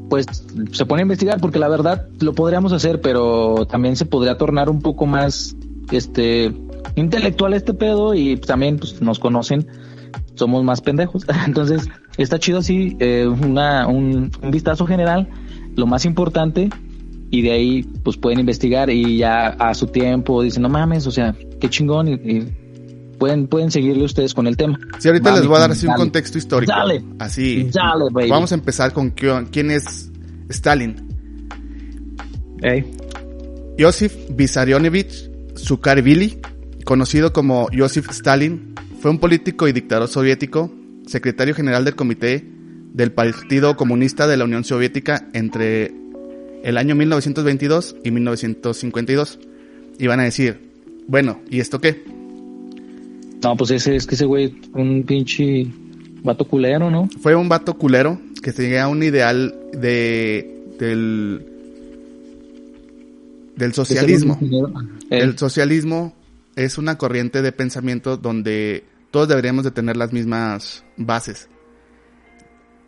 pues 0.10 0.26
se 0.72 0.86
pone 0.86 1.02
a 1.02 1.04
investigar, 1.04 1.40
porque 1.40 1.60
la 1.60 1.68
verdad 1.68 2.08
lo 2.20 2.34
podríamos 2.34 2.74
hacer, 2.74 3.02
pero 3.02 3.66
también 3.66 3.96
se 3.96 4.06
podría 4.06 4.38
tornar 4.38 4.70
un 4.70 4.82
poco 4.82 5.06
más 5.06 5.56
este 5.92 6.54
intelectual 6.96 7.54
este 7.54 7.74
pedo 7.74 8.14
y 8.14 8.38
también 8.38 8.78
pues, 8.78 9.02
nos 9.02 9.20
conocen, 9.20 9.68
somos 10.36 10.64
más 10.64 10.82
pendejos. 10.82 11.26
Entonces, 11.46 11.88
está 12.18 12.40
chido 12.40 12.60
así, 12.60 12.96
eh, 13.00 13.28
una, 13.28 13.88
un, 13.88 14.32
vistazo 14.52 14.86
general, 14.86 15.28
lo 15.76 15.88
más 15.88 16.06
importante, 16.06 16.70
y 17.32 17.42
de 17.42 17.52
ahí 17.52 17.84
pues 18.04 18.18
pueden 18.18 18.40
investigar 18.40 18.90
y 18.90 19.18
ya 19.18 19.48
a 19.48 19.74
su 19.74 19.88
tiempo 19.88 20.42
dicen, 20.42 20.64
no 20.64 20.70
mames, 20.70 21.08
o 21.08 21.12
sea, 21.12 21.36
qué 21.60 21.70
chingón, 21.70 22.08
y 22.08 22.18
pueden, 23.18 23.48
pueden 23.48 23.72
seguirle 23.72 24.04
ustedes 24.06 24.34
con 24.34 24.48
el 24.48 24.56
tema. 24.58 24.80
Sí, 25.00 25.08
ahorita 25.08 25.32
Va, 25.32 25.38
les 25.38 25.48
voy 25.48 25.58
a 25.58 25.60
dar 25.62 25.72
así 25.72 25.88
un 25.88 25.94
contexto 25.96 26.38
histórico. 26.38 26.72
Dale. 26.72 27.04
Así. 27.20 27.70
Dale, 27.74 28.06
baby. 28.12 28.30
Vamos 28.30 28.52
a 28.52 28.56
empezar 28.56 28.94
con 28.94 29.14
qui- 29.16 29.48
quién 29.52 29.72
es 29.72 30.12
Stalin. 30.50 30.96
Ey. 32.62 32.86
Josif 33.80 34.14
Vissarionovich 34.30 35.30
Sukarvili, 35.56 36.40
conocido 36.86 37.34
como 37.34 37.68
Joseph 37.76 38.10
Stalin, 38.12 38.74
fue 39.02 39.12
un 39.12 39.20
político 39.20 39.68
y 39.68 39.74
dictador 39.74 40.08
soviético, 40.08 40.74
secretario 41.06 41.54
general 41.54 41.86
del 41.86 41.96
Comité 41.96 42.44
del 42.94 43.12
Partido 43.12 43.76
Comunista 43.76 44.26
de 44.28 44.38
la 44.38 44.46
Unión 44.46 44.64
Soviética 44.64 45.28
entre 45.34 45.94
el 46.64 46.78
año 46.78 46.96
1922 46.96 47.98
y 48.04 48.12
1952. 48.12 49.40
Y 50.00 50.08
van 50.08 50.20
a 50.22 50.24
decir, 50.24 50.72
bueno, 51.08 51.42
¿y 51.50 51.60
esto 51.60 51.80
qué? 51.80 52.04
No, 53.46 53.56
pues 53.56 53.70
ese 53.70 53.96
es 53.96 54.08
que 54.08 54.16
ese 54.16 54.26
güey, 54.26 54.60
un 54.74 55.04
pinche 55.04 55.68
vato 56.24 56.46
culero, 56.46 56.90
¿no? 56.90 57.08
Fue 57.22 57.36
un 57.36 57.48
vato 57.48 57.76
culero 57.76 58.20
que 58.42 58.52
seguía 58.52 58.88
un 58.88 59.04
ideal 59.04 59.54
de 59.72 60.64
del 60.80 61.46
del 63.56 63.74
socialismo. 63.76 64.40
Eh, 65.12 65.20
El 65.20 65.38
socialismo 65.38 66.16
es 66.56 66.80
una 66.80 66.98
corriente 66.98 67.44
de 67.44 67.52
pensamiento 67.52 68.18
donde 68.18 68.84
todos 69.12 69.28
deberíamos 69.28 69.64
de 69.64 69.70
tener 69.70 69.96
las 69.96 70.12
mismas 70.12 70.84
bases. 70.98 71.48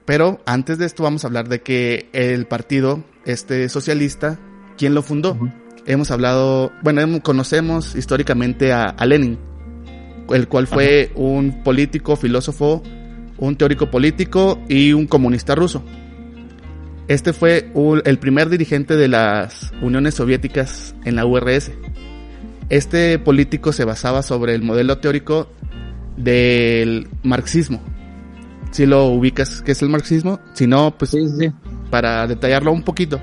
Pero 0.05 0.41
antes 0.47 0.79
de 0.79 0.87
esto 0.87 1.03
vamos 1.03 1.23
a 1.23 1.27
hablar 1.27 1.49
de 1.49 1.61
que 1.61 2.09
el 2.13 2.47
partido 2.47 3.03
este 3.25 3.69
socialista, 3.69 4.39
¿quién 4.75 4.95
lo 4.95 5.03
fundó? 5.03 5.37
Hemos 5.85 6.09
hablado, 6.09 6.71
bueno, 6.81 7.21
conocemos 7.21 7.95
históricamente 7.95 8.73
a, 8.73 8.85
a 8.85 9.05
Lenin, 9.05 9.37
el 10.31 10.47
cual 10.47 10.67
fue 10.67 11.11
un 11.15 11.63
político, 11.63 12.15
filósofo, 12.15 12.83
un 13.37 13.55
teórico 13.55 13.89
político 13.91 14.59
y 14.67 14.93
un 14.93 15.07
comunista 15.07 15.55
ruso. 15.55 15.83
Este 17.07 17.31
fue 17.33 17.69
un- 17.73 18.01
el 18.05 18.19
primer 18.19 18.49
dirigente 18.49 18.95
de 18.97 19.07
las 19.07 19.71
uniones 19.81 20.15
soviéticas 20.15 20.95
en 21.05 21.15
la 21.15 21.25
URS. 21.25 21.71
Este 22.69 23.17
político 23.19 23.71
se 23.71 23.85
basaba 23.85 24.21
sobre 24.23 24.53
el 24.55 24.61
modelo 24.61 24.97
teórico 24.97 25.47
del 26.17 27.07
marxismo. 27.23 27.81
Si 28.71 28.85
lo 28.85 29.05
ubicas, 29.05 29.61
¿qué 29.61 29.71
es 29.71 29.81
el 29.81 29.89
marxismo? 29.89 30.39
Si 30.53 30.67
no, 30.67 30.97
pues 30.97 31.11
sí. 31.11 31.19
para 31.89 32.27
detallarlo 32.27 32.73
un 32.73 32.83
poquito. 32.83 33.21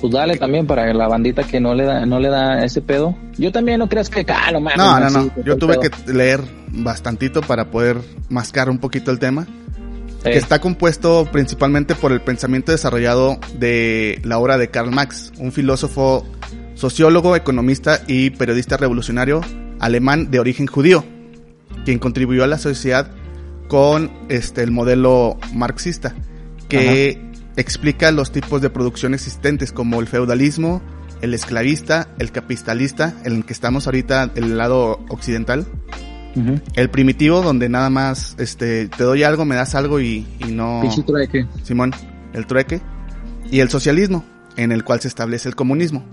Pues 0.00 0.12
dale 0.12 0.36
también 0.36 0.66
para 0.66 0.92
la 0.92 1.08
bandita 1.08 1.44
que 1.44 1.60
no 1.60 1.74
le 1.74 1.84
da, 1.84 2.04
no 2.06 2.18
le 2.18 2.28
da 2.28 2.64
ese 2.64 2.82
pedo. 2.82 3.16
Yo 3.38 3.52
también 3.52 3.78
no 3.78 3.88
creas 3.88 4.10
que, 4.10 4.24
ah, 4.28 4.50
no 4.52 4.60
mames. 4.60 4.78
No, 4.78 5.00
no, 5.00 5.10
no. 5.10 5.44
Yo 5.44 5.56
tuve 5.56 5.78
pedo. 5.78 5.90
que 5.90 6.12
leer 6.12 6.40
bastantito 6.68 7.40
para 7.40 7.70
poder 7.70 7.98
mascar 8.28 8.68
un 8.70 8.78
poquito 8.78 9.10
el 9.10 9.18
tema. 9.18 9.46
Que 10.22 10.38
está 10.38 10.60
compuesto 10.60 11.28
principalmente 11.32 11.96
por 11.96 12.12
el 12.12 12.20
pensamiento 12.20 12.70
desarrollado 12.70 13.38
de 13.58 14.20
la 14.22 14.38
obra 14.38 14.56
de 14.56 14.70
Karl 14.70 14.92
Marx, 14.92 15.32
un 15.38 15.50
filósofo, 15.50 16.24
sociólogo, 16.74 17.34
economista 17.34 18.02
y 18.06 18.30
periodista 18.30 18.76
revolucionario 18.76 19.40
alemán 19.80 20.30
de 20.30 20.38
origen 20.38 20.68
judío, 20.68 21.04
quien 21.84 21.98
contribuyó 21.98 22.44
a 22.44 22.46
la 22.46 22.58
sociedad 22.58 23.10
con 23.66 24.12
este 24.28 24.62
el 24.62 24.70
modelo 24.70 25.38
marxista, 25.52 26.14
que 26.68 27.31
explica 27.56 28.10
los 28.10 28.32
tipos 28.32 28.62
de 28.62 28.70
producción 28.70 29.14
existentes 29.14 29.72
como 29.72 30.00
el 30.00 30.06
feudalismo, 30.06 30.82
el 31.20 31.34
esclavista, 31.34 32.08
el 32.18 32.32
capitalista, 32.32 33.14
en 33.24 33.36
el 33.36 33.44
que 33.44 33.52
estamos 33.52 33.86
ahorita 33.86 34.30
el 34.34 34.56
lado 34.56 35.00
occidental, 35.08 35.66
el 36.74 36.90
primitivo, 36.90 37.42
donde 37.42 37.68
nada 37.68 37.90
más 37.90 38.34
este, 38.38 38.88
te 38.88 39.04
doy 39.04 39.22
algo, 39.22 39.44
me 39.44 39.54
das 39.54 39.74
algo 39.74 40.00
y, 40.00 40.26
y 40.40 40.52
no. 40.52 40.82
Trueque. 41.06 41.46
Simón, 41.62 41.92
el 42.32 42.46
trueque. 42.46 42.80
Y 43.50 43.60
el 43.60 43.68
socialismo, 43.68 44.24
en 44.56 44.72
el 44.72 44.82
cual 44.82 45.00
se 45.00 45.08
establece 45.08 45.48
el 45.48 45.54
comunismo. 45.54 46.04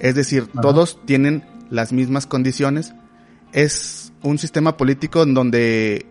Es 0.00 0.14
decir, 0.14 0.48
todos 0.60 1.00
tienen 1.06 1.44
las 1.70 1.92
mismas 1.92 2.26
condiciones. 2.26 2.94
Es 3.52 4.12
un 4.22 4.38
sistema 4.38 4.76
político 4.76 5.22
en 5.22 5.32
donde 5.32 6.06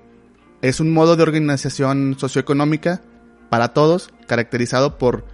es 0.61 0.79
un 0.79 0.91
modo 0.91 1.15
de 1.15 1.23
organización 1.23 2.15
socioeconómica 2.17 3.01
para 3.49 3.67
todos, 3.67 4.09
caracterizado 4.25 4.97
por 4.97 5.25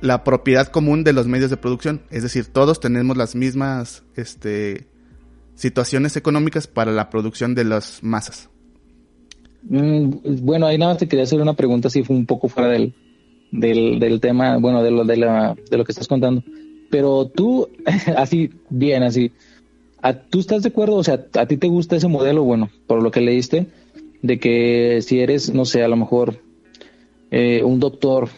la 0.00 0.24
propiedad 0.24 0.68
común 0.68 1.04
de 1.04 1.12
los 1.12 1.26
medios 1.26 1.50
de 1.50 1.56
producción. 1.56 2.02
Es 2.10 2.22
decir, 2.22 2.46
todos 2.46 2.80
tenemos 2.80 3.16
las 3.16 3.34
mismas 3.34 4.04
este, 4.14 4.86
situaciones 5.54 6.16
económicas 6.16 6.66
para 6.66 6.92
la 6.92 7.08
producción 7.10 7.54
de 7.54 7.64
las 7.64 8.02
masas. 8.02 8.50
Mm, 9.62 10.10
bueno, 10.42 10.66
ahí 10.66 10.78
nada 10.78 10.92
más 10.92 10.98
te 10.98 11.08
quería 11.08 11.24
hacer 11.24 11.40
una 11.40 11.54
pregunta, 11.54 11.90
si 11.90 12.04
fue 12.04 12.14
un 12.14 12.26
poco 12.26 12.48
fuera 12.48 12.68
del, 12.70 12.94
del, 13.50 14.20
tema, 14.20 14.58
bueno, 14.58 14.82
de 14.82 14.90
lo, 14.90 15.04
de, 15.04 15.16
la, 15.16 15.56
de 15.70 15.76
lo 15.76 15.84
que 15.84 15.92
estás 15.92 16.08
contando. 16.08 16.42
pero 16.90 17.26
tú, 17.26 17.68
así, 18.16 18.50
bien, 18.68 19.02
así, 19.02 19.32
¿a- 20.02 20.14
¿tú 20.14 20.40
estás 20.40 20.62
de 20.62 20.68
acuerdo? 20.68 20.96
O 20.96 21.04
sea, 21.04 21.24
¿a 21.34 21.46
ti 21.46 21.56
te 21.56 21.68
gusta 21.68 21.96
ese 21.96 22.06
modelo? 22.08 22.44
Bueno, 22.44 22.70
por 22.86 23.02
lo 23.02 23.10
que 23.10 23.20
leíste, 23.20 23.66
de 24.22 24.38
que 24.38 25.00
si 25.02 25.20
eres, 25.20 25.52
no 25.52 25.64
sé, 25.64 25.82
a 25.82 25.88
lo 25.88 25.96
mejor 25.96 26.38
eh, 27.30 27.62
un 27.62 27.80
doctor 27.80 28.28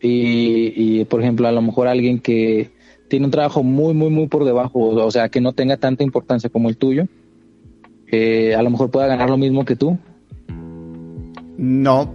y, 0.00 0.72
y, 1.00 1.04
por 1.04 1.22
ejemplo, 1.22 1.48
a 1.48 1.52
lo 1.52 1.62
mejor 1.62 1.88
alguien 1.88 2.20
que 2.20 2.70
tiene 3.08 3.26
un 3.26 3.30
trabajo 3.30 3.62
muy, 3.62 3.94
muy, 3.94 4.10
muy 4.10 4.26
por 4.26 4.44
debajo, 4.44 4.80
o 4.80 5.10
sea, 5.10 5.28
que 5.28 5.40
no 5.40 5.52
tenga 5.52 5.76
tanta 5.76 6.02
importancia 6.02 6.50
como 6.50 6.68
el 6.68 6.76
tuyo, 6.76 7.06
eh, 8.10 8.54
a 8.54 8.62
lo 8.62 8.70
mejor 8.70 8.90
pueda 8.90 9.06
ganar 9.06 9.30
lo 9.30 9.36
mismo 9.36 9.64
que 9.64 9.76
tú. 9.76 9.98
No, 11.56 12.14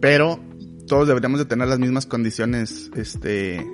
pero 0.00 0.38
todos 0.86 1.08
deberíamos 1.08 1.40
de 1.40 1.46
tener 1.46 1.68
las 1.68 1.78
mismas 1.78 2.06
condiciones 2.06 2.90
este 2.96 3.66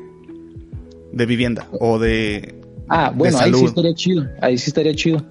de 1.13 1.27
vivienda 1.27 1.69
o 1.79 1.99
de 1.99 2.63
Ah, 2.89 3.13
bueno, 3.15 3.39
de 3.39 3.45
ahí 3.45 3.55
sí 3.55 3.65
estaría 3.65 3.95
chido, 3.95 4.29
ahí 4.41 4.59
sí 4.59 4.71
estaría 4.71 4.95
chido. 4.95 5.25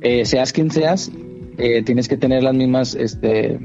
Eh, 0.00 0.24
seas 0.24 0.52
quien 0.52 0.70
seas, 0.70 1.10
eh, 1.58 1.82
tienes 1.82 2.08
que 2.08 2.16
tener 2.16 2.42
las 2.42 2.54
mismas, 2.54 2.94
este, 2.94 3.58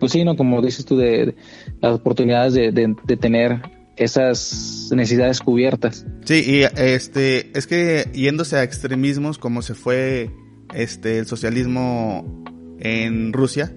pues 0.00 0.10
sí, 0.12 0.24
¿no? 0.24 0.36
Como 0.36 0.60
dices 0.62 0.84
tú, 0.84 0.96
de, 0.96 1.26
de 1.26 1.34
las 1.80 1.94
oportunidades 1.94 2.54
de, 2.54 2.72
de- 2.72 2.96
de 3.04 3.16
tener 3.16 3.60
esas 3.96 4.88
necesidades 4.92 5.40
cubiertas. 5.40 6.06
Sí, 6.24 6.42
y 6.46 6.62
este 6.80 7.56
es 7.56 7.66
que 7.66 8.08
yéndose 8.14 8.56
a 8.56 8.62
extremismos 8.62 9.38
como 9.38 9.60
se 9.62 9.74
fue 9.74 10.30
este 10.74 11.18
el 11.18 11.26
socialismo 11.26 12.42
en 12.80 13.32
Rusia, 13.34 13.72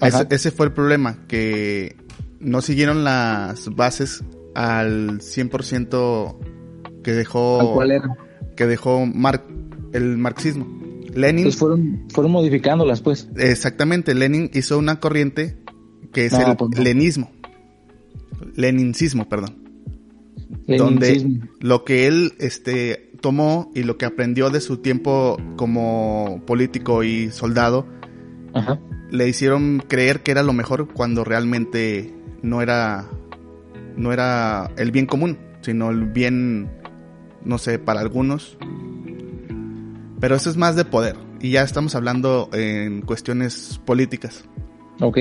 ese, 0.00 0.26
ese 0.30 0.50
fue 0.50 0.66
el 0.66 0.72
problema 0.72 1.24
que 1.28 1.96
no 2.40 2.60
siguieron 2.62 3.04
las 3.04 3.74
bases 3.74 4.24
al 4.56 5.20
100% 5.20 6.36
que 7.04 7.12
dejó 7.12 7.58
que 8.56 8.66
dejó 8.66 9.06
Mar- 9.06 9.44
el 9.92 10.16
marxismo. 10.18 10.66
Lenin 11.14 11.38
Entonces 11.38 11.58
fueron, 11.58 12.04
fueron 12.12 12.32
modificándolas, 12.32 13.00
pues. 13.00 13.28
Exactamente, 13.36 14.14
Lenin 14.14 14.50
hizo 14.52 14.78
una 14.78 15.00
corriente 15.00 15.56
que 16.12 16.26
es 16.26 16.32
No, 16.32 16.50
el 16.50 16.56
pues 16.56 16.70
no. 16.76 16.82
leninismo. 16.82 17.30
Lenincismo, 18.54 19.28
perdón. 19.28 19.58
Donde 20.66 21.40
lo 21.60 21.84
que 21.84 22.06
él 22.06 22.32
este, 22.38 23.10
tomó 23.20 23.70
y 23.74 23.82
lo 23.82 23.98
que 23.98 24.06
aprendió 24.06 24.50
de 24.50 24.60
su 24.60 24.78
tiempo 24.78 25.36
como 25.56 26.42
político 26.46 27.02
y 27.02 27.30
soldado 27.30 27.86
Ajá. 28.54 28.78
le 29.10 29.28
hicieron 29.28 29.82
creer 29.86 30.22
que 30.22 30.30
era 30.30 30.42
lo 30.42 30.52
mejor 30.52 30.88
cuando 30.92 31.24
realmente 31.24 32.14
no 32.42 32.62
era 32.62 33.08
no 33.96 34.12
era 34.12 34.70
el 34.76 34.90
bien 34.90 35.06
común, 35.06 35.38
sino 35.60 35.90
el 35.90 36.06
bien 36.06 36.70
no 37.44 37.58
sé, 37.58 37.78
para 37.78 38.00
algunos. 38.00 38.56
Pero 40.20 40.36
eso 40.36 40.50
es 40.50 40.56
más 40.56 40.76
de 40.76 40.84
poder 40.84 41.16
y 41.40 41.50
ya 41.50 41.62
estamos 41.62 41.94
hablando 41.94 42.48
en 42.52 43.02
cuestiones 43.02 43.80
políticas. 43.84 44.44
Ok. 45.00 45.18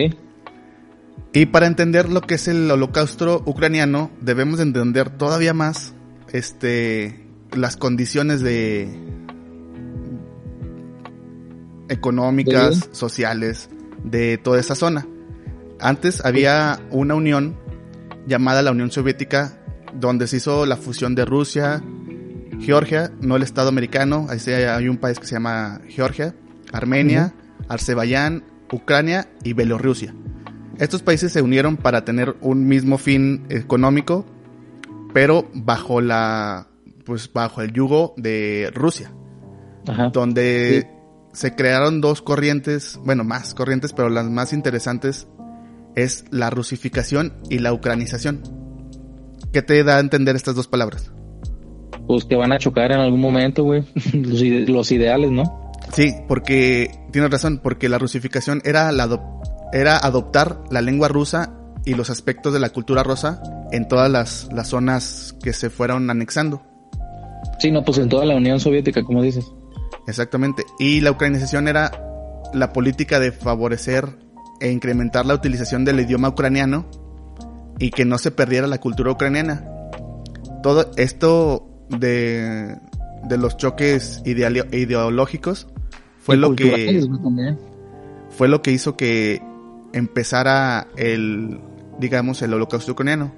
Y 1.34 1.48
para 1.48 1.68
entender 1.68 2.10
lo 2.10 2.22
que 2.22 2.36
es 2.36 2.48
el 2.48 2.70
holocausto 2.70 3.42
ucraniano, 3.46 4.12
debemos 4.22 4.58
de 4.58 4.64
entender 4.64 5.10
todavía 5.10 5.54
más 5.54 5.94
este 6.32 7.28
las 7.52 7.76
condiciones 7.76 8.42
de 8.42 8.88
económicas, 11.90 12.90
¿De? 12.90 12.96
sociales 12.96 13.70
de 14.04 14.38
toda 14.38 14.60
esa 14.60 14.76
zona. 14.76 15.08
Antes 15.80 16.24
había 16.24 16.80
una 16.92 17.16
unión 17.16 17.58
llamada 18.28 18.62
la 18.62 18.72
Unión 18.72 18.92
Soviética 18.92 19.60
donde 19.94 20.28
se 20.28 20.38
hizo 20.38 20.66
la 20.66 20.78
fusión 20.78 21.16
de 21.16 21.26
Rusia, 21.26 21.84
Georgia, 22.64 23.12
no 23.22 23.36
el 23.36 23.44
Estado 23.44 23.70
americano, 23.70 24.28
ahí 24.30 24.40
sí 24.40 24.52
hay 24.52 24.88
un 24.88 24.98
país 24.98 25.20
que 25.20 25.26
se 25.28 25.34
llama 25.36 25.82
Georgia, 25.88 26.34
Armenia, 26.72 27.34
Azerbaiyán, 27.68 28.44
Ucrania 28.72 29.28
y 29.44 29.54
Bielorrusia. 29.54 30.14
Estos 30.80 31.04
países 31.04 31.32
se 31.32 31.42
unieron 31.42 31.78
para 31.78 32.04
tener 32.04 32.36
un 32.42 32.68
mismo 32.68 32.98
fin 32.98 33.46
económico, 33.50 34.26
pero 35.14 35.48
bajo 35.54 36.02
la 36.02 36.68
pues 37.06 37.32
bajo 37.32 37.62
el 37.62 37.74
yugo 37.74 38.14
de 38.18 38.72
Rusia, 38.74 39.12
Ajá. 39.88 40.10
donde 40.10 40.82
Sí. 40.82 40.88
se 41.34 41.56
crearon 41.56 42.02
dos 42.02 42.22
corrientes, 42.22 42.98
bueno, 43.04 43.24
más 43.24 43.54
corrientes, 43.54 43.94
pero 43.94 44.10
las 44.10 44.26
más 44.30 44.54
interesantes 44.54 45.28
es 45.96 46.26
la 46.32 46.50
rusificación 46.50 47.34
y 47.50 47.60
la 47.60 47.74
ucranización. 47.74 48.42
¿Qué 49.52 49.62
te 49.62 49.84
da 49.84 49.98
a 49.98 50.00
entender 50.00 50.36
estas 50.36 50.56
dos 50.56 50.68
palabras? 50.68 51.12
Pues 52.14 52.26
que 52.26 52.36
van 52.36 52.52
a 52.52 52.60
chocar 52.60 52.92
en 52.92 53.00
algún 53.00 53.20
momento, 53.20 53.64
güey. 53.64 53.82
los, 54.14 54.40
ide- 54.40 54.68
los 54.68 54.92
ideales, 54.92 55.32
¿no? 55.32 55.72
Sí, 55.94 56.14
porque 56.28 56.92
tienes 57.12 57.32
razón, 57.32 57.60
porque 57.64 57.90
la 57.90 57.98
rusificación 57.98 58.62
era, 58.66 58.92
la 58.92 59.08
adop- 59.08 59.42
era 59.74 59.98
adoptar 59.98 60.60
la 60.70 60.82
lengua 60.84 61.08
rusa 61.08 61.56
y 61.86 61.96
los 61.96 62.12
aspectos 62.12 62.54
de 62.54 62.60
la 62.60 62.70
cultura 62.70 63.02
rusa 63.02 63.42
en 63.72 63.88
todas 63.88 64.12
las, 64.12 64.48
las 64.54 64.68
zonas 64.68 65.36
que 65.42 65.54
se 65.54 65.72
fueron 65.72 66.08
anexando. 66.12 66.62
Sí, 67.58 67.72
no, 67.72 67.84
pues 67.84 67.98
en 67.98 68.10
toda 68.10 68.26
la 68.26 68.36
Unión 68.36 68.60
Soviética, 68.60 69.02
como 69.02 69.24
dices. 69.24 69.52
Exactamente. 70.06 70.64
Y 70.78 71.02
la 71.02 71.10
ucranización 71.10 71.68
era 71.68 71.92
la 72.54 72.74
política 72.74 73.20
de 73.20 73.32
favorecer 73.32 74.20
e 74.62 74.70
incrementar 74.72 75.26
la 75.26 75.34
utilización 75.34 75.84
del 75.84 76.00
idioma 76.00 76.30
ucraniano 76.30 76.86
y 77.80 77.90
que 77.90 78.06
no 78.06 78.20
se 78.20 78.30
perdiera 78.30 78.68
la 78.68 78.78
cultura 78.80 79.12
ucraniana. 79.12 79.68
Todo 80.62 80.92
esto 80.96 81.68
de, 82.00 82.78
de 83.24 83.38
los 83.38 83.58
choques 83.58 84.22
ideológicos 84.26 85.68
fue 86.20 86.36
Y 86.36 86.40
lo 86.40 86.56
que 86.56 87.02
también. 87.24 87.60
fue 88.30 88.48
lo 88.48 88.62
que 88.62 88.72
hizo 88.72 88.96
que 88.96 89.42
empezara 89.94 90.88
el 90.98 91.60
digamos 92.00 92.42
el 92.42 92.54
holocausto 92.54 92.94
ucraniano. 92.94 93.32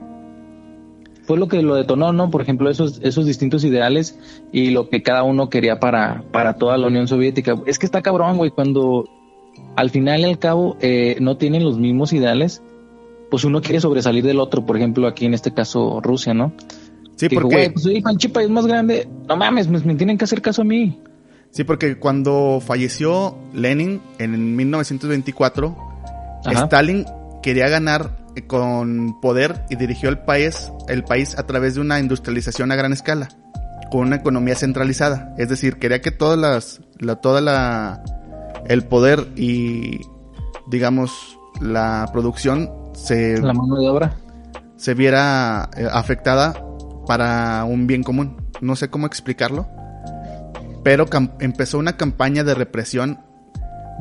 Fue 1.24 1.38
lo 1.38 1.48
que 1.48 1.62
lo 1.64 1.74
detonó, 1.76 2.14
¿no? 2.14 2.30
Por 2.30 2.44
ejemplo, 2.44 2.70
esos, 2.70 3.00
esos 3.02 3.26
distintos 3.26 3.64
ideales 3.64 4.18
y 4.52 4.70
lo 4.70 4.90
que 4.90 5.02
cada 5.02 5.24
uno 5.24 5.50
quería 5.50 5.80
para, 5.80 6.24
para 6.32 6.54
toda 6.54 6.78
la 6.78 6.86
Unión 6.88 7.08
Soviética. 7.08 7.56
Es 7.66 7.80
que 7.80 7.88
está 7.88 8.04
cabrón, 8.04 8.38
güey, 8.38 8.52
cuando 8.52 9.06
al 9.76 9.90
final 9.90 10.22
y 10.22 10.26
al 10.26 10.38
cabo 10.38 10.78
eh, 10.82 11.18
no 11.20 11.38
tienen 11.38 11.64
los 11.64 11.80
mismos 11.80 12.14
ideales, 12.14 12.62
pues 13.32 13.44
uno 13.44 13.62
quiere 13.62 13.82
sobresalir 13.82 14.24
del 14.24 14.40
otro. 14.40 14.68
Por 14.68 14.78
ejemplo, 14.78 15.08
aquí 15.08 15.26
en 15.26 15.34
este 15.34 15.52
caso 15.52 16.00
Rusia, 16.00 16.36
¿no? 16.36 16.54
Sí, 17.16 17.28
dijo, 17.28 17.44
porque 17.44 17.72
pues 17.72 17.84
soy 17.84 18.02
país 18.30 18.50
más 18.50 18.66
grande. 18.68 19.08
No 19.28 19.38
mames, 19.38 19.68
me, 19.68 19.80
me 19.80 19.96
tienen 19.96 20.18
que 20.18 20.26
hacer 20.26 20.42
caso 20.42 20.62
a 20.62 20.66
mí. 20.66 21.00
Sí, 21.52 21.64
porque 21.64 21.98
cuando 21.98 22.62
falleció 22.66 23.38
Lenin 23.54 24.02
en 24.20 24.56
1924, 24.58 25.76
Ajá. 26.46 26.66
Stalin 26.66 27.06
quería 27.42 27.70
ganar 27.70 28.18
eh, 28.36 28.46
con 28.46 29.22
poder 29.22 29.64
y 29.70 29.78
dirigió 29.78 30.10
el 30.10 30.20
país, 30.20 30.72
el 30.90 31.06
país 31.06 31.38
a 31.38 31.46
través 31.46 31.76
de 31.76 31.82
una 31.82 32.00
industrialización 32.00 32.74
a 32.74 32.76
gran 32.76 32.92
escala, 32.92 33.30
con 33.90 34.02
una 34.02 34.18
economía 34.18 34.56
centralizada. 34.56 35.34
Es 35.38 35.48
decir, 35.48 35.78
quería 35.78 36.02
que 36.02 36.12
todas 36.12 36.38
las, 36.38 36.82
la, 37.00 37.16
toda 37.16 37.40
la, 37.40 38.04
el 38.68 38.84
poder 38.84 39.26
y, 39.38 40.02
digamos, 40.68 41.40
la 41.62 42.10
producción 42.12 42.70
se, 42.94 43.38
La 43.42 43.54
mano 43.54 43.80
de 43.80 43.88
obra. 43.88 44.18
se 44.76 44.94
viera 44.94 45.70
eh, 45.78 45.88
afectada 45.90 46.54
para 47.08 47.64
un 47.66 47.88
bien 47.88 48.04
común. 48.04 48.38
No 48.62 48.76
sé 48.76 48.90
cómo 48.90 49.08
explicarlo. 49.08 49.68
Pero 50.84 51.06
empezó 51.40 51.80
una 51.80 51.98
campaña 51.98 52.44
de 52.44 52.54
represión 52.54 53.20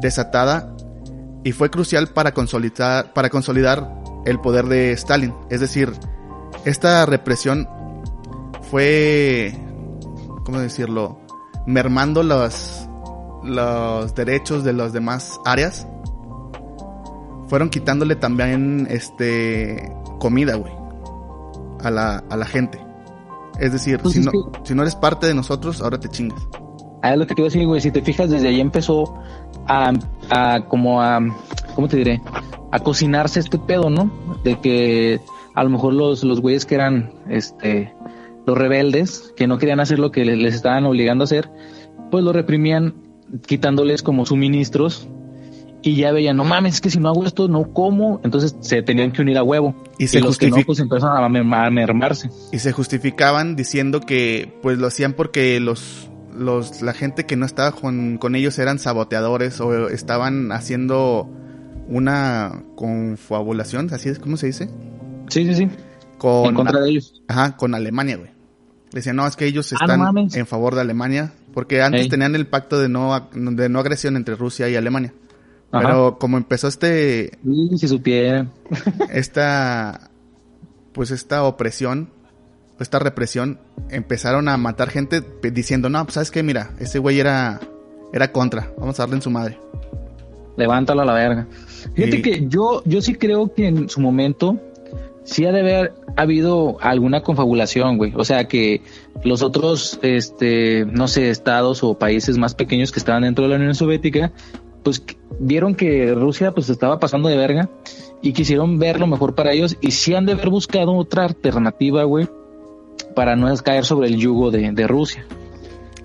desatada 0.00 0.74
y 1.42 1.52
fue 1.52 1.70
crucial 1.70 2.08
para 2.08 2.32
consolidar, 2.32 3.12
para 3.12 3.30
consolidar 3.30 3.90
el 4.26 4.40
poder 4.40 4.66
de 4.66 4.92
Stalin. 4.92 5.34
Es 5.50 5.60
decir, 5.60 5.92
esta 6.64 7.06
represión 7.06 7.68
fue, 8.70 9.54
¿cómo 10.44 10.58
decirlo? 10.58 11.20
Mermando 11.66 12.22
los, 12.22 12.88
los 13.42 14.14
derechos 14.14 14.64
de 14.64 14.72
las 14.72 14.92
demás 14.92 15.38
áreas. 15.44 15.86
Fueron 17.48 17.68
quitándole 17.68 18.16
también 18.16 18.86
este 18.90 19.92
comida, 20.18 20.56
güey, 20.56 20.72
a 21.82 21.90
la, 21.90 22.24
a 22.30 22.36
la 22.36 22.46
gente. 22.46 22.84
Es 23.60 23.72
decir, 23.72 23.98
Pues 24.00 24.14
si, 24.14 24.20
es 24.20 24.26
no, 24.26 24.32
que- 24.32 24.38
si 24.64 24.74
no 24.74 24.82
eres 24.82 24.94
parte 24.96 25.26
de 25.26 25.34
nosotros, 25.34 25.80
ahora 25.80 25.98
te 25.98 26.08
chingas. 26.08 26.40
Ah, 27.02 27.12
es 27.12 27.18
lo 27.18 27.26
que 27.26 27.34
te 27.34 27.42
iba 27.42 27.46
a 27.46 27.50
decir, 27.50 27.66
güey. 27.66 27.80
Si 27.80 27.90
te 27.90 28.02
fijas, 28.02 28.30
desde 28.30 28.48
ahí 28.48 28.60
empezó 28.60 29.14
a, 29.66 29.92
a 30.30 30.64
como 30.68 31.02
a, 31.02 31.20
¿cómo 31.74 31.86
te 31.88 31.98
diré? 31.98 32.20
A 32.72 32.78
cocinarse 32.80 33.40
este 33.40 33.58
pedo, 33.58 33.90
¿no? 33.90 34.10
De 34.42 34.58
que 34.60 35.20
a 35.54 35.62
lo 35.64 35.70
mejor 35.70 35.92
los, 35.92 36.24
los 36.24 36.40
güeyes 36.40 36.64
que 36.66 36.74
eran, 36.76 37.12
este, 37.28 37.94
los 38.46 38.56
rebeldes, 38.58 39.32
que 39.36 39.46
no 39.46 39.58
querían 39.58 39.80
hacer 39.80 39.98
lo 39.98 40.10
que 40.10 40.24
le- 40.24 40.36
les 40.36 40.54
estaban 40.54 40.84
obligando 40.86 41.22
a 41.22 41.26
hacer, 41.26 41.50
pues 42.10 42.24
lo 42.24 42.32
reprimían 42.32 42.94
quitándoles 43.46 44.02
como 44.02 44.26
suministros 44.26 45.08
y 45.84 45.96
ya 45.96 46.12
veían, 46.12 46.36
no 46.36 46.44
mames, 46.44 46.74
es 46.74 46.80
que 46.80 46.88
si 46.90 46.98
no 46.98 47.08
hago 47.10 47.24
esto, 47.26 47.46
no 47.48 47.72
como. 47.72 48.20
Entonces 48.24 48.56
se 48.60 48.82
tenían 48.82 49.12
que 49.12 49.20
unir 49.22 49.36
a 49.38 49.42
huevo. 49.42 49.74
Y 49.98 50.06
se 50.08 50.20
los 50.20 50.38
que 50.38 50.48
no, 50.50 50.56
pues 50.64 50.78
empezaron 50.80 51.16
a, 51.22 51.28
merm- 51.28 51.66
a 51.66 51.70
mermarse. 51.70 52.30
y 52.52 52.58
se 52.58 52.72
justificaban 52.72 53.54
diciendo 53.56 54.00
que 54.00 54.52
pues 54.62 54.78
lo 54.78 54.86
hacían 54.86 55.12
porque 55.12 55.60
los 55.60 56.08
los 56.36 56.82
la 56.82 56.94
gente 56.94 57.26
que 57.26 57.36
no 57.36 57.46
estaba 57.46 57.70
con, 57.72 58.18
con 58.18 58.34
ellos 58.34 58.58
eran 58.58 58.80
saboteadores 58.80 59.60
o 59.60 59.88
estaban 59.88 60.50
haciendo 60.50 61.30
una 61.88 62.62
confabulación, 62.76 63.88
así 63.92 64.08
es 64.08 64.18
como 64.18 64.36
se 64.36 64.46
dice, 64.48 64.68
Sí, 65.28 65.44
sí, 65.46 65.54
sí. 65.54 65.68
con 66.18 66.46
en 66.46 66.54
contra 66.54 66.80
de 66.80 66.90
ellos. 66.90 67.22
ajá, 67.28 67.56
con 67.56 67.74
Alemania, 67.74 68.16
güey. 68.16 68.30
Decían, 68.92 69.16
"No, 69.16 69.26
es 69.26 69.36
que 69.36 69.46
ellos 69.46 69.72
Ah, 69.80 69.86
no 69.96 70.08
están 70.08 70.28
en 70.40 70.46
favor 70.46 70.74
de 70.74 70.80
Alemania 70.80 71.32
porque 71.52 71.82
antes 71.82 72.02
Ey. 72.02 72.08
tenían 72.08 72.34
el 72.34 72.46
pacto 72.46 72.78
de 72.80 72.88
no 72.88 73.28
de 73.32 73.68
no 73.68 73.78
agresión 73.80 74.16
entre 74.16 74.34
Rusia 74.36 74.68
y 74.68 74.76
Alemania." 74.76 75.12
Ajá. 75.76 75.86
Pero 75.86 76.18
como 76.18 76.36
empezó 76.36 76.68
este 76.68 77.38
si 77.76 77.88
supieran. 77.88 78.50
esta 79.12 80.10
pues 80.92 81.10
esta 81.10 81.42
opresión 81.44 82.08
esta 82.80 82.98
represión 82.98 83.58
empezaron 83.90 84.48
a 84.48 84.56
matar 84.56 84.90
gente 84.90 85.22
diciendo 85.52 85.88
no 85.88 86.02
pues 86.04 86.14
sabes 86.14 86.30
qué 86.30 86.42
mira 86.42 86.70
ese 86.78 86.98
güey 86.98 87.18
era 87.20 87.60
era 88.12 88.30
contra 88.32 88.70
vamos 88.78 88.98
a 88.98 89.02
darle 89.04 89.16
en 89.16 89.22
su 89.22 89.30
madre 89.30 89.58
Levántalo 90.56 91.02
a 91.02 91.04
la 91.04 91.14
verga. 91.14 91.48
Fíjate 91.96 92.16
Y- 92.18 92.22
que 92.22 92.46
yo, 92.46 92.80
yo 92.84 93.02
sí 93.02 93.14
creo 93.16 93.52
que 93.52 93.66
en 93.66 93.88
su 93.88 94.00
momento 94.00 94.60
sí 95.24 95.44
ha 95.46 95.50
de 95.50 95.58
haber 95.60 95.94
habido 96.16 96.76
alguna 96.80 97.22
confabulación, 97.24 97.98
güey. 97.98 98.12
O 98.14 98.24
sea 98.24 98.46
que 98.46 98.80
los 99.24 99.42
otros, 99.42 99.98
este, 100.02 100.84
no 100.86 101.08
sé, 101.08 101.30
estados 101.30 101.82
o 101.82 101.98
países 101.98 102.38
más 102.38 102.54
pequeños 102.54 102.92
que 102.92 103.00
estaban 103.00 103.22
dentro 103.22 103.42
de 103.44 103.50
la 103.50 103.56
Unión 103.56 103.74
Soviética, 103.74 104.30
pues 104.84 105.02
vieron 105.40 105.74
que 105.74 106.14
Rusia 106.14 106.52
pues 106.52 106.68
estaba 106.68 107.00
pasando 107.00 107.28
de 107.28 107.36
verga 107.36 107.70
y 108.22 108.32
quisieron 108.32 108.78
ver 108.78 109.00
lo 109.00 109.06
mejor 109.06 109.34
para 109.34 109.52
ellos 109.52 109.76
y 109.80 109.90
sí 109.90 110.14
han 110.14 110.26
de 110.26 110.32
haber 110.32 110.50
buscado 110.50 110.94
otra 110.94 111.24
alternativa, 111.24 112.04
güey, 112.04 112.28
para 113.16 113.34
no 113.34 113.52
caer 113.56 113.84
sobre 113.84 114.08
el 114.08 114.16
yugo 114.16 114.50
de, 114.50 114.70
de 114.72 114.86
Rusia. 114.86 115.26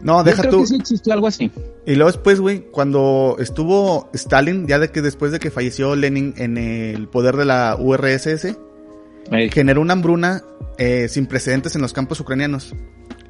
no 0.02 0.18
Yo 0.18 0.24
deja 0.24 0.42
creo 0.42 0.52
tú 0.54 0.62
que 0.62 0.68
sí 0.68 0.76
existió 0.78 1.14
algo 1.14 1.28
así. 1.28 1.52
y 1.86 1.96
luego 1.96 2.12
después 2.12 2.40
güey 2.40 2.62
cuando 2.72 3.36
estuvo 3.40 4.10
Stalin 4.14 4.66
ya 4.66 4.80
de 4.80 4.90
que 4.90 5.02
después 5.02 5.32
de 5.32 5.40
que 5.40 5.52
falleció 5.52 5.96
Lenin 5.96 6.34
en 6.38 6.58
el 6.58 7.08
poder 7.08 7.36
de 7.36 7.46
la 7.46 7.78
URSS 7.80 8.58
Ey, 9.32 9.50
generó 9.52 9.82
una 9.82 9.94
hambruna 9.94 10.44
eh, 10.78 11.08
sin 11.10 11.28
precedentes 11.28 11.76
en 11.76 11.82
los 11.82 11.94
campos 11.94 12.20
ucranianos. 12.20 12.74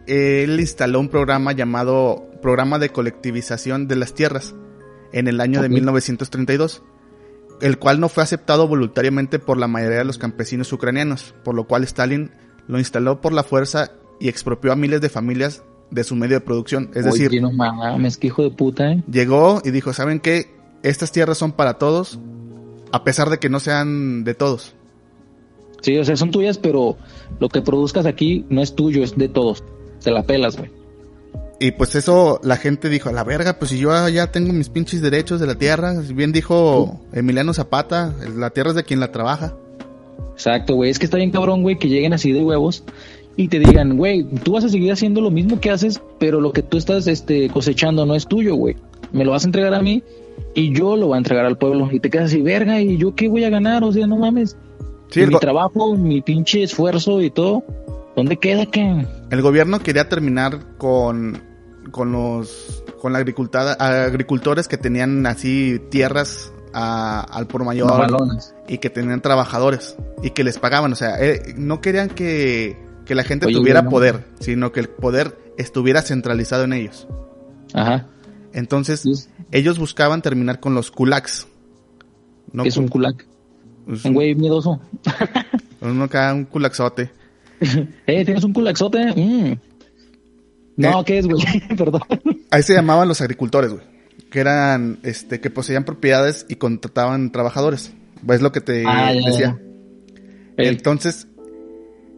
Él 0.08 0.60
instaló 0.60 1.00
un 1.00 1.10
programa 1.10 1.52
llamado 1.52 2.30
Programa 2.42 2.80
de 2.80 2.90
Colectivización 2.90 3.88
de 3.88 3.96
las 3.98 4.14
Tierras 4.14 4.56
en 5.14 5.28
el 5.28 5.42
año 5.42 5.62
de 5.62 5.68
Ok. 5.68 5.74
1932, 5.74 6.84
el 7.62 7.78
cual 7.78 8.00
no 8.00 8.10
fue 8.10 8.24
aceptado 8.24 8.68
voluntariamente 8.68 9.40
por 9.40 9.58
la 9.58 9.68
mayoría 9.68 10.00
de 10.00 10.06
los 10.06 10.18
campesinos 10.18 10.72
ucranianos, 10.72 11.36
por 11.44 11.56
lo 11.56 11.66
cual 11.66 11.84
Stalin 11.84 12.32
lo 12.68 12.80
instaló 12.80 13.22
por 13.22 13.34
la 13.34 13.44
fuerza 13.44 13.92
y 14.20 14.30
expropió 14.30 14.72
a 14.72 14.76
miles 14.76 15.02
de 15.02 15.10
familias 15.10 15.64
de 15.92 16.04
su 16.04 16.16
medio 16.16 16.36
de 16.36 16.42
producción. 16.42 16.92
Es 16.94 17.06
oye, 17.06 17.24
decir, 17.24 17.42
no 17.42 17.52
mames, 17.52 18.18
que 18.18 18.28
hijo 18.28 18.44
de 18.44 18.52
puta, 18.52 18.92
eh. 18.92 19.04
llegó 19.12 19.62
y 19.64 19.72
dijo, 19.72 19.94
¿saben 19.94 20.20
qué? 20.20 20.52
Estas 20.84 21.12
tierras 21.12 21.38
son 21.38 21.52
para 21.52 21.76
todos, 21.76 22.20
a 22.92 23.04
pesar 23.04 23.30
de 23.30 23.40
que 23.40 23.50
no 23.50 23.60
sean 23.60 24.24
de 24.24 24.34
todos. 24.36 24.76
Sí, 25.82 25.98
o 25.98 26.04
sea, 26.04 26.16
son 26.16 26.32
tuyas, 26.32 26.58
pero 26.58 26.98
lo 27.40 27.50
que 27.50 27.62
produzcas 27.62 28.06
aquí 28.06 28.46
no 28.50 28.62
es 28.62 28.76
tuyo, 28.76 29.04
es 29.04 29.18
de 29.18 29.30
todos. 29.30 29.64
Te 30.04 30.12
la 30.12 30.24
pelas, 30.24 30.58
güey. 30.58 30.72
Y 31.60 31.72
pues 31.72 31.94
eso 31.96 32.40
la 32.42 32.56
gente 32.56 32.88
dijo, 32.88 33.10
a 33.10 33.12
la 33.12 33.26
verga, 33.26 33.60
pues 33.60 33.72
si 33.72 33.80
yo 33.80 34.08
ya 34.08 34.32
tengo 34.32 34.54
mis 34.54 34.70
pinches 34.70 35.02
derechos 35.02 35.42
de 35.42 35.48
la 35.48 35.56
tierra, 35.56 36.02
si 36.04 36.14
bien 36.14 36.32
dijo 36.32 37.02
Emiliano 37.12 37.54
Zapata, 37.54 38.14
la 38.36 38.50
tierra 38.52 38.70
es 38.70 38.76
de 38.78 38.84
quien 38.84 39.02
la 39.02 39.12
trabaja. 39.12 39.56
Exacto, 40.34 40.76
güey. 40.76 40.90
Es 40.90 41.00
que 41.00 41.06
está 41.06 41.18
bien 41.18 41.32
cabrón, 41.32 41.62
güey, 41.62 41.78
que 41.78 41.90
lleguen 41.90 42.14
así 42.14 42.32
de 42.32 42.42
huevos 42.42 42.86
y 43.36 43.50
te 43.50 43.60
digan, 43.60 43.98
güey, 43.98 44.24
tú 44.44 44.54
vas 44.54 44.64
a 44.64 44.70
seguir 44.70 44.94
haciendo 44.94 45.20
lo 45.20 45.32
mismo 45.32 45.60
que 45.60 45.70
haces, 45.70 46.02
pero 46.18 46.40
lo 46.40 46.54
que 46.54 46.64
tú 46.64 46.78
estás 46.78 47.08
este, 47.08 47.50
cosechando 47.50 48.06
no 48.06 48.16
es 48.16 48.26
tuyo, 48.26 48.56
güey. 48.56 48.78
Me 49.12 49.26
lo 49.26 49.32
vas 49.32 49.44
a 49.44 49.48
entregar 49.48 49.74
a 49.74 49.82
mí 49.82 50.02
y 50.56 50.74
yo 50.74 50.96
lo 50.96 51.08
voy 51.08 51.16
a 51.16 51.18
entregar 51.18 51.46
al 51.46 51.58
pueblo. 51.58 51.90
Y 51.92 52.00
te 52.00 52.10
quedas 52.10 52.28
así, 52.28 52.42
verga, 52.42 52.80
¿y 52.80 52.96
yo 52.98 53.16
qué 53.16 53.28
voy 53.28 53.44
a 53.44 53.50
ganar? 53.50 53.84
O 53.84 53.92
sea, 53.92 54.08
no 54.08 54.16
mames. 54.16 54.56
Sí, 55.10 55.26
mi 55.26 55.38
trabajo, 55.40 55.96
mi 55.98 56.22
pinche 56.22 56.64
esfuerzo 56.64 57.20
y 57.22 57.32
todo, 57.32 57.64
¿dónde 58.16 58.38
queda 58.38 58.66
que? 58.66 59.06
el 59.30 59.42
gobierno 59.42 59.80
quería 59.80 60.08
terminar 60.08 60.78
con, 60.78 61.42
con 61.92 62.12
los 62.12 62.84
con 63.02 63.14
la 63.14 63.20
agricultores 63.20 64.68
que 64.68 64.78
tenían 64.78 65.26
así 65.26 65.80
tierras 65.90 66.52
a- 66.74 67.22
al 67.22 67.48
por 67.48 67.64
mayor 67.64 67.90
y 68.68 68.78
que 68.80 68.90
tenían 68.90 69.22
trabajadores 69.22 69.96
y 70.22 70.32
que 70.32 70.44
les 70.44 70.58
pagaban. 70.60 70.92
O 70.92 70.96
sea, 70.96 71.16
eh, 71.24 71.54
no 71.58 71.82
querían 71.82 72.10
que, 72.10 72.78
que 73.06 73.16
la 73.16 73.24
gente 73.24 73.46
Oye, 73.48 73.56
tuviera 73.56 73.90
poder, 73.90 74.26
sino 74.40 74.72
que 74.72 74.82
el 74.82 74.90
poder 74.90 75.38
estuviera 75.58 76.02
centralizado 76.02 76.64
en 76.66 76.74
ellos. 76.74 77.08
Ajá. 77.74 78.06
Entonces, 78.54 79.02
Sí. 79.02 79.14
ellos 79.52 79.80
buscaban 79.80 80.22
terminar 80.22 80.60
con 80.60 80.74
los 80.76 80.92
kulaks. 80.92 81.48
No 82.52 82.64
¿Qué 82.64 82.70
es 82.70 82.78
un 82.78 82.86
ku- 82.88 82.94
culac? 82.94 83.26
pues, 83.86 84.04
Un 84.06 84.14
güey 84.14 84.36
miedoso. 84.36 84.80
uno 85.82 86.04
acá, 86.04 86.34
un 86.34 86.46
kulakzote. 86.46 87.12
Eh, 88.08 88.26
¿tienes 88.26 88.44
un 88.44 88.54
culaxote? 88.54 89.14
Mm. 89.16 89.54
No, 90.80 91.02
Eh. 91.02 91.04
¿qué 91.06 91.20
es, 91.20 91.28
güey? 91.28 91.42
Perdón. 91.78 92.02
Ahí 92.52 92.64
se 92.64 92.74
llamaban 92.74 93.08
los 93.08 93.22
agricultores, 93.22 93.72
güey. 93.72 93.84
Que 94.32 94.40
eran, 94.40 95.00
este, 95.04 95.40
que 95.40 95.50
poseían 95.50 95.84
propiedades 95.86 96.46
y 96.50 96.56
contrataban 96.56 97.32
trabajadores. 97.32 97.92
Es 98.28 98.42
lo 98.42 98.52
que 98.52 98.62
te 98.62 98.84
Ah, 98.86 99.14
ya, 99.14 99.30
decía. 99.30 99.60
Eh, 100.58 100.68
Entonces, 100.68 101.28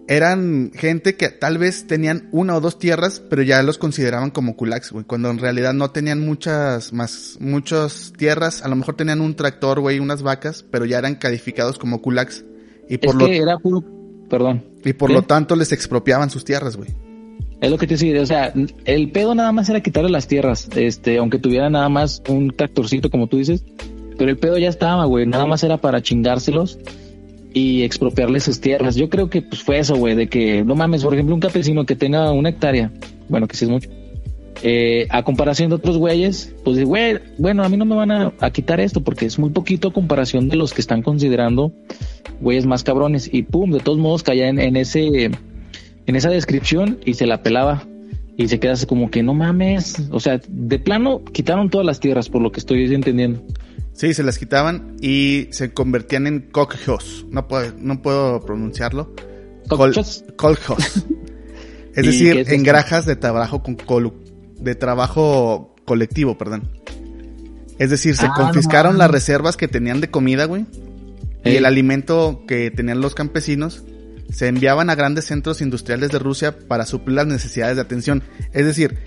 eran 0.07 0.71
gente 0.75 1.15
que 1.15 1.29
tal 1.29 1.57
vez 1.57 1.87
tenían 1.87 2.27
una 2.31 2.55
o 2.55 2.59
dos 2.61 2.79
tierras, 2.79 3.21
pero 3.29 3.43
ya 3.43 3.61
los 3.63 3.77
consideraban 3.77 4.31
como 4.31 4.57
kulaks, 4.57 4.91
güey. 4.91 5.05
Cuando 5.05 5.29
en 5.29 5.37
realidad 5.37 5.73
no 5.73 5.91
tenían 5.91 6.19
muchas 6.19 6.91
más, 6.91 7.37
muchas 7.39 8.11
tierras. 8.17 8.61
A 8.63 8.67
lo 8.67 8.75
mejor 8.75 8.95
tenían 8.95 9.21
un 9.21 9.35
tractor, 9.35 9.79
güey, 9.79 9.99
unas 9.99 10.21
vacas, 10.21 10.65
pero 10.69 10.85
ya 10.85 10.97
eran 10.97 11.15
calificados 11.15 11.77
como 11.77 12.01
kulaks. 12.01 12.43
Y 12.89 12.97
por, 12.97 13.09
es 13.11 13.15
lo, 13.15 13.25
que 13.25 13.37
era 13.37 13.57
puro... 13.57 13.83
Perdón. 14.29 14.63
y 14.83 14.93
por 14.93 15.09
¿qué? 15.09 15.13
lo 15.15 15.21
tanto 15.23 15.55
les 15.55 15.71
expropiaban 15.71 16.29
sus 16.29 16.43
tierras, 16.45 16.75
güey. 16.77 16.89
Es 17.61 17.69
lo 17.69 17.77
que 17.77 17.85
te 17.85 17.93
decía, 17.93 18.19
o 18.19 18.25
sea, 18.25 18.51
el 18.85 19.11
pedo 19.11 19.35
nada 19.35 19.51
más 19.51 19.69
era 19.69 19.81
quitarle 19.81 20.09
las 20.09 20.27
tierras, 20.27 20.67
este, 20.75 21.19
aunque 21.19 21.37
tuviera 21.37 21.69
nada 21.69 21.89
más 21.89 22.23
un 22.27 22.49
tractorcito, 22.49 23.11
como 23.11 23.27
tú 23.27 23.37
dices, 23.37 23.63
pero 24.17 24.31
el 24.31 24.37
pedo 24.37 24.57
ya 24.57 24.67
estaba, 24.67 25.05
güey, 25.05 25.27
nada 25.27 25.45
más 25.45 25.63
era 25.63 25.77
para 25.77 26.01
chingárselos 26.01 26.79
y 27.53 27.83
expropiarles 27.83 28.45
sus 28.45 28.61
tierras. 28.61 28.95
Yo 28.95 29.09
creo 29.09 29.29
que 29.29 29.43
pues 29.43 29.61
fue 29.61 29.77
eso, 29.77 29.95
güey, 29.95 30.15
de 30.15 30.27
que, 30.27 30.63
no 30.63 30.73
mames, 30.73 31.03
por 31.03 31.13
ejemplo, 31.13 31.35
un 31.35 31.41
campesino 31.41 31.85
que 31.85 31.95
tenga 31.95 32.31
una 32.31 32.49
hectárea, 32.49 32.91
bueno, 33.29 33.47
que 33.47 33.55
sí 33.55 33.65
es 33.65 33.69
mucho, 33.69 33.89
eh, 34.63 35.05
a 35.11 35.21
comparación 35.21 35.69
de 35.69 35.75
otros 35.75 35.99
güeyes, 35.99 36.55
pues, 36.63 36.83
güey, 36.83 37.19
bueno, 37.37 37.63
a 37.63 37.69
mí 37.69 37.77
no 37.77 37.85
me 37.85 37.95
van 37.95 38.09
a, 38.09 38.33
a 38.39 38.49
quitar 38.49 38.79
esto 38.79 39.01
porque 39.01 39.27
es 39.27 39.37
muy 39.37 39.51
poquito 39.51 39.89
a 39.89 39.93
comparación 39.93 40.49
de 40.49 40.55
los 40.55 40.73
que 40.73 40.81
están 40.81 41.03
considerando 41.03 41.71
güeyes 42.39 42.65
más 42.65 42.83
cabrones 42.83 43.31
y 43.31 43.43
pum, 43.43 43.69
de 43.69 43.81
todos 43.81 43.99
modos 43.99 44.23
caía 44.23 44.49
en 44.49 44.75
ese 44.75 45.29
en 46.11 46.17
esa 46.17 46.29
descripción 46.29 46.99
y 47.05 47.13
se 47.13 47.25
la 47.25 47.41
pelaba 47.41 47.87
y 48.37 48.49
se 48.49 48.59
queda 48.59 48.73
así 48.73 48.85
como 48.85 49.09
que 49.09 49.23
no 49.23 49.33
mames, 49.33 49.95
o 50.11 50.19
sea, 50.19 50.41
de 50.45 50.77
plano 50.77 51.23
quitaron 51.23 51.69
todas 51.69 51.85
las 51.85 52.01
tierras 52.01 52.27
por 52.29 52.41
lo 52.41 52.51
que 52.51 52.59
estoy 52.59 52.93
entendiendo. 52.93 53.41
Sí, 53.93 54.13
se 54.13 54.21
las 54.23 54.37
quitaban 54.37 54.97
y 55.01 55.47
se 55.51 55.73
convertían 55.73 56.27
en 56.27 56.41
cogjos. 56.51 57.25
No 57.29 57.47
puedo, 57.47 57.73
no 57.79 58.01
puedo 58.01 58.41
pronunciarlo. 58.45 59.13
Coljos. 59.69 60.25
Es 61.93 62.03
¿Y 62.05 62.07
decir, 62.07 62.37
es 62.37 62.49
en 62.49 62.63
granjas 62.63 63.05
de 63.05 63.15
trabajo 63.17 63.61
con 63.63 63.75
colu- 63.77 64.13
de 64.59 64.75
trabajo 64.75 65.75
colectivo, 65.85 66.37
perdón. 66.37 66.69
Es 67.79 67.89
decir, 67.89 68.15
se 68.15 68.27
Ah, 68.27 68.33
confiscaron 68.35 68.93
no 68.93 68.99
las 68.99 69.11
reservas 69.11 69.57
que 69.57 69.67
tenían 69.67 69.99
de 69.99 70.09
comida, 70.09 70.45
güey. 70.45 70.65
Y 71.43 71.55
el 71.55 71.65
alimento 71.65 72.43
que 72.47 72.71
tenían 72.71 73.01
los 73.01 73.13
campesinos 73.13 73.83
se 74.31 74.47
enviaban 74.47 74.89
a 74.89 74.95
grandes 74.95 75.25
centros 75.25 75.61
industriales 75.61 76.09
de 76.11 76.19
Rusia 76.19 76.57
para 76.67 76.85
suplir 76.85 77.15
las 77.15 77.27
necesidades 77.27 77.75
de 77.75 77.81
atención. 77.81 78.23
Es 78.53 78.65
decir, 78.65 78.97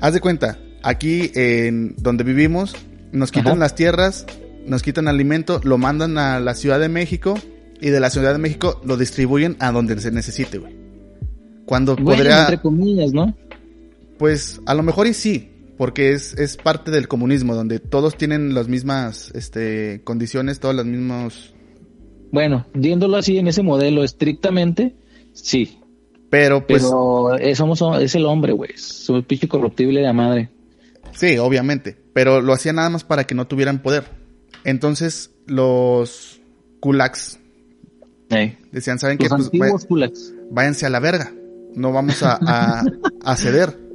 haz 0.00 0.14
de 0.14 0.20
cuenta, 0.20 0.58
aquí 0.82 1.30
en 1.34 1.94
donde 1.96 2.24
vivimos, 2.24 2.74
nos 3.12 3.30
quitan 3.30 3.52
Ajá. 3.52 3.60
las 3.60 3.74
tierras, 3.74 4.26
nos 4.66 4.82
quitan 4.82 5.08
alimento, 5.08 5.60
lo 5.64 5.78
mandan 5.78 6.18
a 6.18 6.40
la 6.40 6.54
Ciudad 6.54 6.80
de 6.80 6.88
México 6.88 7.38
y 7.80 7.90
de 7.90 8.00
la 8.00 8.10
Ciudad 8.10 8.32
de 8.32 8.38
México 8.38 8.80
lo 8.84 8.96
distribuyen 8.96 9.56
a 9.60 9.72
donde 9.72 9.98
se 10.00 10.10
necesite, 10.10 10.58
güey. 10.58 10.76
Cuando 11.66 11.94
Bueno, 11.94 12.16
podría, 12.16 12.40
entre 12.40 12.60
comillas, 12.60 13.12
¿no? 13.12 13.36
pues 14.18 14.60
a 14.66 14.74
lo 14.74 14.82
mejor 14.82 15.06
y 15.06 15.14
sí, 15.14 15.50
porque 15.78 16.12
es, 16.12 16.34
es 16.34 16.56
parte 16.56 16.90
del 16.90 17.08
comunismo, 17.08 17.54
donde 17.54 17.78
todos 17.78 18.16
tienen 18.16 18.54
las 18.54 18.68
mismas 18.68 19.30
este, 19.34 20.02
condiciones, 20.04 20.60
todos 20.60 20.74
los 20.74 20.84
mismos... 20.84 21.54
Bueno, 22.32 22.66
viéndolo 22.74 23.16
así 23.16 23.38
en 23.38 23.48
ese 23.48 23.62
modelo 23.62 24.04
estrictamente, 24.04 24.94
sí. 25.32 25.78
Pero 26.30 26.64
pues 26.66 26.82
Pero 26.84 27.34
es, 27.36 27.58
somos, 27.58 27.82
es 28.00 28.14
el 28.14 28.24
hombre, 28.26 28.52
güey. 28.52 28.70
Es 28.74 29.08
un 29.08 29.22
pinche 29.24 29.48
corruptible 29.48 30.00
de 30.00 30.06
la 30.06 30.12
madre. 30.12 30.48
sí, 31.12 31.36
obviamente, 31.38 31.96
pero 32.12 32.40
lo 32.40 32.52
hacían 32.52 32.76
nada 32.76 32.88
más 32.90 33.02
para 33.04 33.24
que 33.24 33.34
no 33.34 33.46
tuvieran 33.48 33.82
poder. 33.82 34.04
Entonces, 34.64 35.30
los 35.46 36.40
kulaks 36.80 37.38
Ey. 38.30 38.56
decían, 38.70 38.98
¿saben 39.00 39.18
qué? 39.18 39.28
Pues, 39.28 39.86
kulaks. 39.86 40.32
váyanse 40.50 40.86
a 40.86 40.90
la 40.90 41.00
verga. 41.00 41.32
No 41.74 41.92
vamos 41.92 42.22
a, 42.22 42.38
a, 42.40 42.84
a 43.24 43.36
ceder. 43.36 43.76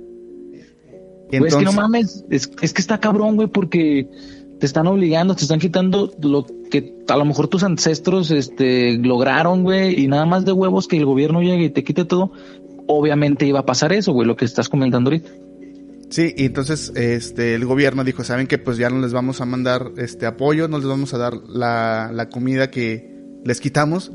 Güey, 1.27 1.47
es 1.47 1.55
que 1.55 1.63
no 1.63 1.71
entonces- 1.71 1.75
mames, 1.75 2.25
es, 2.29 2.51
es 2.61 2.71
que 2.73 2.81
está 2.81 2.99
cabrón, 2.99 3.35
güey, 3.35 3.47
porque 3.47 4.07
te 4.59 4.65
están 4.65 4.87
obligando, 4.87 5.35
te 5.35 5.43
están 5.43 5.59
quitando 5.59 6.11
lo 6.21 6.45
que 6.71 6.95
a 7.07 7.17
lo 7.17 7.25
mejor 7.25 7.47
tus 7.47 7.63
ancestros 7.63 8.31
este, 8.31 8.97
lograron, 8.97 9.63
güey, 9.63 9.99
y 10.01 10.07
nada 10.07 10.25
más 10.25 10.45
de 10.45 10.51
huevos 10.51 10.87
que 10.87 10.97
el 10.97 11.05
gobierno 11.05 11.41
llegue 11.41 11.65
y 11.65 11.69
te 11.69 11.83
quite 11.83 12.05
todo. 12.05 12.31
Obviamente 12.87 13.45
iba 13.45 13.59
a 13.59 13.65
pasar 13.65 13.91
eso, 13.93 14.13
güey, 14.13 14.27
lo 14.27 14.35
que 14.35 14.45
estás 14.45 14.69
comentando 14.69 15.09
ahorita. 15.09 15.29
Sí, 16.09 16.33
y 16.37 16.45
entonces 16.45 16.91
este 16.95 17.55
el 17.55 17.65
gobierno 17.65 18.03
dijo, 18.03 18.23
saben 18.23 18.45
que 18.47 18.57
pues 18.59 18.77
ya 18.77 18.89
no 18.89 19.01
les 19.01 19.11
vamos 19.11 19.41
a 19.41 19.45
mandar 19.45 19.91
este 19.97 20.27
apoyo, 20.27 20.67
no 20.67 20.77
les 20.77 20.87
vamos 20.87 21.13
a 21.13 21.17
dar 21.17 21.33
la, 21.49 22.11
la 22.13 22.29
comida 22.29 22.69
que 22.69 23.11
les 23.43 23.59
quitamos 23.59 24.11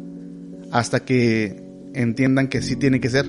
hasta 0.71 1.01
que 1.01 1.63
entiendan 1.95 2.49
que 2.49 2.63
sí 2.63 2.77
tiene 2.77 3.01
que 3.01 3.11
ser. 3.11 3.27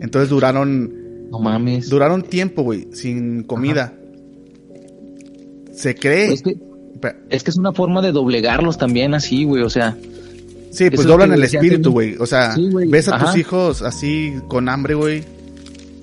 Entonces 0.00 0.30
duraron 0.30 1.28
No 1.30 1.40
mames. 1.40 1.90
duraron 1.90 2.22
tiempo, 2.22 2.62
güey, 2.62 2.86
sin 2.92 3.42
comida. 3.42 3.97
Se 5.78 5.94
cree. 5.94 6.32
Es 6.32 6.42
que, 6.42 6.56
es 7.30 7.42
que 7.44 7.50
es 7.50 7.56
una 7.56 7.72
forma 7.72 8.02
de 8.02 8.12
doblegarlos 8.12 8.78
también 8.78 9.14
así, 9.14 9.44
güey, 9.44 9.62
o 9.62 9.70
sea, 9.70 9.96
Sí, 10.70 10.90
pues 10.90 11.06
doblan 11.06 11.32
el 11.32 11.42
espíritu, 11.42 11.92
güey. 11.92 12.16
O 12.18 12.26
sea, 12.26 12.54
Sí, 12.54 12.68
ves 12.88 13.08
a 13.08 13.18
tus 13.18 13.36
hijos 13.36 13.82
así 13.82 14.34
con 14.48 14.68
hambre, 14.68 14.94
güey. 14.94 15.24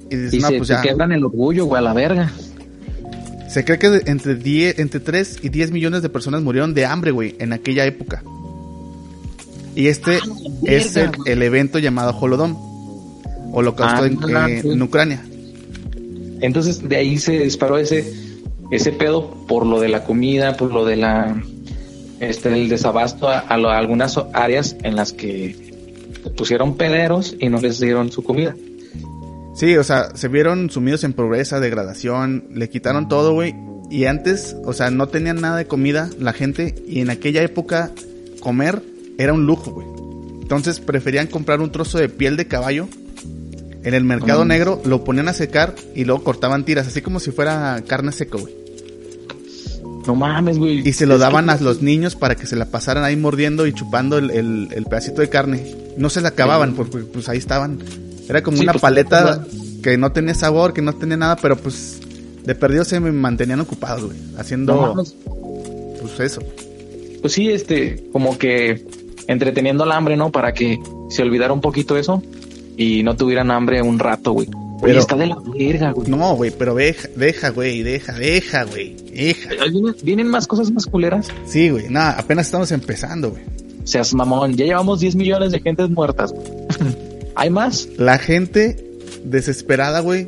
Y 0.10 0.16
dices, 0.16 0.34
y 0.34 0.40
no, 0.40 0.48
se 0.50 0.58
pues 0.58 0.68
te 0.70 0.74
ya. 0.76 0.82
quebran 0.82 1.12
el 1.12 1.24
orgullo, 1.24 1.66
güey, 1.66 1.80
a 1.80 1.82
la 1.82 1.94
verga. 1.94 2.32
Se 3.50 3.64
cree 3.64 3.78
que 3.78 4.02
entre 4.06 4.36
10, 4.36 4.80
entre 4.80 5.00
3 5.00 5.40
y 5.44 5.50
10 5.50 5.72
millones 5.72 6.02
de 6.02 6.10
personas 6.10 6.42
murieron 6.42 6.74
de 6.74 6.86
hambre, 6.86 7.12
güey, 7.12 7.36
en 7.40 7.54
aquella 7.54 7.86
época. 7.86 8.24
Y 9.76 9.88
este 9.88 10.20
es 10.64 10.96
el, 10.96 11.42
evento 11.42 11.80
llamado 11.80 12.18
Holodomor. 12.18 12.58
Holocausto 13.52 14.04
Ah, 14.04 14.08
en, 14.08 14.36
ah, 14.36 14.50
en- 14.50 14.62
sí. 14.62 14.70
en 14.70 14.82
Ucrania. 14.82 15.24
Entonces 16.42 16.88
de 16.88 16.96
ahí 16.98 17.18
se 17.18 17.40
disparó 17.40 17.78
ese, 17.78 18.14
ese 18.72 18.92
pedo 18.92 19.30
por 19.48 19.66
lo 19.66 19.80
de 19.80 19.90
la 19.90 20.04
comida, 20.04 20.58
por 20.58 20.74
lo 20.74 20.86
de 20.86 20.96
la 20.96 21.42
este 22.20 22.54
el 22.54 22.70
desabasto 22.70 23.28
a, 23.28 23.40
a 23.40 23.78
algunas 23.78 24.18
áreas 24.34 24.76
en 24.84 24.96
las 24.96 25.14
que 25.14 25.56
pusieron 26.38 26.76
pederos 26.76 27.36
y 27.40 27.50
no 27.50 27.60
les 27.60 27.80
dieron 27.80 28.12
su 28.12 28.24
comida. 28.24 28.56
Sí, 29.54 29.78
o 29.78 29.84
sea, 29.84 30.16
se 30.16 30.28
vieron 30.28 30.70
sumidos 30.70 31.04
en 31.04 31.14
pobreza, 31.14 31.60
degradación, 31.60 32.46
le 32.54 32.70
quitaron 32.70 33.08
todo, 33.08 33.34
güey. 33.34 33.56
Y 33.90 34.06
antes, 34.06 34.56
o 34.66 34.74
sea, 34.74 34.90
no 34.90 35.08
tenían 35.08 35.40
nada 35.40 35.58
de 35.58 35.66
comida 35.66 36.10
la 36.20 36.34
gente. 36.34 36.76
Y 36.88 37.00
en 37.00 37.10
aquella 37.10 37.42
época, 37.42 37.92
comer 38.42 38.82
era 39.18 39.34
un 39.34 39.46
lujo, 39.46 39.72
güey. 39.72 39.88
Entonces 40.42 40.80
preferían 40.80 41.28
comprar 41.28 41.62
un 41.62 41.72
trozo 41.72 41.98
de 41.98 42.10
piel 42.10 42.36
de 42.36 42.48
caballo 42.48 42.90
en 43.86 43.94
el 43.94 44.04
mercado 44.04 44.44
Mm. 44.44 44.48
negro, 44.48 44.82
lo 44.86 45.04
ponían 45.04 45.28
a 45.30 45.34
secar 45.34 45.76
y 45.96 46.04
luego 46.06 46.24
cortaban 46.24 46.66
tiras, 46.66 46.88
así 46.88 47.02
como 47.02 47.20
si 47.20 47.32
fuera 47.32 47.82
carne 47.88 48.12
seca, 48.12 48.38
güey. 48.38 48.54
No 50.08 50.16
mames, 50.16 50.58
güey. 50.60 50.88
Y 50.88 50.94
se 50.94 51.06
lo 51.06 51.18
daban 51.18 51.46
que- 51.46 51.52
a 51.52 51.58
los 51.62 51.82
niños 51.82 52.16
para 52.16 52.36
que 52.36 52.46
se 52.46 52.56
la 52.56 52.66
pasaran 52.66 53.04
ahí 53.04 53.16
mordiendo 53.16 53.66
y 53.66 53.74
chupando 53.74 54.18
el, 54.18 54.30
el- 54.32 54.68
el 54.72 54.86
pedacito 54.86 55.22
de 55.22 55.30
carne. 55.30 55.76
No 55.98 56.10
se 56.10 56.22
la 56.22 56.30
acababan 56.30 56.74
porque 56.74 57.00
pues 57.00 57.28
ahí 57.30 57.38
estaban. 57.38 57.80
Era 58.28 58.44
como 58.44 58.58
Sí, 58.58 58.64
una 58.64 58.74
pues, 58.74 58.82
paleta 58.82 59.46
que 59.82 59.98
no 59.98 60.12
tenía 60.12 60.34
sabor, 60.36 60.74
que 60.74 60.82
no 60.82 60.94
tenía 60.94 61.18
nada, 61.18 61.36
pero 61.38 61.56
pues 61.58 62.00
de 62.44 62.54
perdido 62.56 62.84
se 62.86 63.00
me 63.00 63.12
mantenían 63.12 63.62
ocupados, 63.62 64.04
güey. 64.06 64.18
Haciendo 64.38 64.94
No 64.96 65.04
pues 66.02 66.20
eso. 66.20 66.42
Pues 67.22 67.34
sí, 67.34 67.50
este, 67.50 68.04
como 68.12 68.38
que 68.38 68.86
entreteniendo 69.28 69.84
al 69.84 69.92
hambre, 69.92 70.16
¿no? 70.18 70.32
Para 70.32 70.54
que 70.54 70.80
se 71.10 71.24
olvidara 71.24 71.52
un 71.54 71.62
poquito 71.62 71.98
eso 71.98 72.22
y 72.78 73.04
no 73.04 73.16
tuvieran 73.16 73.52
hambre 73.52 73.82
un 73.82 74.00
rato, 74.00 74.32
güey. 74.34 74.48
Pero- 74.82 75.00
está 75.00 75.16
de 75.16 75.28
la 75.28 75.38
verga, 75.58 75.92
güey. 75.92 76.10
No, 76.10 76.36
güey, 76.36 76.52
pero 76.52 76.76
deja, 76.76 77.08
deja, 77.16 77.50
güey, 77.50 77.82
deja, 77.82 78.14
deja, 78.14 78.64
güey. 78.66 78.96
Deja. 79.14 79.50
Vienen 80.04 80.28
más 80.28 80.48
cosas 80.48 80.70
más 80.72 80.86
culeras. 80.86 81.28
Sí, 81.46 81.70
güey, 81.70 81.90
nada, 81.90 82.12
apenas 82.20 82.48
estamos 82.48 82.72
empezando, 82.72 83.32
güey. 83.32 83.44
Seas 83.86 84.14
mamón, 84.14 84.56
ya 84.56 84.66
llevamos 84.66 85.00
10 85.00 85.16
millones 85.16 85.52
de 85.52 85.60
gentes 85.60 85.90
muertas. 85.90 86.32
güey. 86.34 86.46
¿Hay 87.36 87.50
más? 87.50 87.88
La 87.98 88.18
gente 88.18 88.78
desesperada, 89.24 90.00
güey, 90.02 90.28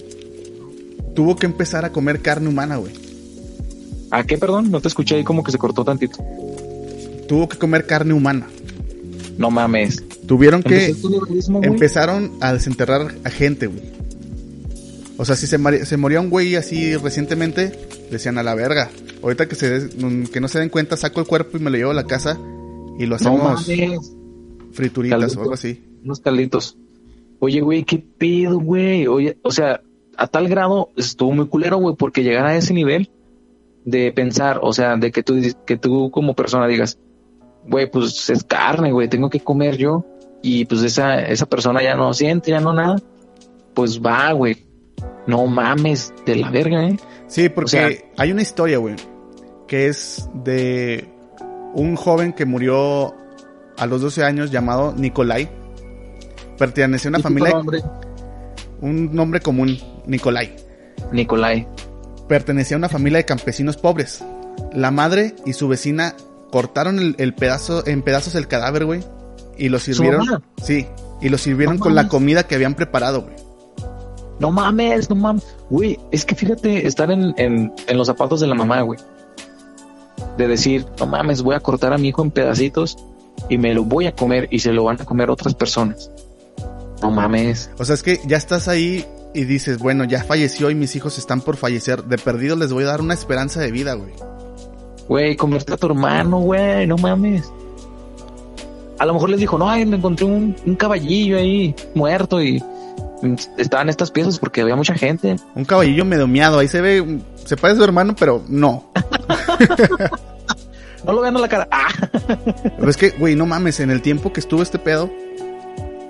tuvo 1.16 1.36
que 1.36 1.46
empezar 1.46 1.84
a 1.86 1.92
comer 1.92 2.22
carne 2.22 2.50
humana, 2.50 2.78
güey. 2.78 2.94
¿A 4.12 4.24
qué, 4.24 4.38
perdón? 4.38 4.72
No 4.72 4.80
te 4.80 4.88
escuché 4.88 5.16
ahí 5.16 5.24
como 5.24 5.44
que 5.44 5.52
se 5.52 5.58
cortó 5.58 5.84
tantito. 5.84 6.18
Tuvo 7.28 7.50
que 7.50 7.58
comer 7.58 7.86
carne 7.86 8.14
humana. 8.14 8.48
No 9.38 9.52
mames. 9.52 10.02
Tuvieron 10.28 10.62
que 10.62 10.94
empezaron 11.64 12.32
a 12.42 12.54
desenterrar 12.54 13.14
a 13.24 13.30
gente, 13.30 13.68
güey. 13.68 13.82
O 15.18 15.26
sea, 15.26 15.36
si 15.36 15.48
se, 15.48 15.86
se 15.86 15.98
moría 15.98 16.22
un 16.22 16.30
güey 16.30 16.56
así 16.56 16.96
recientemente, 16.96 17.72
decían 18.12 18.38
a 18.38 18.44
la 18.44 18.54
verga. 18.54 18.90
Ahorita 19.24 19.48
que 19.48 19.56
se 19.56 19.70
des- 19.80 20.30
que 20.32 20.40
no 20.40 20.48
se 20.48 20.60
den 20.60 20.70
cuenta, 20.70 20.96
saco 20.98 21.20
el 21.22 21.26
cuerpo 21.28 21.58
y 21.58 21.60
me 21.62 21.72
lo 21.72 21.78
llevo 21.78 21.92
a 21.92 21.96
la 21.96 22.06
casa 22.06 22.38
y 23.00 23.04
lo 23.06 23.12
No 23.12 23.16
hacemos 23.16 23.68
mames. 23.68 24.12
frituritas 24.74 25.20
Caldito. 25.20 25.40
o 25.40 25.44
algo 25.44 25.54
así. 25.56 25.84
Unos 26.04 26.20
calditos. 26.20 26.78
Oye, 27.40 27.62
güey, 27.62 27.84
qué 27.84 27.98
pedo, 28.18 28.60
güey. 28.60 29.08
Oye, 29.08 29.38
o 29.44 29.52
sea, 29.52 29.82
a 30.18 30.28
tal 30.28 30.48
grado 30.50 30.90
estuvo 30.98 31.32
muy 31.32 31.48
culero, 31.48 31.78
güey, 31.78 31.96
porque 31.96 32.24
llegar 32.24 32.46
a 32.46 32.56
ese 32.56 32.74
nivel 32.74 33.10
de 33.86 34.12
pensar, 34.12 34.60
o 34.62 34.74
sea, 34.74 34.98
de 34.98 35.12
que 35.12 35.24
tú, 35.24 35.36
que 35.66 35.78
tú 35.78 36.12
como 36.12 36.36
persona 36.36 36.68
digas, 36.68 37.00
güey, 37.68 37.90
pues 37.90 38.30
es 38.30 38.44
carne, 38.44 38.92
güey, 38.92 39.08
tengo 39.08 39.30
que 39.30 39.40
comer 39.40 39.78
yo. 39.78 40.06
Y 40.42 40.66
pues 40.66 40.84
esa, 40.84 41.20
esa 41.22 41.46
persona 41.46 41.82
ya 41.82 41.96
no 41.96 42.14
siente, 42.14 42.52
ya 42.52 42.60
no 42.60 42.74
nada. 42.74 42.98
Pues 43.74 44.00
va, 44.02 44.32
güey. 44.32 44.66
No 45.28 45.46
mames, 45.48 46.14
de 46.26 46.36
la 46.38 46.50
verga, 46.50 46.88
eh. 46.88 46.98
Sí, 47.28 47.50
porque 47.50 47.66
O 47.66 47.88
sea- 47.90 47.90
hay 48.18 48.32
una 48.32 48.42
historia, 48.42 48.78
güey, 48.78 48.96
que 49.68 49.88
es 49.88 50.30
de 50.34 51.08
un 51.74 51.96
joven 51.96 52.34
que 52.34 52.46
murió 52.46 53.14
a 53.78 53.86
los 53.86 54.02
12 54.02 54.24
años 54.24 54.50
llamado 54.52 54.94
Nikolai. 54.98 55.50
Pertenecía 56.58 57.10
a 57.10 57.12
una 57.12 57.20
familia, 57.20 57.52
nombre, 57.52 57.84
un 58.82 59.14
nombre 59.14 59.40
común, 59.42 59.78
Nikolai. 60.06 60.56
Nicolai. 61.12 61.68
pertenecía 62.28 62.76
a 62.76 62.80
una 62.80 62.90
familia 62.90 63.18
de 63.20 63.26
campesinos 63.26 63.78
pobres. 63.78 64.24
La 64.74 64.90
madre 64.92 65.36
y 65.46 65.54
su 65.54 65.68
vecina 65.68 66.16
cortaron 66.52 67.00
el, 67.00 67.16
el 67.20 67.34
pedazo, 67.36 67.86
en 67.86 68.02
pedazos 68.02 68.34
el 68.36 68.48
cadáver, 68.48 68.86
güey, 68.86 69.02
y 69.58 69.70
lo 69.70 69.80
sirvieron. 69.80 70.44
Sí, 70.62 70.88
y 71.22 71.30
lo 71.30 71.38
sirvieron 71.38 71.78
No 71.78 71.82
con 71.82 71.96
la 71.96 72.08
comida 72.08 72.48
que 72.48 72.56
habían 72.56 72.76
preparado, 72.76 73.22
güey. 73.22 73.36
No 74.40 74.52
mames, 74.52 75.10
no 75.10 75.16
mames. 75.16 75.44
Güey, 75.70 76.00
es 76.12 76.26
que 76.26 76.36
fíjate, 76.36 76.86
estar 76.86 77.10
en, 77.12 77.34
en, 77.38 77.74
en 77.88 77.98
los 77.98 78.08
zapatos 78.08 78.40
de 78.40 78.48
la 78.48 78.56
mamá, 78.56 78.82
güey. 78.82 79.00
De 80.38 80.48
decir, 80.48 80.86
no 81.00 81.08
mames, 81.08 81.42
voy 81.42 81.56
a 81.56 81.60
cortar 81.60 81.94
a 81.94 81.98
mi 81.98 82.10
hijo 82.10 82.22
en 82.22 82.32
pedacitos 82.32 82.98
y 83.50 83.58
me 83.58 83.74
lo 83.74 83.84
voy 83.84 84.08
a 84.08 84.14
comer 84.14 84.48
y 84.52 84.60
se 84.60 84.72
lo 84.72 84.84
van 84.84 85.02
a 85.02 85.06
comer 85.06 85.30
otras 85.32 85.56
personas. 85.56 86.12
No 87.02 87.12
mames. 87.12 87.70
O 87.78 87.86
sea, 87.86 87.96
es 87.96 88.04
que 88.04 88.20
ya 88.26 88.38
estás 88.38 88.68
ahí 88.68 89.06
y 89.34 89.46
dices, 89.46 89.80
bueno, 89.80 90.04
ya 90.04 90.24
falleció 90.24 90.70
y 90.70 90.76
mis 90.76 90.96
hijos 90.96 91.18
están 91.18 91.42
por 91.42 91.58
fallecer. 91.58 92.04
De 92.04 92.18
perdido 92.18 92.56
les 92.56 92.72
voy 92.72 92.84
a 92.84 92.88
dar 92.88 93.02
una 93.02 93.14
esperanza 93.14 93.60
de 93.60 93.72
vida, 93.72 93.94
güey. 93.94 94.14
Güey, 95.08 95.36
comerte 95.36 95.74
a 95.74 95.78
tu 95.78 95.88
hermano, 95.88 96.40
güey, 96.40 96.86
no 96.86 96.98
mames. 96.98 97.52
A 99.00 99.06
lo 99.06 99.14
mejor 99.14 99.30
les 99.30 99.40
dijo, 99.40 99.58
no, 99.58 99.70
ay, 99.70 99.86
me 99.86 99.98
encontré 99.98 100.26
un, 100.26 100.56
un 100.66 100.76
caballillo 100.76 101.38
ahí 101.38 101.76
muerto 101.94 102.42
y 102.42 102.64
estaban 103.58 103.90
estas 103.90 104.12
piezas 104.12 104.40
porque 104.40 104.62
había 104.62 104.76
mucha 104.76 104.96
gente. 104.96 105.36
Un 105.56 105.66
caballillo 105.66 106.04
medio 106.06 106.28
miado, 106.28 106.60
ahí 106.60 106.68
se 106.68 106.82
ve, 106.82 107.20
se 107.46 107.58
parece 107.58 107.78
a 107.78 107.80
su 107.80 107.84
hermano, 107.84 108.16
pero 108.18 108.44
no. 108.48 108.92
No 111.06 111.14
lo 111.14 111.22
vean 111.22 111.38
a 111.38 111.40
la 111.40 111.48
cara. 111.48 111.68
¡Ah! 111.72 111.88
Pero 112.78 112.90
es 112.90 112.98
que, 112.98 113.12
güey, 113.12 113.34
no 113.36 113.46
mames, 113.46 113.80
en 113.80 113.92
el 113.92 114.02
tiempo 114.02 114.34
que 114.34 114.42
estuvo 114.42 114.62
este 114.62 114.78
pedo, 114.78 115.10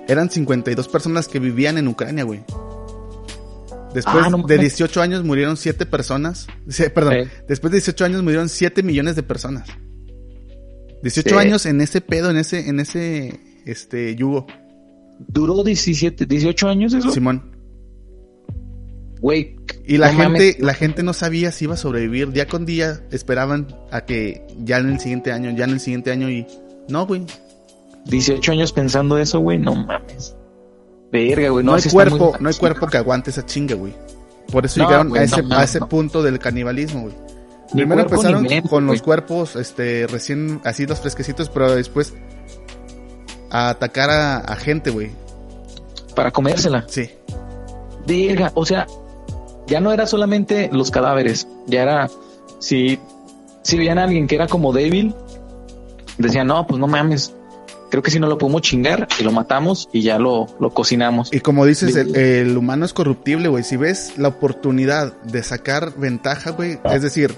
eran 0.08 0.28
52 0.28 0.88
personas 0.88 1.28
que 1.28 1.38
vivían 1.38 1.78
en 1.78 1.86
Ucrania, 1.86 2.24
güey. 2.24 2.40
Después 3.94 4.24
Ah, 4.26 4.30
no 4.30 4.38
de 4.38 4.56
mames. 4.56 4.60
18 4.60 5.00
años 5.00 5.22
murieron 5.22 5.56
7 5.56 5.86
personas. 5.86 6.48
Perdón, 6.94 7.12
Eh. 7.14 7.28
después 7.46 7.70
de 7.70 7.76
18 7.76 8.04
años 8.06 8.22
murieron 8.24 8.48
7 8.48 8.82
millones 8.82 9.14
de 9.14 9.22
personas. 9.22 9.68
18 11.02 11.28
Sí. 11.30 11.34
años 11.36 11.66
en 11.66 11.80
ese 11.80 12.00
pedo, 12.00 12.30
en 12.30 12.36
ese, 12.38 12.68
en 12.68 12.80
ese, 12.80 13.40
este, 13.66 14.14
yugo, 14.16 14.46
Duró 15.26 15.64
17, 15.64 16.26
18 16.26 16.68
años 16.68 16.94
eso. 16.94 17.10
Simón. 17.10 17.56
Güey. 19.20 19.56
Y 19.84 19.96
la 19.96 20.12
no 20.12 20.18
gente, 20.18 20.28
mames. 20.52 20.58
la 20.60 20.74
gente 20.74 21.02
no 21.02 21.12
sabía 21.12 21.50
si 21.50 21.64
iba 21.64 21.74
a 21.74 21.76
sobrevivir. 21.76 22.30
Día 22.30 22.46
con 22.46 22.64
día 22.66 23.00
esperaban 23.10 23.66
a 23.90 24.02
que 24.02 24.46
ya 24.62 24.78
en 24.78 24.90
el 24.90 25.00
siguiente 25.00 25.32
año, 25.32 25.50
ya 25.50 25.64
en 25.64 25.70
el 25.70 25.80
siguiente 25.80 26.12
año 26.12 26.30
y 26.30 26.46
no, 26.88 27.06
güey. 27.06 27.26
18 28.06 28.52
años 28.52 28.72
pensando 28.72 29.18
eso, 29.18 29.40
güey, 29.40 29.58
no 29.58 29.74
mames. 29.74 30.36
Verga, 31.10 31.48
güey, 31.50 31.64
No, 31.64 31.72
no, 31.72 31.76
hay 31.78 31.90
cuerpo, 31.90 32.36
no 32.38 32.48
hay 32.48 32.54
cuerpo 32.54 32.86
que 32.86 32.96
aguante 32.96 33.30
esa 33.30 33.44
chinga, 33.44 33.74
güey. 33.74 33.92
Por 34.52 34.64
eso 34.66 34.78
No, 34.80 34.86
llegaron 34.86 35.08
güey, 35.08 35.22
a 35.22 35.24
ese, 35.24 35.42
a 35.50 35.64
ese 35.64 35.80
punto 35.80 36.22
del 36.22 36.38
canibalismo, 36.38 37.02
güey. 37.02 37.14
Primero 37.72 38.02
empezaron 38.02 38.42
mente, 38.42 38.68
con 38.68 38.86
los 38.86 39.02
cuerpos, 39.02 39.56
este, 39.56 40.06
recién 40.06 40.60
así 40.64 40.86
los 40.86 41.00
fresquecitos, 41.00 41.50
pero 41.50 41.74
después 41.74 42.14
a 43.50 43.70
atacar 43.70 44.10
a, 44.10 44.38
a 44.38 44.56
gente, 44.56 44.90
güey. 44.90 45.10
Para 46.14 46.30
comérsela. 46.30 46.84
Sí. 46.88 47.10
Verga, 48.06 48.52
o 48.54 48.64
sea, 48.64 48.86
ya 49.66 49.80
no 49.80 49.92
era 49.92 50.06
solamente 50.06 50.70
los 50.72 50.90
cadáveres, 50.90 51.46
ya 51.66 51.82
era 51.82 52.10
si 52.58 52.98
si 53.62 53.76
veían 53.76 53.98
a 53.98 54.04
alguien 54.04 54.26
que 54.26 54.34
era 54.34 54.46
como 54.46 54.72
débil, 54.72 55.14
decían, 56.16 56.46
"No, 56.46 56.66
pues 56.66 56.80
no 56.80 56.86
mames. 56.86 57.34
Creo 57.90 58.02
que 58.02 58.10
si 58.10 58.18
no 58.18 58.26
lo 58.26 58.38
podemos 58.38 58.62
chingar 58.62 59.08
y 59.18 59.22
lo 59.22 59.32
matamos 59.32 59.88
y 59.92 60.02
ya 60.02 60.18
lo, 60.18 60.46
lo 60.58 60.70
cocinamos." 60.70 61.32
Y 61.32 61.40
como 61.40 61.66
dices, 61.66 61.94
el, 61.96 62.16
el 62.16 62.56
humano 62.56 62.86
es 62.86 62.94
corruptible, 62.94 63.48
güey. 63.48 63.62
Si 63.64 63.76
ves 63.76 64.14
la 64.16 64.28
oportunidad 64.28 65.20
de 65.22 65.42
sacar 65.42 65.94
ventaja, 65.98 66.50
güey, 66.50 66.78
es 66.84 67.02
decir, 67.02 67.34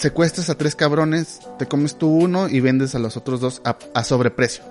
secuestras 0.00 0.48
a 0.48 0.56
tres 0.56 0.74
cabrones, 0.74 1.40
te 1.58 1.66
comes 1.66 1.96
tú 1.96 2.08
uno 2.08 2.48
y 2.48 2.60
vendes 2.60 2.94
a 2.94 2.98
los 2.98 3.16
otros 3.16 3.40
dos 3.40 3.60
a, 3.64 3.76
a 3.94 4.02
sobreprecio. 4.02 4.64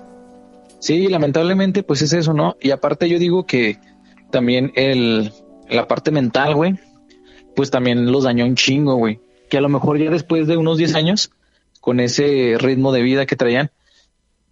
Sí, 0.79 1.07
lamentablemente, 1.07 1.83
pues 1.83 2.01
es 2.01 2.13
eso, 2.13 2.33
¿no? 2.33 2.55
Y 2.59 2.71
aparte 2.71 3.07
yo 3.07 3.19
digo 3.19 3.45
que 3.45 3.77
también 4.31 4.71
el, 4.75 5.31
la 5.69 5.87
parte 5.87 6.11
mental, 6.11 6.55
güey, 6.55 6.79
pues 7.55 7.69
también 7.69 8.11
los 8.11 8.23
dañó 8.23 8.45
un 8.45 8.55
chingo, 8.55 8.95
güey. 8.95 9.19
Que 9.49 9.57
a 9.57 9.61
lo 9.61 9.69
mejor 9.69 9.99
ya 9.99 10.09
después 10.09 10.47
de 10.47 10.57
unos 10.57 10.77
10 10.77 10.95
años, 10.95 11.31
con 11.79 11.99
ese 11.99 12.55
ritmo 12.57 12.91
de 12.91 13.01
vida 13.01 13.25
que 13.25 13.35
traían, 13.35 13.71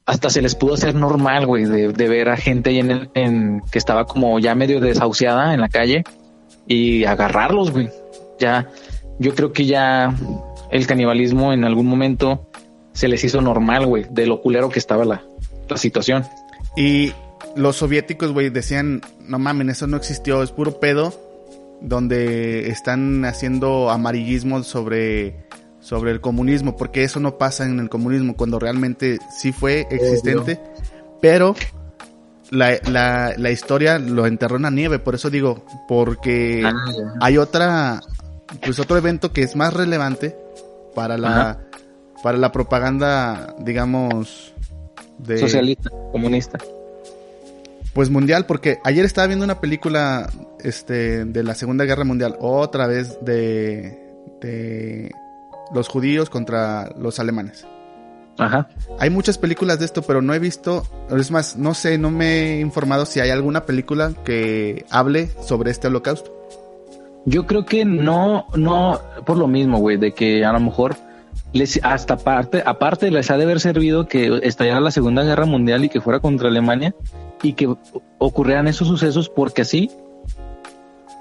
hasta 0.06 0.30
se 0.30 0.42
les 0.42 0.56
pudo 0.56 0.76
hacer 0.76 0.96
normal, 0.96 1.46
güey, 1.46 1.66
de, 1.66 1.92
de 1.92 2.08
ver 2.08 2.30
a 2.30 2.38
gente 2.38 2.70
ahí 2.70 2.80
en, 2.80 2.92
el, 2.92 3.10
en 3.14 3.62
que 3.72 3.80
estaba 3.80 4.06
como 4.06 4.38
ya 4.40 4.54
medio 4.54 4.80
desahuciada 4.80 5.54
en 5.54 5.62
la 5.62 5.70
calle 5.70 6.04
y 6.68 7.06
agarrarlos, 7.06 7.72
güey. 7.72 7.90
Ya, 8.40 8.70
yo 9.20 9.34
creo 9.34 9.52
que 9.52 9.66
ya 9.66 10.14
el 10.72 10.88
canibalismo 10.88 11.54
en 11.54 11.64
algún 11.64 11.88
momento 11.88 12.50
se 12.94 13.08
les 13.08 13.24
hizo 13.24 13.42
normal, 13.42 13.86
güey, 13.86 14.06
de 14.10 14.26
lo 14.26 14.42
culero 14.42 14.70
que 14.70 14.80
estaba 14.80 15.06
la, 15.06 15.24
la 15.70 15.78
situación. 15.78 16.26
Y 16.76 17.12
los 17.56 17.76
soviéticos, 17.76 18.32
güey, 18.32 18.50
decían, 18.50 19.02
no 19.28 19.40
mamen, 19.40 19.70
eso 19.70 19.88
no 19.88 19.98
existió, 19.98 20.44
es 20.44 20.52
puro 20.52 20.80
pedo, 20.80 21.14
donde 21.82 22.70
están 22.70 23.24
haciendo 23.26 23.92
amarillismo 23.92 24.64
sobre, 24.64 25.48
sobre 25.80 26.12
el 26.12 26.22
comunismo, 26.22 26.76
porque 26.76 27.04
eso 27.04 27.20
no 27.20 27.38
pasa 27.38 27.66
en 27.66 27.80
el 27.80 27.90
comunismo, 27.90 28.36
cuando 28.36 28.60
realmente 28.60 29.20
sí 29.38 29.52
fue 29.52 29.88
existente, 29.92 30.60
pero 31.22 31.56
la, 32.50 32.78
la, 32.90 33.34
la 33.38 33.52
historia 33.52 34.00
lo 34.00 34.26
enterró 34.26 34.56
en 34.56 34.64
la 34.64 34.72
nieve, 34.72 35.00
por 35.00 35.16
eso 35.16 35.30
digo, 35.30 35.66
porque 35.88 36.64
Ah, 36.66 36.74
hay 37.22 37.38
otra, 37.38 38.02
pues 38.64 38.80
otro 38.80 38.98
evento 38.98 39.34
que 39.34 39.44
es 39.44 39.56
más 39.56 39.74
relevante 39.74 40.36
para 40.98 41.16
la, 41.16 41.30
Ajá. 41.30 41.60
para 42.24 42.40
la 42.40 42.52
propaganda, 42.52 43.56
digamos, 43.60 44.52
de... 45.20 45.38
Socialista, 45.38 45.92
comunista. 46.12 46.58
Pues 47.94 48.10
mundial, 48.10 48.48
porque 48.48 48.80
ayer 48.84 49.06
estaba 49.06 49.28
viendo 49.28 49.46
una 49.46 49.62
película 49.62 50.28
este, 50.64 51.24
de 51.24 51.44
la 51.44 51.54
Segunda 51.54 51.86
Guerra 51.86 52.04
Mundial, 52.04 52.36
otra 52.40 52.88
vez 52.88 53.20
de, 53.22 54.12
de 54.42 55.12
los 55.72 55.88
judíos 55.88 56.32
contra 56.32 56.90
los 56.98 57.20
alemanes. 57.20 57.68
Ajá. 58.40 58.68
Hay 58.98 59.12
muchas 59.12 59.38
películas 59.38 59.78
de 59.78 59.86
esto, 59.86 60.02
pero 60.02 60.24
no 60.24 60.34
he 60.34 60.40
visto, 60.40 60.82
es 61.16 61.30
más, 61.30 61.58
no 61.58 61.76
sé, 61.76 62.00
no 62.00 62.10
me 62.10 62.56
he 62.56 62.60
informado 62.60 63.06
si 63.06 63.20
hay 63.20 63.30
alguna 63.30 63.68
película 63.68 64.14
que 64.26 64.84
hable 64.90 65.30
sobre 65.44 65.70
este 65.70 65.90
holocausto. 65.90 66.37
Yo 67.28 67.46
creo 67.46 67.66
que 67.66 67.84
no, 67.84 68.46
no, 68.56 69.02
por 69.26 69.38
lo 69.38 69.48
mismo, 69.48 69.80
güey, 69.80 69.98
de 69.98 70.14
que 70.14 70.46
a 70.46 70.54
lo 70.54 70.62
mejor 70.62 70.96
les, 71.52 71.78
hasta 71.84 72.14
aparte, 72.14 72.64
aparte 72.66 73.12
les 73.12 73.30
ha 73.30 73.36
de 73.36 73.44
haber 73.44 73.60
servido 73.60 74.08
que 74.08 74.40
estallara 74.44 74.80
la 74.80 74.92
Segunda 74.92 75.26
Guerra 75.26 75.46
Mundial 75.46 75.84
y 75.84 75.90
que 75.90 76.00
fuera 76.00 76.22
contra 76.22 76.48
Alemania 76.48 76.96
y 77.44 77.52
que 77.52 77.68
ocurrieran 78.18 78.70
esos 78.70 78.88
sucesos 78.88 79.28
porque 79.28 79.64
así, 79.64 79.92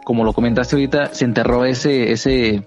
como 0.05 0.23
lo 0.23 0.33
comentaste 0.33 0.77
ahorita, 0.77 1.13
se 1.13 1.25
enterró 1.25 1.65
ese, 1.65 2.13
ese, 2.13 2.63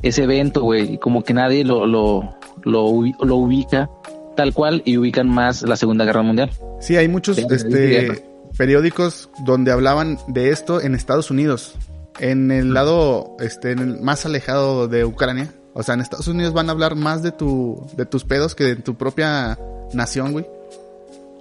ese 0.00 0.22
evento, 0.22 0.62
güey, 0.62 0.96
como 0.96 1.24
que 1.24 1.34
nadie 1.34 1.62
lo, 1.62 1.86
lo, 1.86 2.38
lo, 2.64 2.90
lo 3.20 3.36
ubica 3.36 3.90
tal 4.34 4.54
cual 4.54 4.80
y 4.86 4.96
ubican 4.96 5.28
más 5.28 5.60
la 5.60 5.76
Segunda 5.76 6.06
Guerra 6.06 6.22
Mundial. 6.22 6.50
Sí, 6.80 6.96
hay 6.96 7.08
muchos 7.08 7.36
este, 7.36 8.24
periódicos 8.56 9.28
donde 9.44 9.72
hablaban 9.72 10.16
de 10.26 10.48
esto 10.48 10.80
en 10.80 10.94
Estados 10.94 11.30
Unidos. 11.30 11.76
En 12.18 12.50
el 12.50 12.72
lado 12.74 13.36
este, 13.40 13.72
en 13.72 13.78
el 13.80 14.00
más 14.00 14.24
alejado 14.26 14.88
de 14.88 15.04
Ucrania. 15.04 15.52
O 15.74 15.82
sea, 15.82 15.94
en 15.94 16.00
Estados 16.00 16.28
Unidos 16.28 16.54
van 16.54 16.68
a 16.68 16.72
hablar 16.72 16.96
más 16.96 17.22
de 17.22 17.32
tu, 17.32 17.86
de 17.96 18.06
tus 18.06 18.24
pedos 18.24 18.54
que 18.54 18.64
de 18.64 18.76
tu 18.76 18.94
propia 18.94 19.58
nación, 19.92 20.32
güey. 20.32 20.46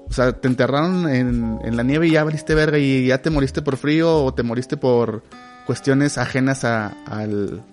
O 0.07 0.13
sea, 0.13 0.33
te 0.33 0.47
enterraron 0.47 1.09
en, 1.09 1.59
en 1.63 1.77
la 1.77 1.83
nieve 1.83 2.07
y 2.07 2.11
ya 2.11 2.23
valiste 2.23 2.53
verga 2.53 2.77
y 2.77 3.07
ya 3.07 3.21
te 3.21 3.29
moriste 3.29 3.61
por 3.61 3.77
frío 3.77 4.23
o 4.23 4.33
te 4.33 4.43
moriste 4.43 4.77
por 4.77 5.23
cuestiones 5.65 6.17
ajenas 6.17 6.63
a- 6.65 6.93
al, 7.07 7.63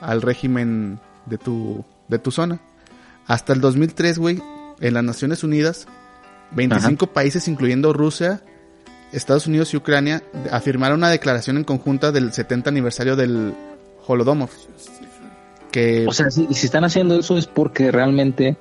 al 0.00 0.22
régimen 0.22 1.00
de 1.26 1.36
tu, 1.38 1.84
de 2.08 2.18
tu 2.18 2.30
zona. 2.30 2.60
Hasta 3.26 3.52
el 3.52 3.60
2003, 3.60 4.18
güey, 4.18 4.40
en 4.80 4.94
las 4.94 5.04
Naciones 5.04 5.44
Unidas, 5.44 5.86
25 6.52 7.08
países, 7.08 7.46
incluyendo 7.48 7.92
Rusia, 7.92 8.42
Estados 9.12 9.46
Unidos 9.46 9.72
y 9.74 9.76
Ucrania, 9.76 10.22
afirmaron 10.50 10.98
una 10.98 11.10
declaración 11.10 11.56
en 11.56 11.64
conjunta 11.64 12.12
del 12.12 12.32
70 12.32 12.70
aniversario 12.70 13.16
del 13.16 13.54
Holodomor. 14.06 14.48
Que, 15.70 16.06
O 16.08 16.12
sea, 16.12 16.30
si, 16.30 16.46
si 16.52 16.66
están 16.66 16.84
haciendo 16.84 17.18
eso 17.18 17.38
es 17.38 17.46
porque 17.46 17.92
realmente 17.92 18.56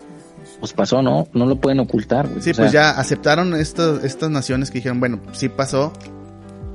pues 0.60 0.74
pasó, 0.74 1.02
¿no? 1.02 1.28
No 1.34 1.46
lo 1.46 1.56
pueden 1.56 1.80
ocultar. 1.80 2.28
güey. 2.28 2.42
sí, 2.42 2.52
O 2.52 2.54
sea, 2.54 2.66
pues 2.66 2.72
ya 2.72 2.90
aceptaron 2.92 3.54
estas 3.56 4.04
estas 4.04 4.30
naciones 4.30 4.70
que 4.70 4.80
dijeron, 4.80 5.00
bueno, 5.00 5.20
sí 5.32 5.50
pasó, 5.50 5.94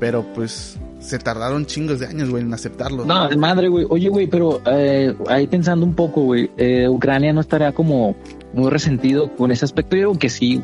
pero 0.00 0.24
pues 0.34 0.78
se 1.00 1.18
tardaron 1.18 1.66
chingos 1.66 2.00
de 2.00 2.06
años, 2.06 2.30
güey, 2.30 2.42
en 2.42 2.54
aceptarlo. 2.54 3.04
No, 3.04 3.28
de 3.28 3.36
madre, 3.36 3.68
güey. 3.68 3.86
Oye, 3.90 4.08
güey, 4.08 4.26
pero 4.26 4.60
eh, 4.66 5.14
ahí 5.28 5.46
pensando 5.46 5.84
un 5.84 5.94
poco, 5.94 6.22
güey, 6.22 6.50
eh, 6.56 6.88
Ucrania 6.88 7.32
no 7.32 7.42
estaría 7.42 7.72
como 7.72 8.16
muy 8.54 8.70
resentido 8.70 9.30
con 9.36 9.50
ese 9.50 9.66
aspecto. 9.66 9.96
Yo 9.96 10.10
creo 10.10 10.18
que 10.18 10.30
sí. 10.30 10.62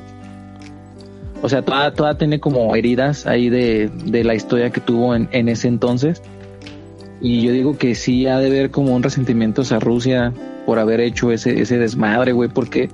O 1.43 1.49
sea, 1.49 1.63
toda, 1.63 1.93
toda 1.95 2.19
tiene 2.19 2.39
como 2.39 2.75
heridas 2.77 3.27
ahí 3.27 3.49
de, 3.49 3.91
de 4.05 4.25
la 4.25 4.35
historia 4.35 4.71
que 4.71 4.81
tuvo 4.81 5.15
en, 5.15 5.29
en 5.33 5.49
ese 5.49 5.69
entonces. 5.69 6.23
Y 7.21 7.43
yo 7.43 7.53
digo 7.53 7.77
que 7.77 7.95
sí 7.95 8.27
ha 8.27 8.39
de 8.39 8.47
haber 8.49 8.71
como 8.71 8.95
un 8.95 9.03
resentimiento 9.03 9.63
hacia 9.63 9.79
Rusia 9.79 10.33
por 10.67 10.79
haber 10.79 11.01
hecho 11.01 11.33
ese, 11.33 11.61
ese 11.61 11.79
desmadre, 11.79 12.33
güey, 12.33 12.49
porque 12.49 12.89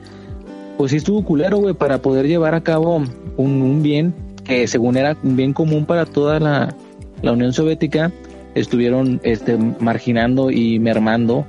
pues 0.76 0.90
sí 0.90 0.98
estuvo 0.98 1.24
culero, 1.24 1.58
güey, 1.58 1.74
para 1.74 1.98
poder 1.98 2.26
llevar 2.26 2.54
a 2.54 2.60
cabo 2.60 2.96
un, 2.96 3.62
un 3.62 3.82
bien 3.82 4.14
que 4.44 4.66
según 4.66 4.96
era 4.96 5.16
un 5.22 5.36
bien 5.36 5.52
común 5.52 5.86
para 5.86 6.06
toda 6.06 6.38
la, 6.38 6.74
la 7.22 7.32
Unión 7.32 7.52
Soviética, 7.52 8.12
estuvieron 8.54 9.20
este, 9.24 9.56
marginando 9.56 10.50
y 10.50 10.78
mermando 10.78 11.46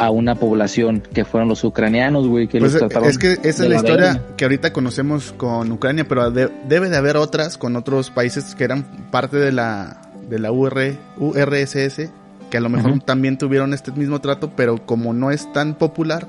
a 0.00 0.10
una 0.10 0.34
población 0.34 1.02
que 1.12 1.24
fueron 1.26 1.48
los 1.48 1.62
ucranianos, 1.62 2.26
güey, 2.26 2.48
que 2.48 2.58
Pues 2.58 2.72
los 2.72 2.82
eh, 2.82 2.86
trataron 2.86 3.08
es 3.10 3.18
que 3.18 3.32
esa 3.42 3.64
es 3.64 3.68
la 3.68 3.76
historia 3.76 4.22
que 4.36 4.44
ahorita 4.44 4.72
conocemos 4.72 5.32
con 5.36 5.70
Ucrania, 5.70 6.06
pero 6.08 6.30
de- 6.30 6.50
debe 6.68 6.88
de 6.88 6.96
haber 6.96 7.16
otras 7.18 7.58
con 7.58 7.76
otros 7.76 8.10
países 8.10 8.54
que 8.54 8.64
eran 8.64 8.84
parte 9.10 9.36
de 9.36 9.52
la 9.52 10.00
de 10.28 10.38
la 10.38 10.52
UR, 10.52 10.94
URSS, 11.18 12.08
que 12.50 12.56
a 12.56 12.60
lo 12.60 12.68
mejor 12.68 13.00
también 13.00 13.36
tuvieron 13.36 13.74
este 13.74 13.92
mismo 13.92 14.20
trato, 14.20 14.50
pero 14.56 14.84
como 14.86 15.12
no 15.12 15.30
es 15.30 15.52
tan 15.52 15.74
popular, 15.74 16.26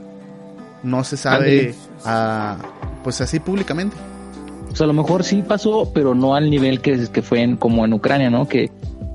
no 0.84 1.04
se 1.04 1.18
sabe 1.18 1.76
ah, 2.04 2.58
pues 3.04 3.22
así 3.22 3.40
públicamente. 3.40 3.96
O 4.72 4.76
sea, 4.76 4.86
a 4.86 4.88
lo 4.88 4.94
mejor 4.94 5.24
sí 5.24 5.44
pasó, 5.48 5.92
pero 5.94 6.16
no 6.16 6.36
al 6.36 6.50
nivel 6.50 6.82
que, 6.82 7.08
que 7.08 7.22
fue 7.22 7.42
en, 7.42 7.58
como 7.58 7.86
en 7.86 7.94
Ucrania, 7.94 8.30
¿no? 8.30 8.48
Que, 8.48 8.70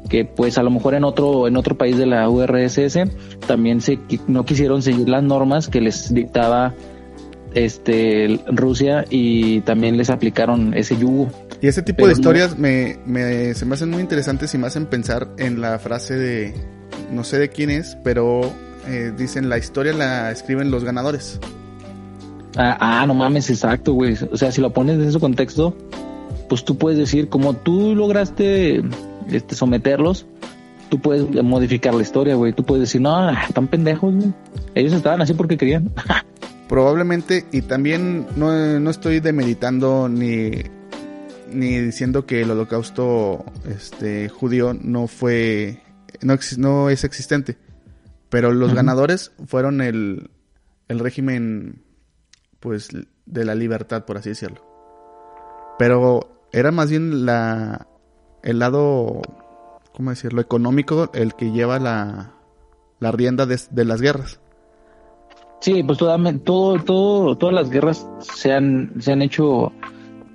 que 0.08 0.24
pues 0.24 0.58
a 0.58 0.62
lo 0.62 0.70
mejor 0.70 0.94
en 0.94 1.04
otro, 1.04 1.46
en 1.48 1.56
otro 1.56 1.76
país 1.76 1.96
de 1.98 2.06
la 2.06 2.28
URSS 2.28 2.98
también 3.46 3.80
se 3.80 3.98
no 4.28 4.44
quisieron 4.44 4.82
seguir 4.82 5.08
las 5.08 5.22
normas 5.22 5.68
que 5.68 5.80
les 5.80 6.12
dictaba 6.14 6.74
este 7.54 8.38
Rusia 8.48 9.04
y 9.10 9.60
también 9.62 9.96
les 9.96 10.10
aplicaron 10.10 10.74
ese 10.74 10.96
yugo. 10.96 11.28
Y 11.60 11.68
ese 11.68 11.82
tipo 11.82 11.96
Pero 11.98 12.08
de 12.08 12.14
no- 12.14 12.20
historias 12.20 12.58
me, 12.58 12.98
me- 13.06 13.54
se 13.54 13.64
me 13.64 13.74
hacen 13.74 13.90
muy 13.90 14.00
interesantes 14.02 14.54
y 14.54 14.58
me 14.58 14.66
hacen 14.66 14.86
pensar 14.86 15.28
en 15.38 15.60
la 15.60 15.78
frase 15.78 16.14
de, 16.16 16.54
no 17.10 17.24
sé 17.24 17.38
de 17.38 17.48
quién 17.48 17.70
es, 17.70 17.96
pero 18.04 18.42
eh, 18.88 19.12
dicen 19.16 19.48
la 19.48 19.56
historia 19.58 19.92
la 19.94 20.30
escriben 20.30 20.70
los 20.70 20.84
ganadores. 20.84 21.40
Ah, 22.58 22.76
ah, 22.80 23.06
no 23.06 23.14
mames, 23.14 23.48
exacto, 23.50 23.92
güey. 23.94 24.14
O 24.32 24.36
sea, 24.36 24.50
si 24.52 24.60
lo 24.60 24.72
pones 24.72 24.96
en 24.96 25.04
ese 25.08 25.18
contexto, 25.20 25.74
pues 26.48 26.64
tú 26.64 26.76
puedes 26.76 26.98
decir, 26.98 27.28
como 27.28 27.54
tú 27.54 27.94
lograste 27.94 28.82
este, 29.30 29.54
someterlos, 29.54 30.26
tú 30.88 31.00
puedes 31.00 31.30
modificar 31.42 31.94
la 31.94 32.02
historia, 32.02 32.34
güey. 32.34 32.52
Tú 32.52 32.64
puedes 32.64 32.82
decir, 32.82 33.00
no, 33.00 33.30
están 33.30 33.68
pendejos, 33.68 34.14
güey. 34.14 34.32
Ellos 34.74 34.92
estaban 34.92 35.20
así 35.22 35.34
porque 35.34 35.56
querían. 35.56 35.92
Probablemente, 36.68 37.46
y 37.52 37.62
también 37.62 38.26
no, 38.36 38.80
no 38.80 38.90
estoy 38.90 39.20
demeritando 39.20 40.08
ni, 40.08 40.50
ni 41.52 41.78
diciendo 41.78 42.26
que 42.26 42.42
el 42.42 42.50
holocausto 42.50 43.44
este, 43.68 44.28
judío 44.28 44.74
no 44.74 45.06
fue, 45.06 45.82
no, 46.22 46.36
no 46.58 46.90
es 46.90 47.04
existente. 47.04 47.56
Pero 48.28 48.52
los 48.52 48.74
ganadores 48.74 49.30
fueron 49.46 49.80
el, 49.80 50.30
el 50.88 50.98
régimen, 50.98 51.82
pues, 52.58 52.88
de 53.24 53.44
la 53.44 53.54
libertad, 53.54 54.04
por 54.04 54.18
así 54.18 54.30
decirlo. 54.30 54.60
Pero 55.78 56.48
era 56.52 56.72
más 56.72 56.90
bien 56.90 57.24
la, 57.24 57.86
el 58.46 58.58
lado, 58.60 59.20
¿cómo 59.94 60.10
decirlo? 60.10 60.40
Económico 60.40 61.10
el 61.12 61.34
que 61.34 61.50
lleva 61.52 61.78
la, 61.78 62.32
la 63.00 63.12
rienda 63.12 63.44
de, 63.46 63.60
de 63.70 63.84
las 63.84 64.00
guerras. 64.00 64.40
Sí, 65.60 65.82
pues 65.82 65.98
toda- 65.98 66.18
todo, 66.44 66.78
todo, 66.82 67.36
todas 67.36 67.54
las 67.54 67.70
guerras 67.70 68.06
se 68.20 68.52
han, 68.52 68.92
se 69.00 69.12
han 69.12 69.22
hecho 69.22 69.72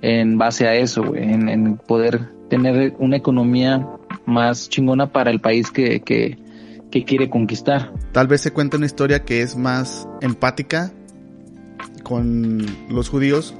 en 0.02 0.36
base 0.36 0.66
a 0.66 0.74
eso, 0.74 1.02
güey, 1.04 1.22
en, 1.22 1.48
en 1.48 1.76
poder 1.78 2.28
tener 2.50 2.94
una 2.98 3.16
economía 3.16 3.88
más 4.26 4.68
chingona 4.68 5.10
para 5.12 5.30
el 5.30 5.40
país 5.40 5.70
que, 5.70 6.00
que, 6.02 6.38
que 6.90 7.04
quiere 7.04 7.30
conquistar. 7.30 7.92
Tal 8.12 8.26
vez 8.26 8.40
se 8.42 8.52
cuenta 8.52 8.76
una 8.76 8.86
historia 8.86 9.24
que 9.24 9.42
es 9.42 9.56
más 9.56 10.06
empática 10.20 10.92
con 12.02 12.66
los 12.90 13.08
judíos, 13.08 13.54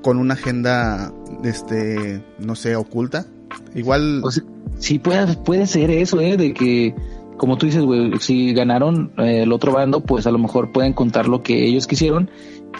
con 0.00 0.16
una 0.18 0.34
agenda, 0.34 1.12
este, 1.44 2.24
no 2.38 2.54
sé, 2.54 2.76
oculta. 2.76 3.26
Igual, 3.74 4.22
O 4.24 4.30
sea, 4.30 4.42
sí 4.78 4.98
puede, 4.98 5.34
puede 5.36 5.66
ser 5.66 5.90
eso, 5.90 6.20
¿eh? 6.20 6.36
De 6.36 6.52
que, 6.54 6.94
como 7.36 7.56
tú 7.58 7.66
dices, 7.66 7.82
güey, 7.84 8.12
si 8.20 8.52
ganaron 8.54 9.12
eh, 9.18 9.42
el 9.42 9.52
otro 9.52 9.72
bando, 9.72 10.00
pues 10.00 10.26
a 10.26 10.30
lo 10.30 10.38
mejor 10.38 10.72
pueden 10.72 10.92
contar 10.92 11.28
lo 11.28 11.42
que 11.42 11.64
ellos 11.66 11.86
quisieron 11.86 12.30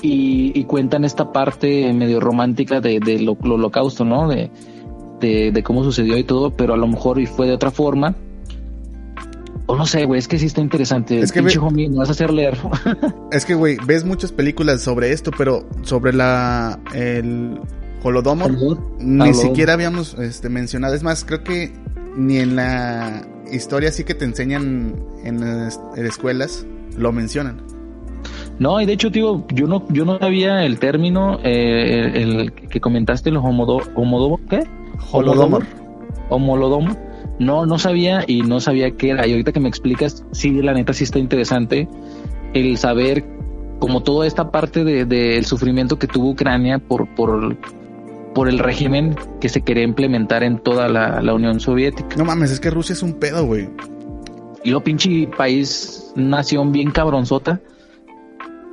y, 0.02 0.52
y 0.58 0.64
cuentan 0.64 1.04
esta 1.04 1.32
parte 1.32 1.92
medio 1.92 2.20
romántica 2.20 2.80
de, 2.80 3.00
de 3.00 3.20
lo, 3.20 3.36
lo 3.42 3.54
holocausto, 3.54 4.04
¿no? 4.04 4.28
De, 4.28 4.50
de, 5.20 5.50
de 5.52 5.62
cómo 5.62 5.82
sucedió 5.84 6.16
y 6.16 6.24
todo, 6.24 6.56
pero 6.56 6.74
a 6.74 6.76
lo 6.76 6.86
mejor 6.86 7.18
y 7.20 7.26
fue 7.26 7.46
de 7.46 7.52
otra 7.54 7.70
forma. 7.70 8.14
O 9.70 9.76
no 9.76 9.84
sé, 9.84 10.06
güey, 10.06 10.18
es 10.18 10.28
que 10.28 10.38
sí 10.38 10.46
está 10.46 10.62
interesante. 10.62 11.18
Es 11.20 11.30
que 11.30 11.40
Pinche 11.40 11.58
ve- 11.58 11.66
homie, 11.66 11.88
me 11.90 11.96
vas 11.98 12.08
a 12.08 12.12
hacer 12.12 12.32
leer. 12.32 12.56
es 13.32 13.44
que, 13.44 13.54
güey, 13.54 13.76
ves 13.86 14.02
muchas 14.04 14.32
películas 14.32 14.80
sobre 14.80 15.12
esto, 15.12 15.30
pero 15.36 15.68
sobre 15.82 16.14
la, 16.14 16.78
el 16.94 17.60
Holodomor, 18.02 18.52
ni 19.00 19.34
siquiera 19.34 19.72
habíamos 19.72 20.14
este, 20.14 20.48
mencionado. 20.48 20.94
Es 20.94 21.02
más, 21.02 21.24
creo 21.24 21.42
que 21.42 21.72
ni 22.16 22.38
en 22.38 22.56
la 22.56 23.26
historia 23.52 23.88
así 23.88 24.04
que 24.04 24.14
te 24.14 24.24
enseñan 24.24 24.94
en 25.24 25.40
las 25.40 25.80
en 25.96 26.06
escuelas 26.06 26.66
lo 26.96 27.12
mencionan. 27.12 27.60
No, 28.58 28.80
y 28.80 28.86
de 28.86 28.92
hecho, 28.94 29.10
tío, 29.12 29.44
yo 29.54 29.66
no, 29.68 29.84
yo 29.90 30.04
no 30.04 30.18
sabía 30.18 30.64
el 30.64 30.78
término, 30.80 31.38
eh, 31.44 32.10
el, 32.14 32.40
el 32.40 32.52
que 32.52 32.80
comentaste, 32.80 33.30
el 33.30 33.36
homodo, 33.36 33.80
homodomo, 33.94 34.40
¿qué? 34.50 34.64
Holodomor. 35.12 35.64
Homolodomo. 36.28 36.96
No, 37.38 37.66
no 37.66 37.78
sabía 37.78 38.24
y 38.26 38.42
no 38.42 38.58
sabía 38.58 38.90
qué 38.90 39.10
era. 39.10 39.26
Y 39.28 39.30
ahorita 39.30 39.52
que 39.52 39.60
me 39.60 39.68
explicas, 39.68 40.24
sí, 40.32 40.50
la 40.60 40.74
neta 40.74 40.92
sí 40.92 41.04
está 41.04 41.20
interesante 41.20 41.88
el 42.52 42.76
saber 42.78 43.24
como 43.78 44.02
toda 44.02 44.26
esta 44.26 44.50
parte 44.50 44.82
de- 44.82 45.04
del 45.04 45.44
sufrimiento 45.44 46.00
que 46.00 46.08
tuvo 46.08 46.30
Ucrania 46.30 46.80
por, 46.80 47.06
por, 47.14 47.56
por 48.34 48.48
el 48.48 48.58
régimen 48.58 49.16
que 49.40 49.48
se 49.48 49.62
quería 49.62 49.84
implementar 49.84 50.42
en 50.42 50.58
toda 50.58 50.88
la, 50.88 51.20
la 51.22 51.34
Unión 51.34 51.60
Soviética. 51.60 52.16
No 52.16 52.24
mames, 52.24 52.50
es 52.50 52.60
que 52.60 52.70
Rusia 52.70 52.92
es 52.92 53.02
un 53.02 53.14
pedo, 53.14 53.44
güey. 53.44 53.68
Y 54.64 54.70
lo 54.70 54.82
pinche 54.82 55.28
país, 55.36 56.12
nación 56.14 56.72
bien 56.72 56.90
cabronzota, 56.90 57.60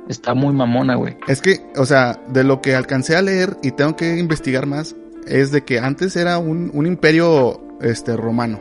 está 0.08 0.34
muy 0.34 0.52
mamona, 0.52 0.96
güey. 0.96 1.16
Es 1.28 1.40
que, 1.40 1.60
o 1.76 1.86
sea, 1.86 2.20
de 2.28 2.44
lo 2.44 2.60
que 2.60 2.74
alcancé 2.74 3.16
a 3.16 3.22
leer 3.22 3.56
y 3.62 3.70
tengo 3.72 3.96
que 3.96 4.18
investigar 4.18 4.66
más, 4.66 4.94
es 5.26 5.52
de 5.52 5.64
que 5.64 5.78
antes 5.78 6.16
era 6.16 6.38
un, 6.38 6.70
un 6.74 6.86
imperio 6.86 7.60
este 7.80 8.16
romano. 8.16 8.60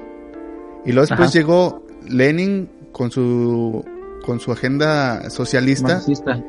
Y 0.85 0.91
luego 0.91 1.07
después 1.07 1.29
Ajá. 1.29 1.39
llegó 1.39 1.85
Lenin 2.07 2.69
con 2.91 3.11
su 3.11 3.83
con 4.25 4.39
su 4.39 4.51
agenda 4.51 5.29
socialista 5.29 5.95
Marxista. 5.95 6.43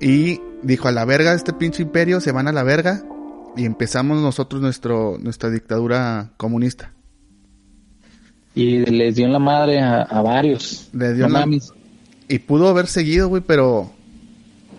y 0.00 0.40
dijo 0.64 0.88
a 0.88 0.92
la 0.92 1.04
verga 1.04 1.34
este 1.34 1.52
pinche 1.52 1.82
imperio, 1.82 2.20
se 2.20 2.32
van 2.32 2.48
a 2.48 2.52
la 2.52 2.62
verga 2.62 3.02
y 3.56 3.64
empezamos 3.64 4.20
nosotros 4.20 4.60
nuestro 4.60 5.18
nuestra 5.18 5.50
dictadura 5.50 6.32
comunista. 6.36 6.92
Y 8.54 8.78
les 8.78 9.16
dio 9.16 9.26
en 9.26 9.32
la 9.32 9.38
madre 9.38 9.80
a, 9.80 10.02
a 10.02 10.22
varios. 10.22 10.88
Le 10.92 11.14
dio 11.14 11.28
No 11.28 11.40
en 11.40 11.50
la-. 11.50 11.58
Y 12.28 12.38
pudo 12.38 12.68
haber 12.68 12.86
seguido, 12.86 13.28
güey, 13.28 13.42
pero 13.46 13.90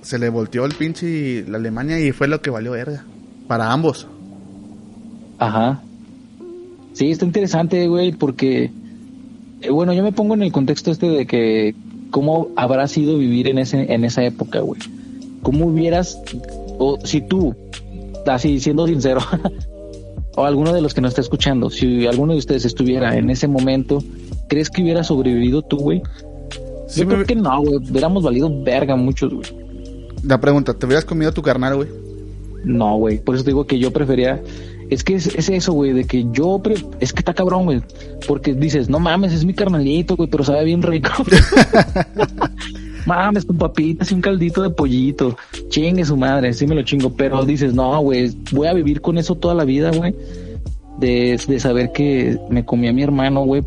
se 0.02 0.20
le 0.20 0.30
volteó 0.30 0.66
el 0.66 0.74
pinche 0.74 1.44
la 1.48 1.58
Alemania 1.58 2.00
y 2.00 2.12
fue 2.12 2.28
lo 2.28 2.42
que 2.42 2.50
valió 2.50 2.72
verga 2.72 3.04
para 3.48 3.72
ambos. 3.72 4.08
Ajá. 5.38 5.82
Sí, 6.94 7.12
está 7.12 7.26
interesante, 7.26 7.88
güey, 7.88 8.14
porque, 8.14 8.72
eh, 9.62 9.70
bueno, 9.70 9.94
yo 9.94 10.02
me 10.02 10.14
pongo 10.14 10.34
en 10.34 10.44
el 10.44 10.52
contexto 10.52 10.92
este 10.92 11.08
de 11.08 11.26
que 11.26 11.76
cómo 12.10 12.50
habrá 12.56 12.88
sido 12.88 13.18
vivir 13.18 13.48
en 13.48 13.58
ese 13.58 13.94
en 13.94 14.06
esa 14.06 14.24
época, 14.24 14.62
güey. 14.62 14.80
¿Cómo 15.46 15.68
hubieras, 15.68 16.20
o 16.80 16.98
si 17.06 17.22
tú, 17.22 17.56
así 18.26 18.60
siendo 18.60 18.88
sincero, 18.88 19.22
o 20.36 20.44
alguno 20.44 20.74
de 20.74 20.82
los 20.82 20.94
que 20.96 21.02
nos 21.02 21.10
está 21.12 21.22
escuchando, 21.22 21.70
si 21.70 22.08
alguno 22.08 22.34
de 22.34 22.40
ustedes 22.40 22.66
estuviera 22.66 23.16
en 23.16 23.30
ese 23.30 23.48
momento, 23.48 24.04
¿crees 24.50 24.72
que 24.72 24.82
hubiera 24.82 25.04
sobrevivido 25.04 25.62
tú, 25.62 25.78
güey? 25.78 26.02
Sí 26.88 27.02
Yo 27.02 27.08
me- 27.08 27.14
creo 27.14 27.26
que 27.28 27.36
no, 27.36 27.62
güey. 27.62 27.76
Hubiéramos 27.78 28.24
valido 28.24 28.50
verga 28.64 28.96
muchos, 28.96 29.32
güey. 29.34 29.48
La 30.24 30.42
pregunta, 30.42 30.74
¿te 30.74 30.86
hubieras 30.88 31.06
comido 31.06 31.32
tu 31.32 31.44
carnal, 31.44 31.76
güey? 31.76 31.90
No, 32.64 32.98
güey. 32.98 33.20
Por 33.20 33.36
eso 33.36 33.44
te 33.44 33.52
digo 33.52 33.68
que 33.68 33.78
yo 33.78 33.94
prefería. 33.94 34.42
Es 34.90 35.04
que 35.04 35.16
es, 35.16 35.28
es 35.28 35.50
eso, 35.50 35.74
güey, 35.74 35.94
de 35.94 36.06
que 36.06 36.26
yo. 36.32 36.60
pre- 36.64 36.76
Es 37.00 37.14
que 37.14 37.20
está 37.20 37.34
cabrón, 37.36 37.66
güey. 37.66 37.82
Porque 38.28 38.54
dices, 38.56 38.90
no 38.90 39.00
mames, 39.00 39.34
es 39.34 39.46
mi 39.46 39.54
carnalito, 39.54 40.16
güey, 40.16 40.28
pero 40.30 40.44
sabe 40.44 40.64
bien 40.64 40.82
rico. 40.82 41.10
mames, 43.06 43.46
con 43.46 43.58
papitas 43.58 44.12
y 44.12 44.16
un 44.16 44.22
caldito 44.22 44.62
de 44.62 44.70
pollito. 44.70 45.38
Chingue 45.70 46.06
su 46.06 46.18
madre, 46.18 46.54
sí 46.54 46.68
me 46.68 46.76
lo 46.76 46.84
chingo. 46.84 47.14
Pero 47.16 47.46
dices, 47.46 47.74
no, 47.74 48.00
güey, 48.02 48.32
voy 48.52 48.68
a 48.68 48.74
vivir 48.74 49.02
con 49.02 49.18
eso 49.18 49.36
toda 49.36 49.54
la 49.54 49.66
vida, 49.66 49.92
güey. 49.92 50.16
De, 51.00 51.40
de 51.48 51.60
saber 51.60 51.92
que 51.92 52.38
me 52.50 52.66
comí 52.66 52.88
a 52.88 52.94
mi 52.94 53.04
hermano, 53.04 53.44
güey. 53.44 53.64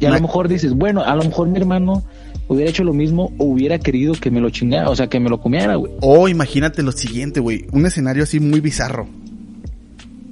Y 0.00 0.06
a 0.06 0.10
lo 0.10 0.20
mejor 0.20 0.48
dices, 0.48 0.74
bueno, 0.74 1.02
a 1.02 1.16
lo 1.16 1.24
mejor 1.24 1.48
mi 1.48 1.58
hermano 1.58 2.04
hubiera 2.46 2.70
hecho 2.70 2.84
lo 2.84 2.92
mismo 2.92 3.32
o 3.38 3.44
hubiera 3.44 3.78
querido 3.78 4.14
que 4.14 4.30
me 4.30 4.40
lo 4.40 4.50
chingara, 4.50 4.88
o 4.88 4.96
sea, 4.96 5.08
que 5.08 5.20
me 5.20 5.28
lo 5.28 5.40
comiera, 5.40 5.74
güey. 5.74 5.92
O 6.00 6.28
imagínate 6.28 6.82
lo 6.82 6.92
siguiente, 6.92 7.40
güey. 7.40 7.66
Un 7.72 7.86
escenario 7.86 8.22
así 8.22 8.40
muy 8.40 8.60
bizarro. 8.60 9.08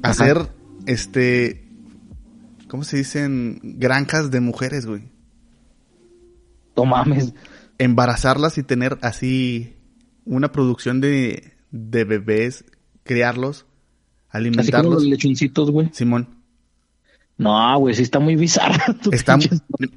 Ajá. 0.02 0.12
Hacer, 0.12 0.38
este... 0.86 1.62
¿Cómo 2.68 2.82
se 2.82 2.96
dicen? 2.96 3.60
Granjas 3.62 4.30
de 4.30 4.40
mujeres, 4.40 4.86
güey. 4.86 5.02
No 6.76 6.84
mames. 6.84 7.32
Embarazarlas 7.78 8.58
y 8.58 8.62
tener 8.62 8.98
así 9.02 9.76
una 10.24 10.52
producción 10.52 11.00
de, 11.00 11.54
de 11.70 12.04
bebés, 12.04 12.64
criarlos, 13.04 13.66
Así 14.28 14.44
como 14.44 14.56
alimentarlos. 14.56 14.94
los 14.94 15.04
lechoncitos, 15.04 15.70
güey. 15.70 15.90
Simón. 15.92 16.28
No, 17.38 17.78
güey, 17.78 17.94
sí 17.94 18.02
está 18.02 18.18
muy 18.18 18.34
bizarro. 18.36 18.94
tu 19.02 19.10
Está, 19.10 19.38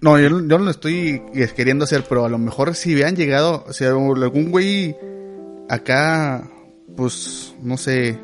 no, 0.02 0.20
yo, 0.20 0.30
yo 0.30 0.40
no 0.40 0.58
lo 0.60 0.72
estoy 0.72 1.22
queriendo 1.56 1.86
hacer, 1.86 2.04
pero 2.08 2.26
a 2.26 2.30
lo 2.30 2.38
mejor 2.38 2.76
si 2.76 2.94
hubieran 2.94 3.16
llegado, 3.16 3.66
si 3.72 3.86
algún 3.86 4.52
güey 4.52 4.96
acá, 5.70 6.50
pues, 6.98 7.56
no 7.62 7.78
sé, 7.78 8.20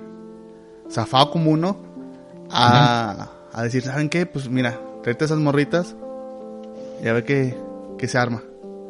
zafado 0.90 1.32
como 1.32 1.52
uno, 1.52 1.78
a, 2.50 3.30
a 3.54 3.64
decir, 3.64 3.84
¿saben 3.84 4.10
qué? 4.10 4.26
Pues 4.26 4.50
mira, 4.50 4.80
tráete 5.02 5.26
esas 5.26 5.40
morritas 5.40 5.96
y 7.04 7.08
a 7.08 7.14
ver 7.14 7.24
qué, 7.24 7.58
qué 7.98 8.08
se 8.08 8.18
arma. 8.18 8.44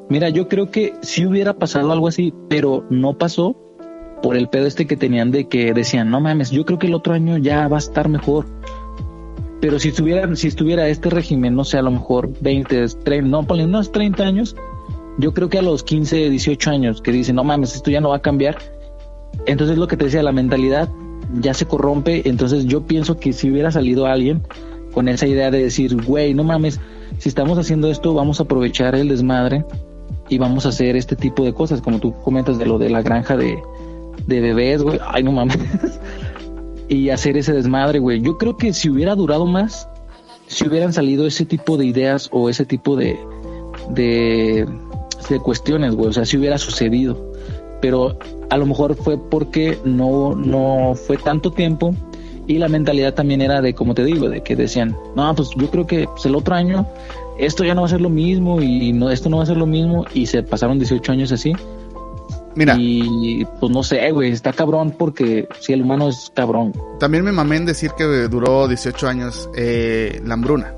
Mira, 0.07 0.29
yo 0.29 0.47
creo 0.47 0.69
que 0.69 0.93
sí 1.01 1.25
hubiera 1.25 1.55
pasado 1.55 1.91
algo 1.91 2.07
así, 2.07 2.33
pero 2.47 2.85
no 2.89 3.17
pasó 3.17 3.55
por 4.21 4.37
el 4.37 4.49
pedo 4.49 4.67
este 4.67 4.85
que 4.85 4.97
tenían 4.97 5.31
de 5.31 5.47
que 5.47 5.73
decían, 5.73 6.11
no 6.11 6.21
mames, 6.21 6.51
yo 6.51 6.63
creo 6.63 6.77
que 6.77 6.87
el 6.87 6.93
otro 6.93 7.13
año 7.13 7.37
ya 7.37 7.67
va 7.67 7.77
a 7.77 7.79
estar 7.79 8.07
mejor. 8.07 8.45
Pero 9.61 9.79
si 9.79 9.89
estuviera, 9.89 10.35
si 10.35 10.47
estuviera 10.47 10.87
este 10.89 11.09
régimen, 11.09 11.55
no 11.55 11.63
sé, 11.63 11.79
a 11.79 11.81
lo 11.81 11.89
mejor 11.89 12.31
20, 12.39 12.87
30, 13.03 13.27
no, 13.27 13.47
ponle 13.47 13.65
unos 13.65 13.91
30 13.91 14.23
años, 14.23 14.55
yo 15.17 15.33
creo 15.33 15.49
que 15.49 15.57
a 15.57 15.63
los 15.63 15.83
15, 15.83 16.29
18 16.29 16.69
años 16.69 17.01
que 17.01 17.11
dicen, 17.11 17.35
no 17.35 17.43
mames, 17.43 17.75
esto 17.75 17.89
ya 17.89 17.99
no 17.99 18.09
va 18.09 18.17
a 18.17 18.21
cambiar. 18.21 18.57
Entonces 19.47 19.77
lo 19.77 19.87
que 19.87 19.97
te 19.97 20.05
decía, 20.05 20.21
la 20.21 20.31
mentalidad 20.31 20.87
ya 21.33 21.55
se 21.55 21.65
corrompe. 21.65 22.29
Entonces 22.29 22.65
yo 22.65 22.85
pienso 22.85 23.17
que 23.17 23.33
si 23.33 23.49
hubiera 23.49 23.71
salido 23.71 24.05
alguien 24.05 24.43
con 24.93 25.07
esa 25.09 25.25
idea 25.25 25.49
de 25.49 25.63
decir, 25.63 25.99
güey, 26.03 26.35
no 26.35 26.43
mames, 26.43 26.79
si 27.17 27.29
estamos 27.29 27.57
haciendo 27.57 27.89
esto, 27.89 28.13
vamos 28.13 28.39
a 28.39 28.43
aprovechar 28.43 28.93
el 28.95 29.07
desmadre 29.07 29.65
y 30.29 30.37
vamos 30.37 30.65
a 30.65 30.69
hacer 30.69 30.95
este 30.95 31.15
tipo 31.15 31.43
de 31.43 31.53
cosas, 31.53 31.81
como 31.81 31.99
tú 31.99 32.13
comentas 32.23 32.57
de 32.57 32.65
lo 32.65 32.77
de 32.77 32.89
la 32.89 33.01
granja 33.01 33.37
de, 33.37 33.61
de 34.25 34.41
bebés, 34.41 34.81
güey. 34.81 34.99
Ay, 35.05 35.23
no 35.23 35.31
mames. 35.31 35.57
y 36.89 37.09
hacer 37.09 37.37
ese 37.37 37.53
desmadre, 37.53 37.99
güey. 37.99 38.21
Yo 38.21 38.37
creo 38.37 38.57
que 38.57 38.73
si 38.73 38.89
hubiera 38.89 39.15
durado 39.15 39.45
más, 39.45 39.87
si 40.47 40.67
hubieran 40.67 40.93
salido 40.93 41.27
ese 41.27 41.45
tipo 41.45 41.77
de 41.77 41.85
ideas 41.85 42.29
o 42.31 42.49
ese 42.49 42.65
tipo 42.65 42.95
de, 42.95 43.19
de, 43.89 44.67
de 45.29 45.39
cuestiones, 45.39 45.95
güey. 45.95 46.09
O 46.09 46.13
sea, 46.13 46.25
si 46.25 46.37
hubiera 46.37 46.57
sucedido. 46.57 47.33
Pero 47.81 48.17
a 48.49 48.57
lo 48.57 48.65
mejor 48.65 48.95
fue 48.95 49.17
porque 49.17 49.77
no, 49.83 50.35
no 50.35 50.95
fue 50.95 51.17
tanto 51.17 51.51
tiempo 51.51 51.93
y 52.47 52.57
la 52.57 52.67
mentalidad 52.67 53.13
también 53.13 53.41
era 53.41 53.61
de, 53.61 53.73
como 53.73 53.95
te 53.95 54.03
digo, 54.03 54.29
de 54.29 54.41
que 54.41 54.55
decían, 54.55 54.95
no, 55.15 55.33
pues 55.35 55.49
yo 55.55 55.69
creo 55.69 55.87
que 55.87 56.07
pues, 56.07 56.25
el 56.25 56.35
otro 56.35 56.55
año 56.55 56.87
esto 57.37 57.63
ya 57.63 57.75
no 57.75 57.81
va 57.81 57.87
a 57.87 57.89
ser 57.89 58.01
lo 58.01 58.09
mismo 58.09 58.61
y 58.61 58.93
no, 58.93 59.09
esto 59.09 59.29
no 59.29 59.37
va 59.37 59.43
a 59.43 59.45
ser 59.45 59.57
lo 59.57 59.65
mismo 59.65 60.05
y 60.13 60.25
se 60.25 60.43
pasaron 60.43 60.77
18 60.79 61.11
años 61.11 61.31
así. 61.31 61.53
Mira, 62.55 62.77
Y 62.79 63.43
pues 63.59 63.69
no 63.71 63.83
sé, 63.83 64.09
güey, 64.11 64.31
está 64.31 64.53
cabrón 64.53 64.91
porque 64.97 65.47
si 65.59 65.73
el 65.73 65.81
humano 65.81 66.07
es 66.07 66.31
cabrón. 66.33 66.71
también 66.99 67.25
me 67.25 67.33
mamé 67.33 67.57
en 67.57 67.65
decir 67.65 67.91
que 67.97 68.05
duró 68.05 68.67
18 68.67 69.07
años 69.07 69.49
eh, 69.55 70.21
la 70.25 70.35
hambruna. 70.35 70.73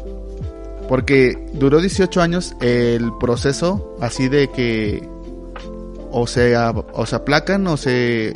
Porque 0.89 1.37
duró 1.53 1.79
18 1.79 2.21
años 2.21 2.55
el 2.61 3.11
proceso 3.19 3.95
así 3.99 4.27
de 4.29 4.47
que 4.49 5.07
o 6.11 6.25
se, 6.25 6.55
o 6.57 7.05
se 7.05 7.15
aplacan 7.15 7.67
o 7.67 7.77
se 7.77 8.35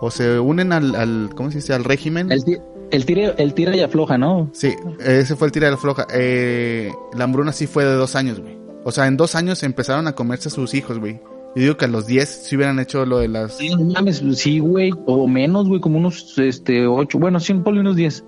o 0.00 0.10
se 0.10 0.38
unen 0.38 0.72
al, 0.72 0.94
al 0.94 1.30
¿cómo 1.34 1.50
se 1.50 1.58
dice? 1.58 1.72
al 1.74 1.84
régimen. 1.84 2.30
El, 2.30 2.60
el, 2.92 3.04
tira, 3.04 3.34
el 3.38 3.54
tira 3.54 3.74
y 3.76 3.80
afloja, 3.80 4.16
¿no? 4.18 4.48
Sí, 4.52 4.72
ese 5.00 5.34
fue 5.36 5.48
el 5.48 5.52
tira 5.52 5.66
de 5.66 5.72
la 5.72 5.78
floja. 5.78 6.06
Eh, 6.14 6.92
la 7.16 7.24
hambruna 7.24 7.52
sí 7.52 7.66
fue 7.66 7.84
de 7.84 7.94
dos 7.94 8.14
años, 8.14 8.40
güey. 8.40 8.56
O 8.84 8.92
sea, 8.92 9.06
en 9.06 9.16
dos 9.16 9.34
años 9.34 9.62
empezaron 9.62 10.06
a 10.06 10.14
comerse 10.14 10.48
a 10.48 10.52
sus 10.52 10.74
hijos, 10.74 10.98
güey. 10.98 11.14
Yo 11.54 11.62
digo 11.62 11.76
que 11.76 11.84
a 11.84 11.88
los 11.88 12.06
10 12.06 12.28
si 12.28 12.56
hubieran 12.56 12.78
hecho 12.80 13.04
lo 13.04 13.18
de 13.18 13.28
las... 13.28 13.58
Sí, 13.58 13.74
no 13.74 13.84
mames, 13.92 14.22
sí, 14.36 14.58
güey, 14.58 14.90
o 15.06 15.26
menos, 15.28 15.68
güey, 15.68 15.80
como 15.80 15.98
unos, 15.98 16.38
este, 16.38 16.86
ocho, 16.86 17.18
bueno, 17.18 17.40
sí, 17.40 17.52
ponle 17.54 17.80
unos 17.80 17.96
diez. 17.96 18.24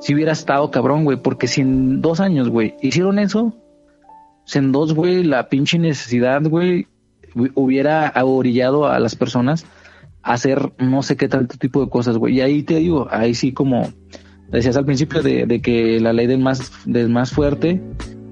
Si 0.00 0.14
hubiera 0.14 0.32
estado 0.32 0.70
cabrón, 0.70 1.04
güey, 1.04 1.16
porque 1.22 1.46
si 1.46 1.60
en 1.60 2.00
dos 2.02 2.18
años, 2.20 2.48
güey, 2.50 2.74
hicieron 2.82 3.18
eso, 3.20 3.54
si 4.44 4.58
en 4.58 4.72
dos, 4.72 4.92
güey, 4.94 5.22
la 5.22 5.48
pinche 5.48 5.78
necesidad, 5.78 6.42
güey, 6.42 6.88
hu- 7.36 7.52
hubiera 7.54 8.12
orillado 8.22 8.86
a 8.86 8.98
las 8.98 9.14
personas 9.14 9.64
hacer 10.24 10.72
no 10.78 11.02
sé 11.02 11.16
qué 11.16 11.28
tanto 11.28 11.56
tipo 11.58 11.84
de 11.84 11.90
cosas, 11.90 12.16
güey. 12.16 12.36
Y 12.36 12.40
ahí 12.40 12.62
te 12.62 12.76
digo, 12.76 13.06
ahí 13.10 13.34
sí 13.34 13.52
como 13.52 13.92
decías 14.50 14.76
al 14.76 14.84
principio 14.84 15.22
de, 15.22 15.46
de 15.46 15.60
que 15.60 16.00
la 16.00 16.12
ley 16.12 16.26
del 16.26 16.40
más, 16.40 16.72
del 16.86 17.10
más 17.10 17.30
fuerte, 17.30 17.80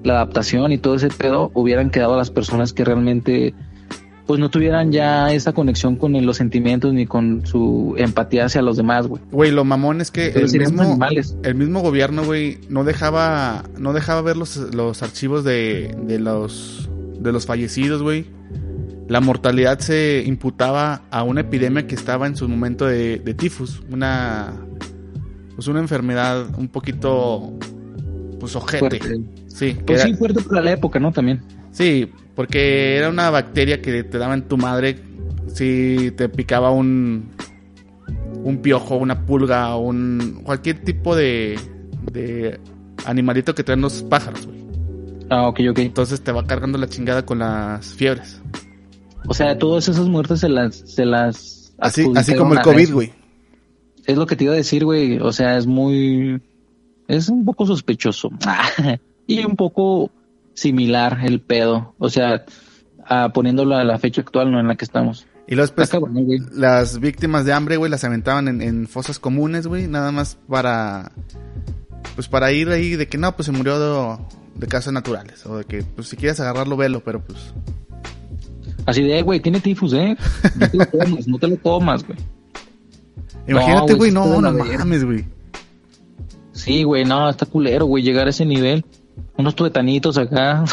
la 0.03 0.13
adaptación 0.13 0.71
y 0.71 0.77
todo 0.77 0.95
ese 0.95 1.09
pedo, 1.09 1.51
hubieran 1.53 1.89
quedado 1.89 2.17
las 2.17 2.31
personas 2.31 2.73
que 2.73 2.83
realmente 2.83 3.53
pues 4.25 4.39
no 4.39 4.49
tuvieran 4.49 4.91
ya 4.91 5.33
esa 5.33 5.51
conexión 5.51 5.97
con 5.97 6.13
los 6.25 6.37
sentimientos 6.37 6.93
ni 6.93 7.05
con 7.05 7.45
su 7.45 7.95
empatía 7.97 8.45
hacia 8.45 8.61
los 8.61 8.77
demás, 8.77 9.07
güey. 9.07 9.21
Güey, 9.31 9.51
lo 9.51 9.65
mamón 9.65 9.99
es 9.99 10.11
que 10.11 10.31
Pero 10.33 10.45
el 10.45 10.59
mismo, 10.59 10.97
el 11.43 11.55
mismo 11.55 11.81
gobierno, 11.81 12.23
güey, 12.23 12.59
no 12.69 12.83
dejaba, 12.83 13.63
no 13.77 13.91
dejaba 13.91 14.21
ver 14.21 14.37
los, 14.37 14.55
los 14.73 15.03
archivos 15.03 15.43
de, 15.43 15.95
de 16.05 16.19
los, 16.19 16.89
de 17.19 17.31
los 17.33 17.45
fallecidos, 17.45 18.01
güey. 18.01 18.25
La 19.09 19.19
mortalidad 19.19 19.79
se 19.79 20.23
imputaba 20.25 21.03
a 21.11 21.23
una 21.23 21.41
epidemia 21.41 21.85
que 21.87 21.95
estaba 21.95 22.25
en 22.27 22.35
su 22.35 22.47
momento 22.47 22.85
de, 22.85 23.19
de 23.19 23.33
tifus, 23.33 23.81
una, 23.91 24.53
pues 25.55 25.67
una 25.67 25.79
enfermedad 25.79 26.47
un 26.57 26.67
poquito, 26.69 27.53
pues 28.39 28.55
ojete. 28.55 28.99
Fuerte. 28.99 29.19
Sí, 29.47 29.77
Pues 29.85 29.99
era- 29.99 30.09
sí, 30.09 30.15
fuerte 30.15 30.41
para 30.41 30.61
la 30.61 30.71
época, 30.71 30.99
¿no? 30.99 31.11
También. 31.11 31.41
Sí, 31.71 32.09
porque 32.35 32.97
era 32.97 33.09
una 33.09 33.29
bacteria 33.29 33.81
que 33.81 34.03
te 34.03 34.17
daba 34.17 34.33
en 34.35 34.43
tu 34.47 34.57
madre 34.57 34.97
si 35.47 36.11
te 36.15 36.29
picaba 36.29 36.71
un 36.71 37.29
un 38.43 38.57
piojo, 38.61 38.95
una 38.97 39.25
pulga, 39.25 39.75
un 39.77 40.41
cualquier 40.43 40.79
tipo 40.83 41.15
de 41.15 41.57
de 42.11 42.59
animalito 43.05 43.53
que 43.55 43.63
traen 43.63 43.81
los 43.81 44.01
pájaros, 44.03 44.45
güey. 44.47 44.63
Ah, 45.29 45.47
ok, 45.47 45.59
ok. 45.71 45.79
Entonces 45.79 46.21
te 46.21 46.31
va 46.31 46.45
cargando 46.45 46.77
la 46.77 46.87
chingada 46.87 47.25
con 47.25 47.39
las 47.39 47.93
fiebres. 47.93 48.41
O 49.27 49.33
sea, 49.33 49.57
todas 49.57 49.87
esas 49.87 50.07
muertes 50.07 50.39
se 50.39 50.49
las... 50.49 50.75
Se 50.75 51.05
las 51.05 51.73
Así 51.79 52.09
así 52.15 52.35
como 52.35 52.53
el 52.53 52.61
COVID, 52.61 52.93
güey. 52.93 53.13
Es 54.05 54.17
lo 54.17 54.25
que 54.25 54.35
te 54.35 54.45
iba 54.45 54.53
a 54.53 54.57
decir, 54.57 54.85
güey. 54.85 55.19
O 55.19 55.31
sea, 55.31 55.57
es 55.57 55.65
muy... 55.65 56.41
Es 57.07 57.29
un 57.29 57.45
poco 57.45 57.65
sospechoso. 57.65 58.29
y 59.27 59.43
un 59.43 59.55
poco 59.55 60.11
similar 60.53 61.19
el 61.23 61.41
pedo. 61.41 61.95
O 61.97 62.09
sea, 62.09 62.45
poniéndolo 63.33 63.75
a 63.75 63.83
la 63.83 63.99
fecha 63.99 64.21
actual, 64.21 64.51
no 64.51 64.59
en 64.59 64.67
la 64.67 64.75
que 64.75 64.85
estamos. 64.85 65.25
Y 65.47 65.55
cabrón, 65.55 66.23
güey. 66.25 66.39
las 66.53 66.99
víctimas 66.99 67.45
de 67.45 67.53
hambre, 67.53 67.77
güey, 67.77 67.91
las 67.91 68.03
aventaban 68.03 68.47
en, 68.47 68.61
en 68.61 68.87
fosas 68.87 69.19
comunes, 69.19 69.67
güey, 69.67 69.87
nada 69.87 70.11
más 70.11 70.37
para 70.47 71.11
pues 72.15 72.27
para 72.27 72.51
ir 72.51 72.69
ahí 72.69 72.95
de 72.95 73.07
que 73.07 73.17
no, 73.17 73.35
pues 73.35 73.47
se 73.47 73.51
murió 73.51 73.79
de, 73.79 74.17
de 74.55 74.67
causas 74.67 74.93
naturales 74.93 75.45
o 75.45 75.57
de 75.57 75.65
que 75.65 75.83
pues 75.83 76.07
si 76.07 76.15
quieres 76.15 76.39
agarrarlo 76.39 76.77
velo, 76.77 77.03
pero 77.03 77.21
pues 77.21 77.53
Así 78.85 79.03
de, 79.03 79.21
güey, 79.21 79.39
tiene 79.39 79.59
tifus, 79.59 79.93
¿eh? 79.93 80.17
No 80.55 80.69
te 80.69 80.77
lo 80.77 80.85
tomas, 80.91 81.27
no 81.27 81.39
te 81.39 81.47
lo 81.47 81.57
tomas, 81.57 82.05
güey. 82.05 82.19
Imagínate, 83.47 83.93
güey, 83.93 84.11
no, 84.11 84.41
no 84.41 84.53
verga. 84.53 84.79
mames, 84.79 85.03
güey. 85.03 85.25
Sí, 86.51 86.83
güey, 86.83 87.03
no, 87.03 87.29
está 87.29 87.45
culero, 87.45 87.85
güey, 87.85 88.03
llegar 88.03 88.27
a 88.27 88.29
ese 88.29 88.45
nivel. 88.45 88.85
Unos 89.37 89.55
tuetanitos 89.55 90.17
acá. 90.17 90.63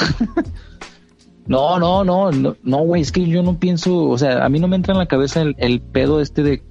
no, 1.46 1.78
no, 1.78 2.04
no, 2.04 2.30
no, 2.30 2.56
no, 2.62 2.78
güey, 2.78 3.02
es 3.02 3.12
que 3.12 3.26
yo 3.26 3.42
no 3.42 3.58
pienso, 3.58 4.04
o 4.08 4.18
sea, 4.18 4.44
a 4.44 4.48
mí 4.48 4.61
no 4.61 4.68
me 4.68 4.76
entra 4.76 4.92
en 4.92 4.98
la 4.98 5.06
cabeza 5.06 5.42
el, 5.42 5.56
el 5.58 5.80
pedo 5.80 6.20
este 6.20 6.42
de, 6.42 6.62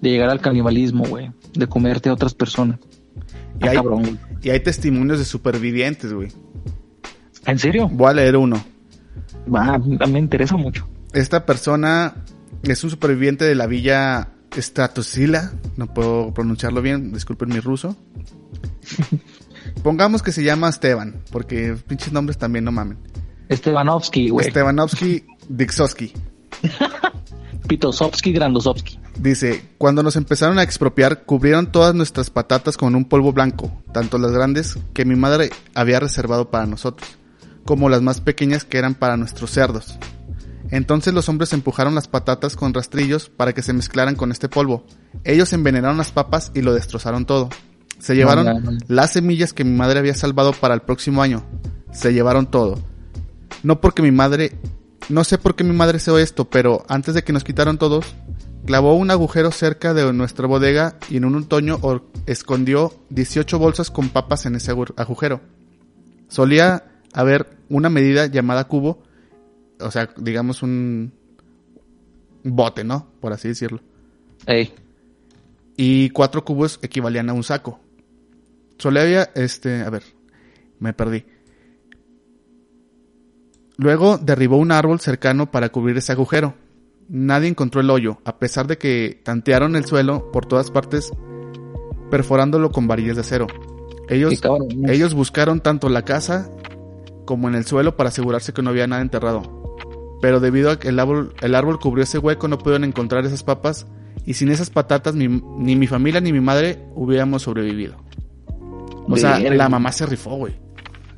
de 0.00 0.10
llegar 0.10 0.30
al 0.30 0.40
canibalismo, 0.40 1.04
güey, 1.04 1.30
de 1.54 1.66
comerte 1.66 2.08
a 2.08 2.12
otras 2.12 2.34
personas. 2.34 2.78
Y 3.60 3.68
hay, 3.68 3.76
cabrón, 3.76 4.18
y 4.42 4.50
hay 4.50 4.60
testimonios 4.60 5.18
de 5.18 5.24
supervivientes, 5.24 6.12
güey. 6.12 6.28
¿En 7.46 7.58
serio? 7.58 7.88
Voy 7.88 8.10
a 8.10 8.14
leer 8.14 8.36
uno. 8.36 8.62
Va, 9.52 9.78
me 9.78 10.18
interesa 10.18 10.56
mucho. 10.56 10.88
Esta 11.12 11.44
persona 11.46 12.14
es 12.62 12.84
un 12.84 12.90
superviviente 12.90 13.44
de 13.44 13.54
la 13.54 13.66
villa 13.66 14.28
Stratosila. 14.54 15.52
No 15.76 15.92
puedo 15.92 16.32
pronunciarlo 16.32 16.82
bien, 16.82 17.12
disculpen 17.12 17.48
mi 17.48 17.60
ruso. 17.60 17.96
Pongamos 19.82 20.22
que 20.22 20.32
se 20.32 20.44
llama 20.44 20.68
Esteban, 20.68 21.22
porque 21.30 21.76
pinches 21.86 22.12
nombres 22.12 22.38
también 22.38 22.64
no 22.64 22.72
mamen. 22.72 22.98
Estebanovsky, 23.48 24.28
güey. 24.30 24.50
Stebanovsky 24.50 25.24
Dixowski. 25.48 26.12
Pitosovsky, 27.68 28.32
Grandosovsky. 28.32 28.98
Dice, 29.18 29.62
cuando 29.78 30.02
nos 30.02 30.16
empezaron 30.16 30.58
a 30.58 30.62
expropiar, 30.62 31.24
cubrieron 31.24 31.70
todas 31.70 31.94
nuestras 31.94 32.30
patatas 32.30 32.76
con 32.76 32.94
un 32.94 33.04
polvo 33.04 33.32
blanco, 33.32 33.70
tanto 33.92 34.18
las 34.18 34.32
grandes 34.32 34.78
que 34.92 35.04
mi 35.04 35.16
madre 35.16 35.50
había 35.74 36.00
reservado 36.00 36.50
para 36.50 36.66
nosotros, 36.66 37.18
como 37.64 37.88
las 37.88 38.02
más 38.02 38.20
pequeñas 38.20 38.64
que 38.64 38.78
eran 38.78 38.94
para 38.94 39.16
nuestros 39.16 39.50
cerdos. 39.50 39.98
Entonces 40.70 41.12
los 41.12 41.28
hombres 41.28 41.52
empujaron 41.52 41.94
las 41.94 42.08
patatas 42.08 42.56
con 42.56 42.72
rastrillos 42.72 43.28
para 43.28 43.52
que 43.52 43.62
se 43.62 43.72
mezclaran 43.74 44.14
con 44.16 44.32
este 44.32 44.48
polvo. 44.48 44.84
Ellos 45.24 45.52
envenenaron 45.52 45.98
las 45.98 46.12
papas 46.12 46.50
y 46.54 46.62
lo 46.62 46.72
destrozaron 46.72 47.26
todo. 47.26 47.50
Se 47.98 48.14
llevaron 48.14 48.46
No, 48.46 48.58
no, 48.60 48.70
no. 48.72 48.78
las 48.88 49.12
semillas 49.12 49.52
que 49.52 49.64
mi 49.64 49.76
madre 49.76 49.98
había 49.98 50.14
salvado 50.14 50.52
para 50.52 50.74
el 50.74 50.80
próximo 50.82 51.22
año. 51.22 51.44
Se 51.92 52.12
llevaron 52.14 52.50
todo. 52.50 52.78
No 53.62 53.80
porque 53.80 54.02
mi 54.02 54.10
madre, 54.12 54.56
no 55.10 55.24
sé 55.24 55.36
por 55.38 55.54
qué 55.54 55.62
mi 55.62 55.72
madre 55.74 55.98
hizo 55.98 56.18
esto, 56.18 56.48
pero 56.48 56.84
antes 56.88 57.14
de 57.14 57.22
que 57.22 57.32
nos 57.34 57.44
quitaron 57.44 57.76
todos, 57.78 58.06
clavó 58.66 58.94
un 58.96 59.10
agujero 59.10 59.50
cerca 59.52 59.92
de 59.92 60.10
nuestra 60.12 60.46
bodega 60.46 60.96
y 61.10 61.18
en 61.18 61.26
un 61.26 61.36
otoño 61.36 61.78
escondió 62.26 62.94
18 63.10 63.58
bolsas 63.58 63.90
con 63.90 64.08
papas 64.08 64.46
en 64.46 64.54
ese 64.56 64.72
agu- 64.72 64.94
agujero. 64.96 65.40
Solía 66.28 66.84
haber 67.12 67.58
una 67.68 67.88
medida 67.88 68.26
llamada 68.26 68.68
cubo, 68.68 69.02
o 69.80 69.90
sea, 69.90 70.10
digamos 70.16 70.62
un 70.62 71.12
bote, 72.44 72.84
¿no? 72.84 73.08
Por 73.20 73.32
así 73.32 73.48
decirlo. 73.48 73.80
Ey, 74.46 74.72
Y 75.76 76.10
cuatro 76.10 76.44
cubos 76.44 76.78
equivalían 76.82 77.30
a 77.30 77.32
un 77.32 77.44
saco. 77.44 77.80
Solía 78.78 79.02
había, 79.02 79.30
este, 79.34 79.82
a 79.82 79.90
ver, 79.90 80.02
me 80.78 80.92
perdí. 80.92 81.24
Luego 83.76 84.18
derribó 84.18 84.56
un 84.56 84.72
árbol 84.72 85.00
cercano 85.00 85.50
para 85.50 85.70
cubrir 85.70 85.96
ese 85.96 86.12
agujero. 86.12 86.54
Nadie 87.08 87.48
encontró 87.48 87.80
el 87.80 87.90
hoyo, 87.90 88.18
a 88.24 88.38
pesar 88.38 88.66
de 88.66 88.78
que 88.78 89.20
tantearon 89.22 89.76
el 89.76 89.84
suelo 89.84 90.30
por 90.32 90.46
todas 90.46 90.70
partes, 90.70 91.12
perforándolo 92.10 92.70
con 92.70 92.86
varillas 92.86 93.16
de 93.16 93.22
acero. 93.22 93.46
Ellos, 94.08 94.40
ellos 94.88 95.14
buscaron 95.14 95.60
tanto 95.60 95.88
la 95.88 96.02
casa 96.02 96.50
como 97.24 97.48
en 97.48 97.54
el 97.54 97.64
suelo 97.64 97.96
para 97.96 98.08
asegurarse 98.08 98.52
que 98.52 98.62
no 98.62 98.70
había 98.70 98.86
nada 98.86 99.02
enterrado. 99.02 99.76
Pero 100.20 100.38
debido 100.40 100.70
a 100.70 100.78
que 100.78 100.88
el 100.88 101.00
árbol, 101.00 101.34
el 101.40 101.54
árbol 101.54 101.78
cubrió 101.80 102.04
ese 102.04 102.18
hueco 102.18 102.46
no 102.48 102.58
pudieron 102.58 102.84
encontrar 102.84 103.24
esas 103.24 103.42
papas 103.42 103.86
y 104.24 104.34
sin 104.34 104.50
esas 104.50 104.70
patatas 104.70 105.14
mi- 105.16 105.42
ni 105.58 105.74
mi 105.76 105.86
familia 105.86 106.20
ni 106.20 106.32
mi 106.32 106.40
madre 106.40 106.78
hubiéramos 106.94 107.42
sobrevivido. 107.42 107.96
O 109.08 109.16
sea, 109.16 109.38
Verga. 109.38 109.56
la 109.56 109.68
mamá 109.68 109.90
se 109.90 110.06
rifó, 110.06 110.36
güey. 110.36 110.54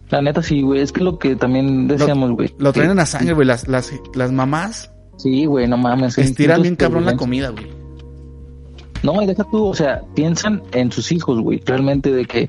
La 0.09 0.23
neta 0.23 0.43
sí, 0.43 0.63
güey, 0.63 0.81
es 0.81 0.91
que 0.93 1.03
lo 1.03 1.19
que 1.19 1.37
también 1.37 1.87
decíamos, 1.89 2.31
güey. 2.33 2.55
Lo 2.59 2.73
traen 2.73 2.89
que- 2.89 2.93
en 2.93 2.97
la 2.97 3.07
sangre, 3.07 3.35
güey. 3.35 3.47
Las, 3.47 3.69
las, 3.69 3.93
las 4.15 4.33
mamás 4.33 4.91
Sí, 5.17 5.45
güey, 5.47 5.69
no 5.69 5.77
mames. 5.77 6.17
estiran 6.19 6.63
bien 6.63 6.77
cabrón 6.77 7.05
la 7.05 7.17
comida, 7.17 7.51
güey. 7.51 7.67
No, 9.03 9.21
y 9.23 9.27
deja 9.27 9.45
tú, 9.45 9.65
o 9.67 9.75
sea, 9.75 10.03
piensan 10.15 10.63
en 10.73 10.91
sus 10.91 11.13
hijos, 11.13 11.39
güey, 11.41 11.61
realmente 11.67 12.11
de 12.11 12.25
que, 12.25 12.49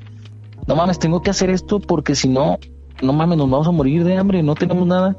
no 0.66 0.74
mames, 0.74 0.98
tengo 0.98 1.20
que 1.22 1.30
hacer 1.30 1.50
esto 1.50 1.80
porque 1.80 2.14
si 2.14 2.28
no, 2.28 2.58
no 3.02 3.12
mames, 3.12 3.38
nos 3.38 3.50
vamos 3.50 3.68
a 3.68 3.72
morir 3.72 4.04
de 4.04 4.16
hambre, 4.16 4.42
no 4.42 4.54
tenemos 4.54 4.86
nada. 4.86 5.16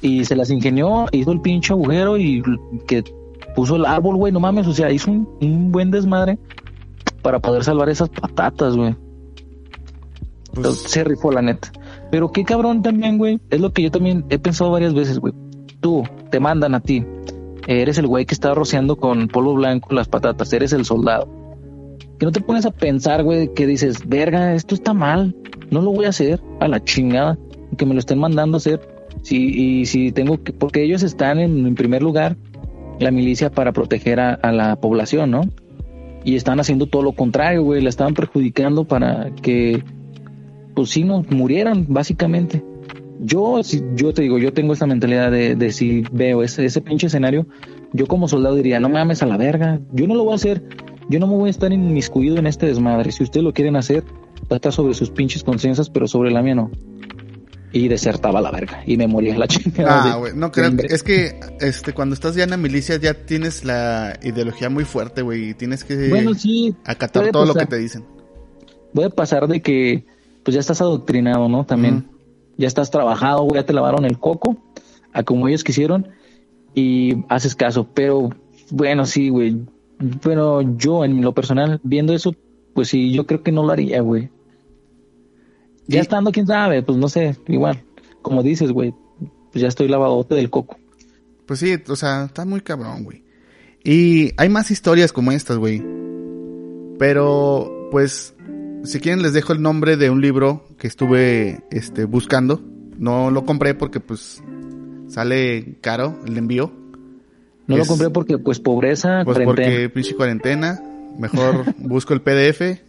Y 0.00 0.24
se 0.24 0.36
las 0.36 0.50
ingenió, 0.50 1.06
hizo 1.12 1.32
el 1.32 1.40
pinche 1.40 1.72
agujero 1.72 2.16
y 2.16 2.42
que 2.86 3.04
puso 3.54 3.76
el 3.76 3.86
árbol, 3.86 4.16
güey, 4.16 4.32
no 4.32 4.40
mames, 4.40 4.66
o 4.66 4.72
sea, 4.72 4.90
hizo 4.90 5.10
un, 5.10 5.28
un 5.40 5.72
buen 5.72 5.90
desmadre 5.90 6.38
para 7.22 7.40
poder 7.40 7.64
salvar 7.64 7.88
esas 7.88 8.08
patatas, 8.08 8.76
güey. 8.76 8.94
Pues, 10.54 10.78
Se 10.78 11.04
rifó, 11.04 11.30
la 11.32 11.42
neta. 11.42 11.70
Pero 12.10 12.32
qué 12.32 12.44
cabrón 12.44 12.82
también, 12.82 13.18
güey. 13.18 13.40
Es 13.50 13.60
lo 13.60 13.72
que 13.72 13.82
yo 13.82 13.90
también 13.90 14.24
he 14.30 14.38
pensado 14.38 14.70
varias 14.70 14.94
veces, 14.94 15.18
güey. 15.18 15.34
Tú, 15.80 16.04
te 16.30 16.40
mandan 16.40 16.74
a 16.74 16.80
ti. 16.80 17.04
Eres 17.66 17.98
el 17.98 18.06
güey 18.06 18.24
que 18.24 18.34
está 18.34 18.54
rociando 18.54 18.96
con 18.96 19.28
polvo 19.28 19.54
blanco 19.54 19.94
las 19.94 20.08
patatas. 20.08 20.52
Eres 20.52 20.72
el 20.72 20.84
soldado. 20.84 21.28
Que 22.18 22.26
no 22.26 22.32
te 22.32 22.40
pones 22.40 22.66
a 22.66 22.70
pensar, 22.70 23.22
güey, 23.22 23.52
que 23.54 23.66
dices, 23.66 24.08
verga, 24.08 24.54
esto 24.54 24.74
está 24.74 24.92
mal. 24.92 25.36
No 25.70 25.82
lo 25.82 25.92
voy 25.92 26.06
a 26.06 26.08
hacer 26.08 26.40
a 26.60 26.68
la 26.68 26.82
chingada. 26.82 27.38
Que 27.76 27.86
me 27.86 27.94
lo 27.94 28.00
estén 28.00 28.18
mandando 28.18 28.56
a 28.56 28.58
hacer. 28.58 28.80
Sí, 29.22 29.52
y 29.54 29.86
si 29.86 30.10
tengo 30.12 30.42
que, 30.42 30.52
porque 30.52 30.82
ellos 30.82 31.02
están 31.02 31.38
en, 31.38 31.74
primer 31.74 32.02
lugar, 32.02 32.36
la 32.98 33.10
milicia 33.10 33.50
para 33.50 33.72
proteger 33.72 34.20
a, 34.20 34.52
la 34.52 34.76
población, 34.76 35.30
¿no? 35.30 35.42
Y 36.24 36.34
están 36.36 36.58
haciendo 36.60 36.86
todo 36.86 37.02
lo 37.02 37.12
contrario, 37.12 37.62
güey. 37.62 37.82
La 37.82 37.88
estaban 37.88 38.14
perjudicando 38.14 38.84
para 38.84 39.30
que 39.42 39.82
pues 40.74 40.90
sí 40.90 41.04
nos 41.04 41.28
murieran, 41.30 41.86
básicamente. 41.88 42.64
Yo, 43.20 43.62
si, 43.62 43.82
yo 43.94 44.12
te 44.12 44.22
digo, 44.22 44.38
yo 44.38 44.52
tengo 44.52 44.72
esta 44.72 44.86
mentalidad 44.86 45.30
de, 45.30 45.56
de 45.56 45.72
si 45.72 46.04
veo 46.12 46.42
ese, 46.42 46.64
ese 46.64 46.80
pinche 46.80 47.08
escenario, 47.08 47.46
yo 47.92 48.06
como 48.06 48.28
soldado 48.28 48.54
diría, 48.54 48.78
no 48.78 48.88
mames 48.88 49.22
a 49.22 49.26
la 49.26 49.36
verga, 49.36 49.80
yo 49.92 50.06
no 50.06 50.14
lo 50.14 50.24
voy 50.24 50.32
a 50.32 50.36
hacer, 50.36 50.62
yo 51.08 51.18
no 51.18 51.26
me 51.26 51.34
voy 51.34 51.48
a 51.48 51.50
estar 51.50 51.72
inmiscuido 51.72 52.36
en 52.38 52.46
este 52.46 52.66
desmadre. 52.66 53.12
Si 53.12 53.22
ustedes 53.22 53.44
lo 53.44 53.52
quieren 53.52 53.76
hacer, 53.76 54.04
va 54.50 54.52
a 54.52 54.56
estar 54.56 54.72
sobre 54.72 54.94
sus 54.94 55.10
pinches 55.10 55.42
conciencias, 55.44 55.90
pero 55.90 56.06
sobre 56.06 56.30
la 56.30 56.42
mía 56.42 56.54
no. 56.54 56.70
Y 57.70 57.88
desertaba 57.88 58.40
la 58.40 58.50
verga, 58.50 58.82
y 58.86 58.96
me 58.96 59.06
moría 59.06 59.36
la 59.36 59.46
chingada. 59.48 60.14
Ah, 60.14 60.16
güey, 60.16 60.32
no 60.34 60.50
creo. 60.50 60.70
Es 60.88 61.02
que 61.02 61.38
este, 61.60 61.92
cuando 61.92 62.14
estás 62.14 62.34
ya 62.34 62.44
en 62.44 62.50
la 62.50 62.56
milicia 62.56 62.96
ya 62.96 63.12
tienes 63.12 63.64
la 63.64 64.18
ideología 64.22 64.70
muy 64.70 64.84
fuerte, 64.84 65.20
güey, 65.22 65.50
y 65.50 65.54
tienes 65.54 65.84
que 65.84 66.08
Bueno, 66.08 66.32
sí, 66.34 66.74
acatar 66.84 67.30
todo 67.30 67.44
lo 67.44 67.54
que 67.54 67.66
te 67.66 67.76
dicen. 67.76 68.04
puede 68.94 69.10
pasar 69.10 69.48
de 69.48 69.60
que 69.60 70.06
pues 70.44 70.54
ya 70.54 70.60
estás 70.60 70.80
adoctrinado, 70.80 71.48
¿no? 71.48 71.66
También. 71.66 72.08
Ya 72.56 72.66
estás 72.66 72.90
trabajado, 72.90 73.42
güey, 73.42 73.60
ya 73.60 73.66
te 73.66 73.72
lavaron 73.74 74.04
el 74.06 74.18
coco, 74.18 74.56
a 75.12 75.22
como 75.22 75.46
ellos 75.46 75.62
quisieron, 75.62 76.08
y 76.74 77.22
haces 77.28 77.54
caso. 77.54 77.86
Pero 77.92 78.30
bueno, 78.70 79.04
sí, 79.04 79.28
güey. 79.28 79.58
Pero 80.22 80.62
yo, 80.76 81.04
en 81.04 81.20
lo 81.22 81.32
personal, 81.32 81.80
viendo 81.82 82.12
eso, 82.12 82.34
pues 82.74 82.88
sí, 82.88 83.12
yo 83.12 83.26
creo 83.26 83.42
que 83.42 83.52
no 83.52 83.64
lo 83.64 83.72
haría, 83.72 84.00
güey. 84.00 84.30
Ya 85.86 86.00
estando, 86.00 86.32
quién 86.32 86.46
sabe, 86.46 86.82
pues 86.82 86.98
no 86.98 87.08
sé, 87.08 87.36
igual. 87.48 87.82
Como 88.22 88.42
dices, 88.42 88.72
güey, 88.72 88.94
pues 89.50 89.62
ya 89.62 89.68
estoy 89.68 89.88
lavadote 89.88 90.34
del 90.34 90.50
coco. 90.50 90.76
Pues 91.46 91.60
sí, 91.60 91.74
o 91.88 91.96
sea, 91.96 92.24
está 92.24 92.44
muy 92.44 92.60
cabrón, 92.60 93.04
güey. 93.04 93.24
Y 93.82 94.32
hay 94.36 94.48
más 94.48 94.70
historias 94.70 95.12
como 95.12 95.32
estas, 95.32 95.56
güey. 95.56 95.82
Pero, 96.98 97.88
pues, 97.90 98.34
si 98.84 99.00
quieren 99.00 99.22
les 99.22 99.32
dejo 99.32 99.54
el 99.54 99.62
nombre 99.62 99.96
de 99.96 100.10
un 100.10 100.20
libro 100.20 100.66
que 100.78 100.86
estuve 100.86 101.64
este, 101.70 102.04
buscando. 102.04 102.62
No 102.98 103.30
lo 103.30 103.44
compré 103.44 103.74
porque, 103.74 103.98
pues, 103.98 104.42
sale 105.08 105.78
caro 105.80 106.18
el 106.26 106.36
envío. 106.36 106.70
No 107.68 107.76
lo 107.76 107.84
compré 107.86 108.10
porque, 108.10 108.38
pues, 108.38 108.58
pobreza, 108.60 109.22
Pues 109.24 109.36
cuarentena. 109.36 109.68
porque 109.68 109.88
pinche 109.90 110.14
cuarentena. 110.16 110.80
Mejor 111.18 111.64
busco 111.78 112.14
el 112.14 112.20
PDF. 112.22 112.80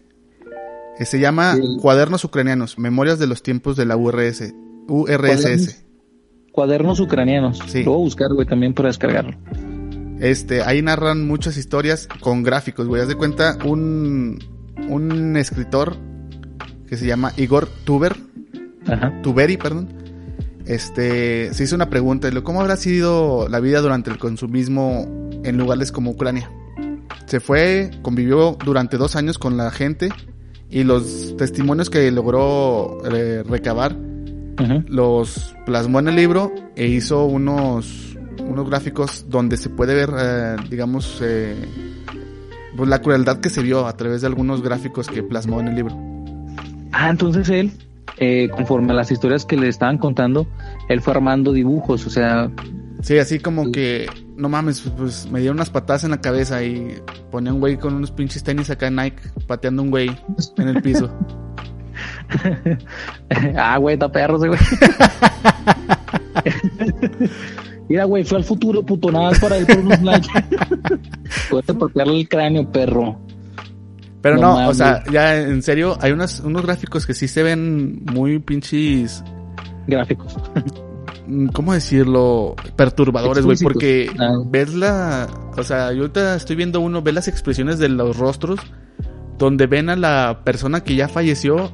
Que 0.98 1.06
se 1.06 1.20
llama 1.20 1.56
Sí. 1.56 1.62
Cuadernos 1.82 2.24
Ucranianos, 2.26 2.78
Memorias 2.80 3.20
de 3.20 3.28
los 3.28 3.42
tiempos 3.44 3.78
de 3.78 3.86
la 3.86 3.96
URS. 3.96 4.54
URSS. 4.88 5.86
Cuadernos 6.52 7.00
ucranianos. 7.00 7.60
Sí. 7.68 7.84
Lo 7.84 7.92
voy 7.92 8.02
a 8.02 8.04
buscar, 8.06 8.34
güey, 8.34 8.46
también 8.48 8.74
para 8.74 8.90
descargarlo. 8.90 9.38
Este, 10.20 10.62
ahí 10.64 10.82
narran 10.82 11.26
muchas 11.26 11.56
historias 11.56 12.08
con 12.20 12.44
gráficos, 12.44 12.88
güey. 12.88 13.02
Haz 13.02 13.08
de 13.08 13.16
cuenta, 13.16 13.58
un, 13.64 14.40
un 14.90 15.38
escritor 15.38 15.96
que 16.88 16.98
se 16.98 17.06
llama 17.06 17.32
Igor 17.38 17.70
Tuber, 17.86 18.18
Ajá. 18.88 19.22
Tuberi, 19.22 19.56
perdón. 19.56 19.88
Este, 20.70 21.52
se 21.52 21.64
hizo 21.64 21.74
una 21.74 21.90
pregunta, 21.90 22.30
¿cómo 22.44 22.62
habrá 22.62 22.78
sido 22.78 23.50
la 23.50 23.60
vida 23.60 23.82
durante 23.82 24.12
el 24.12 24.20
consumismo 24.20 25.08
en 25.44 25.58
lugares 25.58 25.92
como 25.92 26.12
Ucrania? 26.12 26.52
Se 27.26 27.40
fue, 27.40 27.90
convivió 28.04 28.56
durante 28.64 28.98
dos 28.98 29.16
años 29.16 29.40
con 29.40 29.58
la 29.58 29.72
gente 29.72 30.10
y 30.70 30.84
los 30.84 31.36
testimonios 31.38 31.90
que 31.90 32.12
logró 32.12 33.00
eh, 33.12 33.42
recabar 33.50 33.98
Ajá. 34.58 34.84
los 34.88 35.56
plasmó 35.66 36.02
en 36.02 36.10
el 36.10 36.16
libro 36.16 36.54
e 36.76 36.86
hizo 36.86 37.26
unos, 37.26 38.16
unos 38.40 38.70
gráficos 38.70 39.26
donde 39.28 39.58
se 39.58 39.72
puede 39.72 39.96
ver, 39.96 40.12
eh, 40.20 40.56
digamos, 40.70 41.20
eh, 41.24 41.56
pues 42.78 42.88
la 42.88 43.02
crueldad 43.02 43.40
que 43.40 43.50
se 43.50 43.64
vio 43.64 43.88
a 43.88 43.98
través 43.98 44.22
de 44.22 44.28
algunos 44.28 44.62
gráficos 44.62 45.08
que 45.08 45.24
plasmó 45.24 45.62
en 45.62 45.70
el 45.70 45.76
libro. 45.78 45.98
Ah, 46.92 47.10
entonces 47.10 47.50
él, 47.50 47.72
eh, 48.18 48.50
conforme 48.50 48.92
a 48.92 48.96
las 48.96 49.12
historias 49.12 49.46
que 49.46 49.58
le 49.58 49.68
estaban 49.68 49.98
contando, 49.98 50.48
él 50.88 51.02
fue 51.02 51.14
armando 51.14 51.54
dibujos, 51.54 52.06
o 52.06 52.10
sea, 52.10 52.52
Sí, 53.02 53.18
así 53.18 53.40
como 53.40 53.72
que, 53.72 54.08
no 54.36 54.50
mames, 54.50 54.82
pues 54.98 55.26
me 55.32 55.40
dieron 55.40 55.56
unas 55.58 55.70
patadas 55.70 56.04
en 56.04 56.12
la 56.12 56.20
cabeza 56.20 56.62
y 56.64 56.96
ponía 57.32 57.54
un 57.54 57.62
güey 57.62 57.78
con 57.78 57.94
unos 57.94 58.12
pinches 58.12 58.44
tenis 58.44 58.70
acá 58.70 58.88
en 58.88 58.98
Nike 58.98 59.22
pateando 59.48 59.84
un 59.84 59.90
güey 59.90 60.12
en 60.58 60.68
el 60.68 60.82
piso. 60.82 61.10
ah, 63.58 63.78
güey, 63.78 63.94
está 63.94 64.12
perro 64.12 64.36
ese 64.38 64.50
güey. 64.50 64.60
Mira, 67.88 68.04
güey, 68.04 68.24
fue 68.24 68.38
al 68.38 68.44
futuro, 68.44 68.84
puto, 68.84 69.12
nada 69.12 69.32
más 69.32 69.40
para 69.40 69.58
ir 69.58 69.66
por 69.66 69.80
unos 69.80 70.02
likes. 70.02 70.30
Puedes 71.50 71.76
patearle 71.76 72.20
el 72.20 72.30
cráneo, 72.30 72.70
perro. 72.70 73.20
Pero 74.22 74.36
No 74.38 74.62
no, 74.62 74.70
o 74.70 74.74
sea, 74.74 75.04
ya 75.12 75.38
en 75.38 75.62
serio, 75.62 75.98
hay 76.02 76.12
unos, 76.12 76.42
unos 76.42 76.64
gráficos 76.64 77.06
que 77.06 77.14
sí 77.14 77.28
se 77.28 77.42
ven 77.44 78.04
muy 78.06 78.40
pinches 78.40 79.24
Gráficos. 79.88 80.36
mm, 81.28 81.48
¿cómo 81.48 81.74
decirlo? 81.74 82.56
Perturbadores, 82.76 83.46
güey, 83.46 83.58
porque. 83.58 84.12
Ah. 84.20 84.36
ves 84.46 84.74
la, 84.74 85.28
o 85.58 85.64
sea, 85.64 85.92
yo 85.94 86.02
ahorita 86.02 86.36
estoy 86.36 86.56
viendo 86.56 86.80
uno, 86.80 87.02
ves 87.02 87.14
las 87.14 87.28
expresiones 87.28 87.80
de 87.80 87.90
los 87.90 88.18
rostros, 88.18 88.60
donde 89.38 89.68
ven 89.68 89.90
a 89.90 89.96
la 89.96 90.42
persona 90.44 90.82
que 90.82 90.96
ya 90.96 91.08
falleció 91.08 91.72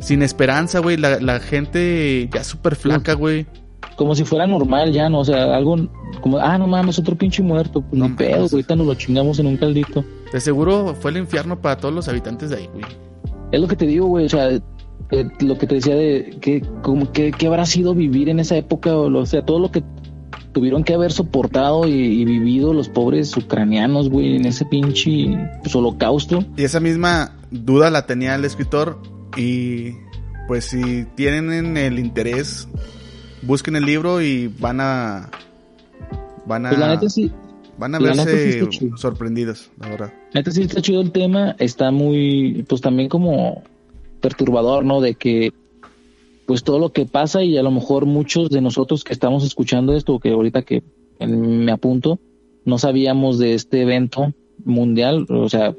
sin 0.00 0.22
esperanza, 0.22 0.80
güey, 0.80 0.96
la, 0.96 1.20
la 1.20 1.40
gente 1.40 2.28
ya 2.32 2.44
súper 2.44 2.76
flaca, 2.76 3.14
güey. 3.14 3.46
Como 3.96 4.14
si 4.14 4.24
fuera 4.24 4.46
normal 4.46 4.92
ya, 4.92 5.08
¿no? 5.08 5.20
O 5.20 5.24
sea, 5.24 5.54
algo 5.56 5.76
como, 6.20 6.38
ah, 6.38 6.58
no 6.58 6.66
mames, 6.66 6.98
otro 6.98 7.16
pinche 7.16 7.42
muerto. 7.42 7.80
Pues 7.82 7.98
No 7.98 8.08
ni 8.08 8.14
pedo, 8.16 8.36
mames. 8.36 8.52
ahorita 8.52 8.76
nos 8.76 8.86
lo 8.86 8.94
chingamos 8.94 9.38
en 9.38 9.46
un 9.46 9.56
caldito. 9.56 10.04
De 10.32 10.40
seguro 10.40 10.94
fue 11.00 11.10
el 11.12 11.18
infierno 11.18 11.60
para 11.60 11.76
todos 11.76 11.94
los 11.94 12.08
habitantes 12.08 12.50
de 12.50 12.56
ahí, 12.56 12.68
güey. 12.72 12.84
Es 13.52 13.60
lo 13.60 13.68
que 13.68 13.76
te 13.76 13.86
digo, 13.86 14.06
güey, 14.06 14.26
o 14.26 14.28
sea, 14.28 14.50
eh, 14.50 14.60
lo 15.40 15.56
que 15.58 15.66
te 15.66 15.76
decía 15.76 15.94
de 15.94 16.36
que, 16.40 16.60
como 16.82 17.12
que, 17.12 17.30
que 17.30 17.46
habrá 17.46 17.66
sido 17.66 17.94
vivir 17.94 18.28
en 18.28 18.40
esa 18.40 18.56
época, 18.56 18.96
o, 18.96 19.08
lo- 19.08 19.20
o 19.20 19.26
sea, 19.26 19.44
todo 19.44 19.60
lo 19.60 19.70
que 19.70 19.84
tuvieron 20.52 20.82
que 20.82 20.94
haber 20.94 21.12
soportado 21.12 21.86
y, 21.86 21.92
y 21.92 22.24
vivido 22.24 22.72
los 22.74 22.88
pobres 22.88 23.36
ucranianos, 23.36 24.08
güey, 24.10 24.36
en 24.36 24.46
ese 24.46 24.64
pinche 24.64 25.36
pues, 25.62 25.74
holocausto. 25.76 26.44
Y 26.56 26.64
esa 26.64 26.80
misma 26.80 27.32
duda 27.50 27.90
la 27.90 28.06
tenía 28.06 28.34
el 28.34 28.44
escritor 28.44 28.98
y 29.36 29.92
pues 30.48 30.64
si 30.66 31.04
tienen 31.16 31.76
el 31.76 31.98
interés, 31.98 32.68
busquen 33.46 33.76
el 33.76 33.84
libro 33.84 34.22
y 34.22 34.48
van 34.48 34.80
a 34.80 35.30
van 36.46 36.66
a 36.66 36.70
Pues 36.70 36.80
la 36.80 36.88
neta 36.88 37.08
sí, 37.08 37.30
van 37.78 37.94
a 37.94 38.00
la 38.00 38.14
neta 38.14 38.24
sí 38.24 38.60
verse 38.60 38.90
sorprendidos, 38.96 39.70
la 39.78 39.88
verdad. 39.88 40.12
la 40.32 40.40
neta 40.40 40.50
sí 40.50 40.62
está 40.62 40.82
chido 40.82 41.00
el 41.00 41.12
tema, 41.12 41.56
está 41.58 41.90
muy, 41.90 42.64
pues 42.68 42.80
también 42.80 43.08
como 43.08 43.62
perturbador, 44.20 44.84
¿no? 44.84 45.00
De 45.00 45.14
que, 45.14 45.52
pues 46.46 46.62
todo 46.62 46.78
lo 46.78 46.92
que 46.92 47.06
pasa 47.06 47.42
y 47.42 47.56
a 47.56 47.62
lo 47.62 47.70
mejor 47.70 48.06
muchos 48.06 48.50
de 48.50 48.60
nosotros 48.60 49.04
que 49.04 49.12
estamos 49.12 49.44
escuchando 49.44 49.94
esto, 49.94 50.18
que 50.18 50.30
ahorita 50.30 50.62
que 50.62 50.82
me 51.20 51.72
apunto, 51.72 52.18
no 52.64 52.78
sabíamos 52.78 53.38
de 53.38 53.54
este 53.54 53.82
evento 53.82 54.32
mundial, 54.64 55.26
o 55.28 55.48
sea, 55.48 55.74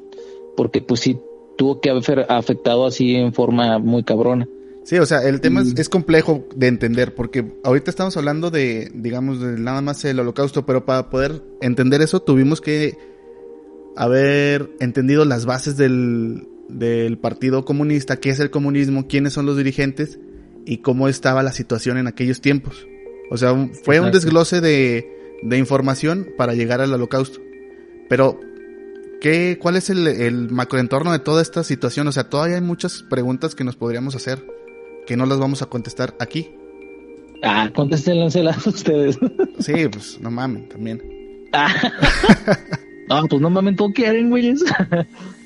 porque 0.55 0.81
pues 0.81 0.99
sí 1.01 1.17
tuvo 1.57 1.79
que 1.79 1.89
haber 1.89 2.25
afectado 2.29 2.85
así 2.85 3.15
en 3.15 3.33
forma 3.33 3.79
muy 3.79 4.03
cabrona. 4.03 4.47
Sí, 4.85 4.97
o 4.99 5.05
sea, 5.05 5.23
el 5.27 5.41
tema 5.41 5.61
es, 5.61 5.73
Mm. 5.73 5.79
es 5.79 5.89
complejo 5.89 6.47
de 6.55 6.67
entender 6.67 7.15
porque 7.15 7.43
ahorita 7.63 7.89
estamos 7.89 8.15
hablando 8.17 8.51
de, 8.51 8.91
digamos, 8.93 9.41
de 9.41 9.59
nada 9.59 9.81
más 9.81 10.05
el 10.05 10.19
holocausto, 10.19 10.65
pero 10.65 10.85
para 10.85 11.09
poder 11.09 11.41
entender 11.59 12.01
eso 12.03 12.21
tuvimos 12.21 12.61
que 12.61 12.95
haber 13.95 14.69
entendido 14.79 15.25
las 15.25 15.45
bases 15.47 15.75
del, 15.75 16.47
del 16.69 17.17
Partido 17.17 17.65
Comunista, 17.65 18.17
qué 18.17 18.29
es 18.29 18.39
el 18.39 18.51
comunismo, 18.51 19.07
quiénes 19.07 19.33
son 19.33 19.45
los 19.47 19.57
dirigentes 19.57 20.19
y 20.65 20.77
cómo 20.77 21.07
estaba 21.07 21.41
la 21.43 21.51
situación 21.51 21.97
en 21.97 22.05
aquellos 22.07 22.39
tiempos. 22.41 22.87
O 23.31 23.37
sea, 23.37 23.55
fue 23.83 23.99
un 23.99 24.11
desglose 24.11 24.61
de, 24.61 25.09
de 25.41 25.57
información 25.57 26.27
para 26.37 26.53
llegar 26.53 26.81
al 26.81 26.93
holocausto. 26.93 27.39
Pero, 28.07 28.39
¿qué, 29.19 29.57
¿cuál 29.59 29.77
es 29.77 29.89
el, 29.89 30.05
el 30.07 30.51
macroentorno 30.51 31.11
de 31.11 31.19
toda 31.19 31.41
esta 31.41 31.63
situación? 31.63 32.07
O 32.07 32.11
sea, 32.11 32.29
todavía 32.29 32.57
hay 32.57 32.61
muchas 32.61 33.03
preguntas 33.09 33.55
que 33.55 33.63
nos 33.63 33.75
podríamos 33.75 34.15
hacer 34.15 34.45
que 35.05 35.17
no 35.17 35.25
las 35.25 35.39
vamos 35.39 35.61
a 35.61 35.67
contestar 35.67 36.15
aquí. 36.19 36.51
Ah, 37.43 37.69
contéstenlas 37.73 38.35
ustedes. 38.65 39.17
Sí, 39.59 39.87
pues 39.91 40.19
no 40.19 40.31
mames, 40.31 40.69
también. 40.69 41.01
Ah. 41.53 41.73
no, 43.09 43.27
pues 43.27 43.41
no 43.41 43.49
mames, 43.49 43.75
todo 43.75 43.91
quieren, 43.91 44.29
güeyes. 44.29 44.63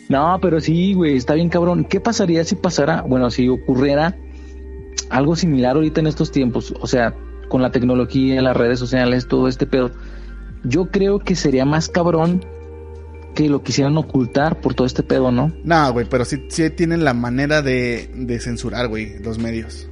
No, 0.10 0.40
pero 0.42 0.60
sí, 0.60 0.96
güey, 0.96 1.16
está 1.16 1.36
bien 1.36 1.50
cabrón. 1.50 1.86
¿Qué 1.86 2.00
pasaría 2.00 2.44
si 2.44 2.56
pasara, 2.56 3.04
bueno, 3.04 3.30
si 3.30 3.48
ocurriera 3.48 4.18
algo 5.12 5.36
similar 5.36 5.76
ahorita 5.76 6.02
en 6.02 6.08
estos 6.08 6.32
tiempos? 6.32 6.74
O 6.82 6.88
sea, 6.88 7.14
con 7.48 7.62
la 7.62 7.72
tecnología, 7.72 8.42
las 8.42 8.58
redes 8.58 8.80
sociales, 8.80 9.28
todo 9.28 9.48
este 9.48 9.68
pedo. 9.68 9.92
Yo 10.64 10.90
creo 10.90 11.20
que 11.20 11.36
sería 11.36 11.64
más 11.64 11.90
cabrón 11.90 12.44
que 13.40 13.48
lo 13.48 13.64
quisieran 13.64 13.98
ocultar 13.98 14.60
por 14.60 14.74
todo 14.74 14.86
este 14.86 15.02
pedo, 15.02 15.32
¿no? 15.32 15.54
No, 15.64 15.94
güey, 15.94 16.06
pero 16.10 16.26
sí, 16.26 16.44
sí 16.50 16.70
tienen 16.72 17.06
la 17.06 17.14
manera 17.14 17.62
de, 17.62 18.10
de 18.14 18.40
censurar, 18.42 18.90
güey, 18.90 19.18
los 19.20 19.40
medios. 19.40 19.88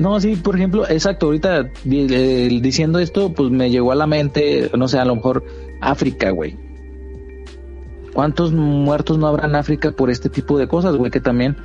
No, 0.00 0.18
sí, 0.18 0.34
por 0.34 0.56
ejemplo, 0.56 0.88
exacto, 0.88 1.26
ahorita 1.26 1.70
eh, 1.88 2.58
diciendo 2.60 2.98
esto, 2.98 3.32
pues 3.32 3.52
me 3.52 3.70
llegó 3.70 3.92
a 3.92 3.94
la 3.94 4.08
mente, 4.08 4.72
no 4.76 4.88
sé, 4.88 4.98
a 4.98 5.04
lo 5.04 5.14
mejor 5.14 5.44
África, 5.80 6.30
güey. 6.30 6.58
¿Cuántos 8.12 8.52
muertos 8.52 9.18
no 9.18 9.28
habrá 9.28 9.46
en 9.46 9.54
África 9.54 9.92
por 9.92 10.10
este 10.10 10.28
tipo 10.28 10.58
de 10.58 10.66
cosas, 10.66 10.96
güey? 10.96 11.12
Que 11.12 11.20
también 11.20 11.56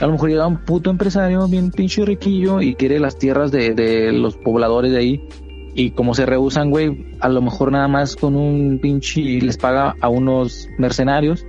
a 0.00 0.06
lo 0.06 0.12
mejor 0.12 0.28
llega 0.28 0.44
un 0.44 0.64
puto 0.64 0.90
empresario 0.90 1.46
bien 1.46 1.70
pinche 1.70 2.04
riquillo 2.04 2.60
y 2.60 2.74
quiere 2.74 2.98
las 2.98 3.16
tierras 3.16 3.52
de, 3.52 3.74
de 3.74 4.10
los 4.10 4.36
pobladores 4.36 4.90
de 4.90 4.98
ahí. 4.98 5.28
Y 5.74 5.90
como 5.90 6.14
se 6.14 6.24
rehusan, 6.24 6.70
güey, 6.70 7.04
a 7.20 7.28
lo 7.28 7.42
mejor 7.42 7.72
nada 7.72 7.88
más 7.88 8.14
con 8.16 8.36
un 8.36 8.78
pinche 8.80 9.20
les 9.20 9.56
paga 9.56 9.96
a 10.00 10.08
unos 10.08 10.68
mercenarios 10.78 11.44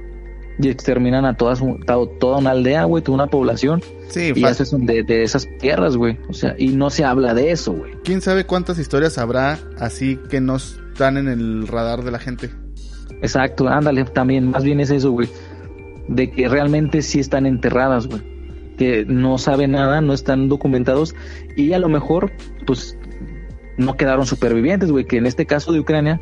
y 0.57 0.69
exterminan 0.69 1.26
a 1.26 1.36
toda, 1.36 1.55
su- 1.55 1.78
to- 1.86 2.07
toda 2.19 2.38
una 2.39 2.51
aldea, 2.51 2.86
güey, 2.86 3.03
toda 3.03 3.15
una 3.15 3.28
población 3.28 3.82
Sí, 4.07 4.32
y 4.36 4.43
haces 4.45 4.73
de, 4.78 5.03
de 5.03 5.23
esas 5.23 5.47
tierras, 5.59 5.95
güey. 5.97 6.17
O 6.30 6.34
sea, 6.34 6.55
y 6.57 6.69
no 6.69 6.89
se 6.89 7.03
habla 7.03 7.34
de 7.34 7.51
eso, 7.51 7.73
güey. 7.73 7.91
¿Quién 8.03 8.21
sabe 8.21 8.45
cuántas 8.45 8.80
historias 8.80 9.17
habrá 9.17 9.59
así 9.78 10.17
que 10.30 10.41
no 10.41 10.55
están 10.55 11.17
en 11.17 11.28
el 11.28 11.67
radar 11.67 12.03
de 12.03 12.11
la 12.11 12.19
gente? 12.19 12.49
Exacto, 13.21 13.67
ándale, 13.67 14.05
también, 14.05 14.49
más 14.49 14.63
bien 14.63 14.80
es 14.80 14.89
eso, 14.91 15.11
güey. 15.11 15.30
De 16.07 16.32
que 16.32 16.47
realmente 16.47 17.01
sí 17.01 17.19
están 17.19 17.45
enterradas, 17.45 18.07
güey. 18.07 18.21
Que 18.78 19.05
no 19.07 19.38
saben 19.38 19.71
nada, 19.71 20.01
no 20.01 20.13
están 20.13 20.49
documentados 20.49 21.15
y 21.55 21.73
a 21.73 21.80
lo 21.80 21.89
mejor, 21.89 22.32
pues, 22.65 22.97
no 23.78 23.95
quedaron 23.95 24.26
supervivientes, 24.26 24.91
güey. 24.91 25.05
Que 25.05 25.17
en 25.17 25.26
este 25.26 25.45
caso 25.45 25.71
de 25.71 25.80
Ucrania, 25.80 26.21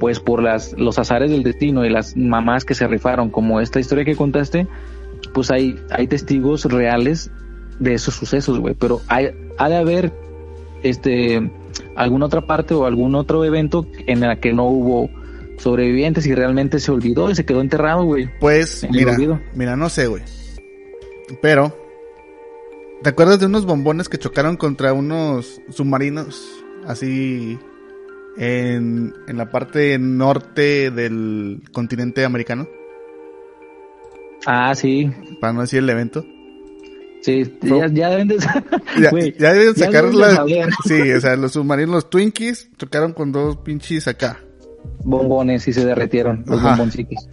pues 0.00 0.20
por 0.20 0.42
las, 0.42 0.72
los 0.78 0.98
azares 0.98 1.30
del 1.30 1.42
destino 1.42 1.84
y 1.84 1.90
las 1.90 2.16
mamás 2.16 2.64
que 2.64 2.74
se 2.74 2.86
rifaron, 2.86 3.30
como 3.30 3.60
esta 3.60 3.80
historia 3.80 4.04
que 4.04 4.16
contaste, 4.16 4.66
pues 5.32 5.50
hay, 5.50 5.76
hay 5.90 6.06
testigos 6.06 6.64
reales 6.64 7.30
de 7.78 7.94
esos 7.94 8.14
sucesos, 8.14 8.58
güey. 8.58 8.74
Pero 8.74 9.00
hay, 9.08 9.30
ha 9.58 9.68
de 9.68 9.76
haber, 9.76 10.12
este, 10.82 11.50
alguna 11.96 12.26
otra 12.26 12.46
parte 12.46 12.74
o 12.74 12.86
algún 12.86 13.14
otro 13.14 13.44
evento 13.44 13.86
en 14.06 14.20
la 14.20 14.36
que 14.40 14.52
no 14.52 14.64
hubo 14.64 15.10
sobrevivientes 15.58 16.26
y 16.26 16.34
realmente 16.34 16.80
se 16.80 16.90
olvidó 16.90 17.30
y 17.30 17.34
se 17.34 17.44
quedó 17.44 17.60
enterrado, 17.60 18.04
güey. 18.04 18.28
Pues, 18.40 18.86
mira, 19.54 19.76
no 19.76 19.88
sé, 19.88 20.06
güey. 20.06 20.22
Pero, 21.40 21.76
¿te 23.02 23.10
acuerdas 23.10 23.40
de 23.40 23.46
unos 23.46 23.64
bombones 23.64 24.08
que 24.08 24.18
chocaron 24.18 24.56
contra 24.56 24.92
unos 24.92 25.60
submarinos 25.70 26.63
así 26.86 27.58
en, 28.36 29.14
en 29.28 29.36
la 29.36 29.50
parte 29.50 29.98
norte 29.98 30.90
del 30.90 31.62
continente 31.72 32.24
americano? 32.24 32.68
Ah, 34.46 34.74
sí, 34.74 35.10
Para 35.40 35.52
no 35.54 35.62
decir 35.62 35.78
el 35.78 35.88
evento. 35.90 36.24
sí, 37.22 37.50
ya, 37.62 37.86
ya 37.86 38.10
deben 38.10 38.28
de 38.28 38.36
Ya, 39.38 39.52
deben 39.52 39.74
sacar 39.74 40.04
deben 40.04 40.12
de 40.12 40.18
la... 40.20 40.30
saber. 40.36 40.68
Sí, 40.84 41.12
o 41.12 41.20
sea, 41.20 41.36
los 41.36 41.52
submarinos, 41.52 41.94
los 41.94 42.10
Twinkies, 42.10 42.68
chocaron 42.76 43.12
con 43.12 43.32
dos 43.32 43.56
pinches 43.58 44.06
acá. 44.06 44.40
bombones 45.04 45.66
y 45.68 45.72
se 45.72 45.84
derretieron 45.86 46.44
los 46.46 46.62
bomboncitos. 46.62 47.28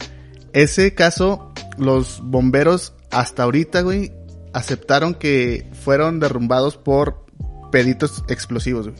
Ese 0.53 0.93
caso, 0.95 1.51
los 1.77 2.21
bomberos 2.23 2.93
hasta 3.09 3.43
ahorita, 3.43 3.81
güey, 3.81 4.11
aceptaron 4.53 5.13
que 5.15 5.69
fueron 5.73 6.19
derrumbados 6.21 6.77
por 6.77 7.25
peditos 7.71 8.23
explosivos, 8.29 8.87
güey. 8.89 8.99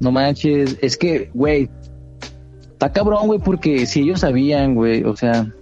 No 0.00 0.12
manches, 0.12 0.76
es 0.82 0.96
que, 0.96 1.30
güey, 1.34 1.68
está 2.72 2.92
cabrón, 2.92 3.26
güey, 3.26 3.38
porque 3.40 3.86
si 3.86 4.00
ellos 4.02 4.20
sabían, 4.20 4.74
güey, 4.74 5.02
o 5.04 5.16
sea, 5.16 5.52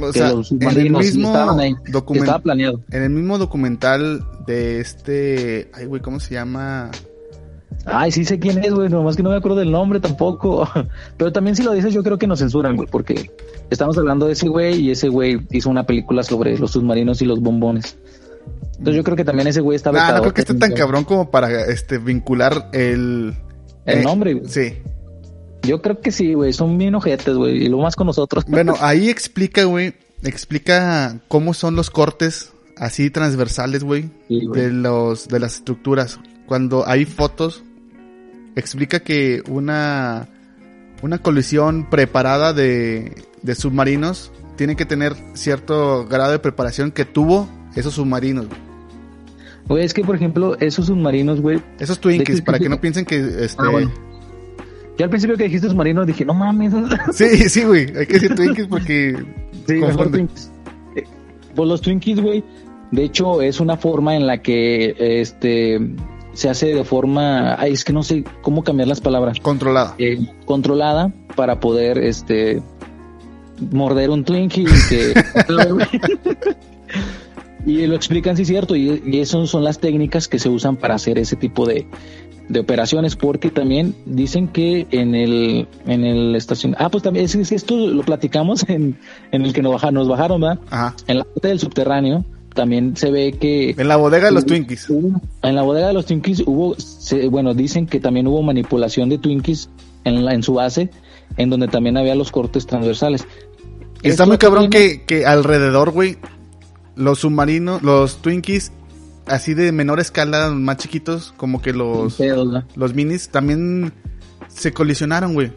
O 0.00 0.12
que 0.12 0.18
sea, 0.18 0.32
los 0.32 0.50
en 0.52 0.62
el 0.62 0.68
submarinos 0.68 1.04
mismo 1.04 1.28
estaban 1.28 1.60
ahí, 1.60 1.74
estaba 2.14 2.38
planeado. 2.38 2.80
en 2.90 3.02
el 3.02 3.10
mismo 3.10 3.38
documental 3.38 4.24
de 4.46 4.80
este, 4.80 5.70
ay, 5.74 5.86
güey, 5.86 6.00
¿cómo 6.00 6.20
se 6.20 6.34
llama? 6.34 6.90
Ay, 7.84 8.10
sí 8.10 8.24
sé 8.24 8.38
quién 8.38 8.58
es, 8.64 8.72
güey, 8.72 8.88
nomás 8.88 9.16
que 9.16 9.22
no 9.22 9.30
me 9.30 9.36
acuerdo 9.36 9.58
del 9.58 9.70
nombre 9.70 10.00
tampoco. 10.00 10.68
Pero 11.18 11.32
también 11.32 11.54
si 11.54 11.62
lo 11.62 11.72
dices, 11.72 11.92
yo 11.92 12.02
creo 12.02 12.18
que 12.18 12.26
nos 12.26 12.38
censuran, 12.38 12.74
güey, 12.76 12.88
porque 12.90 13.30
estamos 13.70 13.96
hablando 13.98 14.26
de 14.26 14.32
ese 14.32 14.48
güey 14.48 14.80
y 14.80 14.90
ese 14.90 15.08
güey 15.08 15.46
hizo 15.50 15.68
una 15.70 15.84
película 15.84 16.22
sobre 16.22 16.58
los 16.58 16.72
submarinos 16.72 17.20
y 17.22 17.26
los 17.26 17.40
bombones. 17.40 17.96
Entonces 18.78 18.96
yo 18.96 19.04
creo 19.04 19.16
que 19.16 19.24
también 19.24 19.48
ese 19.48 19.60
güey 19.60 19.76
está 19.76 19.92
Nah, 19.92 20.12
no 20.14 20.20
creo 20.20 20.34
que 20.34 20.40
esté 20.42 20.54
tan 20.54 20.72
cabrón 20.72 21.04
como 21.04 21.30
para 21.30 21.50
este 21.66 21.98
vincular 21.98 22.68
el 22.72 23.34
El 23.86 24.00
eh, 24.00 24.02
nombre, 24.02 24.34
güey. 24.34 24.48
Sí. 24.48 24.74
Yo 25.62 25.82
creo 25.82 26.00
que 26.00 26.12
sí, 26.12 26.34
güey, 26.34 26.52
son 26.52 26.78
bien 26.78 26.94
ojetes, 26.94 27.34
güey, 27.34 27.64
y 27.64 27.68
lo 27.68 27.78
más 27.78 27.96
con 27.96 28.06
nosotros. 28.06 28.44
Bueno, 28.48 28.74
ahí 28.80 29.08
explica, 29.08 29.64
güey, 29.64 29.94
explica 30.22 31.20
cómo 31.28 31.54
son 31.54 31.76
los 31.76 31.90
cortes 31.90 32.52
así 32.76 33.10
transversales, 33.10 33.82
güey, 33.82 34.10
Sí, 34.28 34.40
de 34.52 34.70
los 34.70 35.28
de 35.28 35.40
las 35.40 35.56
estructuras. 35.56 36.20
Cuando 36.46 36.86
hay 36.86 37.04
fotos 37.04 37.64
explica 38.54 39.00
que 39.00 39.42
una 39.48 40.28
una 41.02 41.18
colisión 41.18 41.90
preparada 41.90 42.52
de, 42.52 43.12
de 43.42 43.54
submarinos 43.54 44.32
tiene 44.56 44.76
que 44.76 44.86
tener 44.86 45.14
cierto 45.34 46.06
grado 46.06 46.32
de 46.32 46.38
preparación 46.38 46.90
que 46.90 47.04
tuvo 47.04 47.48
esos 47.74 47.94
submarinos. 47.94 48.46
güey. 48.46 48.65
Güey, 49.68 49.84
es 49.84 49.92
que, 49.94 50.02
por 50.02 50.16
ejemplo, 50.16 50.56
esos 50.60 50.86
submarinos, 50.86 51.40
güey, 51.40 51.60
Esos 51.78 51.98
Twinkies, 52.00 52.40
para 52.42 52.58
que 52.58 52.68
no 52.68 52.80
piensen 52.80 53.04
que 53.04 53.16
este 53.44 53.60
Ah, 53.62 53.70
bueno. 53.70 53.92
yo 54.96 55.04
al 55.04 55.10
principio 55.10 55.36
que 55.36 55.44
dijiste 55.44 55.68
submarinos 55.68 56.06
dije, 56.06 56.24
no 56.24 56.34
mames. 56.34 56.72
Sí, 57.12 57.48
sí, 57.48 57.64
güey, 57.64 57.86
hay 57.96 58.06
que 58.06 58.14
decir 58.14 58.34
Twinkies 58.34 58.66
porque 58.68 59.16
Sí, 59.66 59.74
mejor. 59.74 60.10
Twinkies. 60.10 60.50
Eh, 60.94 61.04
Pues 61.54 61.68
los 61.68 61.80
Twinkies, 61.80 62.20
güey, 62.20 62.44
de 62.92 63.02
hecho 63.04 63.42
es 63.42 63.58
una 63.58 63.76
forma 63.76 64.14
en 64.14 64.26
la 64.28 64.40
que 64.40 64.94
este 64.98 65.80
se 66.32 66.48
hace 66.50 66.66
de 66.74 66.84
forma, 66.84 67.54
ay, 67.58 67.72
es 67.72 67.82
que 67.82 67.92
no 67.94 68.02
sé 68.02 68.22
cómo 68.42 68.62
cambiar 68.62 68.86
las 68.88 69.00
palabras, 69.00 69.40
controlada. 69.40 69.94
eh, 69.98 70.18
controlada 70.44 71.10
para 71.34 71.58
poder 71.60 71.98
este 71.98 72.62
morder 73.72 74.10
un 74.10 74.22
Twinkie 74.22 74.62
y 74.62 74.88
que 74.88 75.14
y 77.66 77.86
lo 77.86 77.94
explican 77.96 78.36
sí 78.36 78.44
cierto 78.44 78.74
y, 78.76 79.02
y 79.04 79.18
esas 79.20 79.50
son 79.50 79.64
las 79.64 79.78
técnicas 79.80 80.28
que 80.28 80.38
se 80.38 80.48
usan 80.48 80.76
para 80.76 80.94
hacer 80.94 81.18
ese 81.18 81.36
tipo 81.36 81.66
de, 81.66 81.86
de 82.48 82.60
operaciones 82.60 83.16
porque 83.16 83.50
también 83.50 83.94
dicen 84.06 84.48
que 84.48 84.86
en 84.92 85.14
el 85.14 85.66
en 85.86 86.04
el 86.04 86.34
estación 86.36 86.74
ah 86.78 86.88
pues 86.88 87.02
también 87.02 87.24
es, 87.24 87.34
es 87.34 87.48
que 87.48 87.54
esto 87.56 87.76
lo 87.76 88.02
platicamos 88.02 88.64
en, 88.68 88.96
en 89.32 89.44
el 89.44 89.52
que 89.52 89.62
nos 89.62 89.72
bajaron 89.72 89.94
nos 89.94 90.08
bajaron 90.08 90.40
¿verdad? 90.40 90.60
Ajá. 90.70 90.94
en 91.08 91.18
la 91.18 91.24
parte 91.24 91.48
del 91.48 91.58
subterráneo 91.58 92.24
también 92.54 92.96
se 92.96 93.10
ve 93.10 93.32
que 93.32 93.74
En 93.76 93.88
la 93.88 93.96
bodega 93.96 94.26
de 94.28 94.32
los 94.32 94.46
Twinkies. 94.46 94.88
hubo- 94.88 95.20
en 95.42 95.54
la 95.54 95.62
bodega 95.62 95.88
de 95.88 95.92
los 95.92 96.06
Twinkies 96.06 96.42
hubo, 96.46 96.74
se- 96.78 97.28
bueno, 97.28 97.52
dicen 97.52 97.86
que 97.86 98.00
también 98.00 98.26
hubo 98.26 98.42
manipulación 98.42 99.10
de 99.10 99.18
Twinkies 99.18 99.68
en, 100.04 100.24
la, 100.24 100.32
en 100.32 100.42
su 100.42 100.54
base, 100.54 100.88
en 101.36 101.50
donde 101.50 101.68
también 101.68 101.98
había 101.98 102.14
los 102.14 102.30
cortes 102.32 102.66
transversales. 102.66 103.26
Está 103.96 104.08
Esto 104.08 104.26
muy 104.26 104.38
cabrón 104.38 104.70
también- 104.70 105.00
que, 105.00 105.04
que 105.04 105.26
alrededor, 105.26 105.90
güey, 105.90 106.16
los 106.96 107.20
submarinos, 107.20 107.82
los 107.82 108.20
Twinkies, 108.22 108.72
así 109.26 109.54
de 109.54 109.70
menor 109.70 110.00
escala, 110.00 110.50
más 110.50 110.78
chiquitos, 110.78 111.32
como 111.36 111.62
que 111.62 111.72
los, 111.72 112.18
los 112.74 112.94
minis, 112.94 113.28
también 113.28 113.92
se 114.48 114.72
colisionaron, 114.72 115.34
güey. 115.34 115.52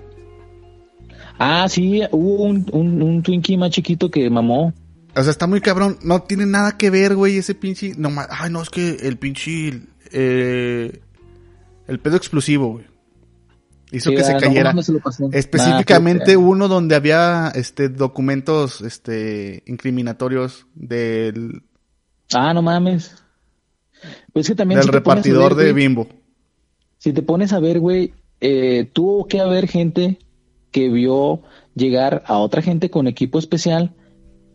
Ah, 1.39 1.67
sí, 1.69 2.01
hubo 2.11 2.43
un, 2.43 2.65
un, 2.73 3.01
un 3.01 3.23
Twinkie 3.23 3.57
más 3.57 3.71
chiquito 3.71 4.11
que 4.11 4.29
mamó. 4.29 4.73
O 5.15 5.23
sea, 5.23 5.31
está 5.31 5.47
muy 5.47 5.61
cabrón. 5.61 5.97
No 6.03 6.21
tiene 6.21 6.45
nada 6.45 6.77
que 6.77 6.89
ver, 6.89 7.15
güey, 7.15 7.37
ese 7.37 7.55
pinche... 7.55 7.93
No, 7.97 8.11
ay, 8.29 8.51
no, 8.51 8.61
es 8.61 8.69
que 8.69 8.97
el 9.01 9.17
pinche... 9.17 9.81
eh, 10.11 10.99
el 11.87 11.99
pedo 11.99 12.17
explosivo, 12.17 12.73
güey. 12.73 12.85
Hizo 13.91 14.11
Sí, 14.11 14.15
que 14.15 14.23
se 14.23 14.33
no, 14.33 14.39
cayera. 14.39 14.73
no. 14.73 14.81
Específicamente 15.31 16.33
Ah, 16.33 16.37
uno 16.37 16.67
donde 16.67 16.95
había 16.95 17.51
este 17.55 17.89
documentos 17.89 18.81
este 18.81 19.63
incriminatorios 19.65 20.67
del, 20.75 21.63
Ah, 22.33 22.53
no 22.53 22.61
mames. 22.61 23.15
Pues 24.31 24.47
que 24.47 24.55
también 24.55 24.79
del 24.79 24.85
si 24.85 24.91
te 24.91 25.01
pones 25.01 25.23
a 25.23 25.23
repartidor 25.23 25.55
ver, 25.55 25.65
de 25.65 25.71
güey, 25.71 25.83
Bimbo. 25.87 26.07
Si 26.99 27.13
te 27.13 27.21
pones 27.23 27.51
a 27.53 27.59
ver, 27.59 27.79
güey, 27.79 28.13
eh, 28.41 28.89
tuvo 28.93 29.25
que 29.27 29.39
haber 29.39 29.67
gente 29.67 30.19
que 30.71 30.89
vio 30.89 31.41
llegar 31.75 32.23
a 32.27 32.37
otra 32.37 32.61
gente 32.61 32.89
con 32.89 33.07
equipo 33.07 33.39
especial 33.39 33.93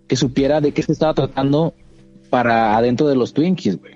que 0.06 0.16
supiera 0.16 0.60
de 0.60 0.72
qué 0.72 0.82
se 0.82 0.92
estaba 0.92 1.14
tratando 1.14 1.74
para 2.30 2.76
adentro 2.76 3.08
de 3.08 3.16
los 3.16 3.32
Twinkies, 3.34 3.78
güey. 3.80 3.94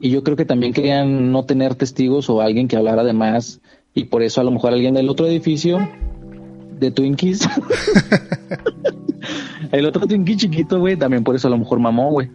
Y 0.00 0.10
yo 0.10 0.22
creo 0.22 0.36
que 0.36 0.44
también 0.44 0.72
querían 0.72 1.32
no 1.32 1.44
tener 1.44 1.74
testigos 1.74 2.30
o 2.30 2.40
alguien 2.40 2.68
que 2.68 2.76
hablara 2.76 3.04
de 3.04 3.12
más. 3.12 3.60
Y 3.94 4.04
por 4.04 4.22
eso 4.22 4.40
a 4.40 4.44
lo 4.44 4.50
mejor 4.50 4.72
alguien 4.72 4.94
del 4.94 5.08
otro 5.08 5.26
edificio 5.26 5.78
de 6.78 6.90
Twinkies 6.90 7.40
El 9.72 9.86
otro 9.86 10.06
Twinkie 10.06 10.36
chiquito, 10.36 10.80
güey, 10.80 10.96
también 10.96 11.24
por 11.24 11.36
eso 11.36 11.48
a 11.48 11.50
lo 11.50 11.58
mejor 11.58 11.78
mamó, 11.78 12.10
güey. 12.10 12.30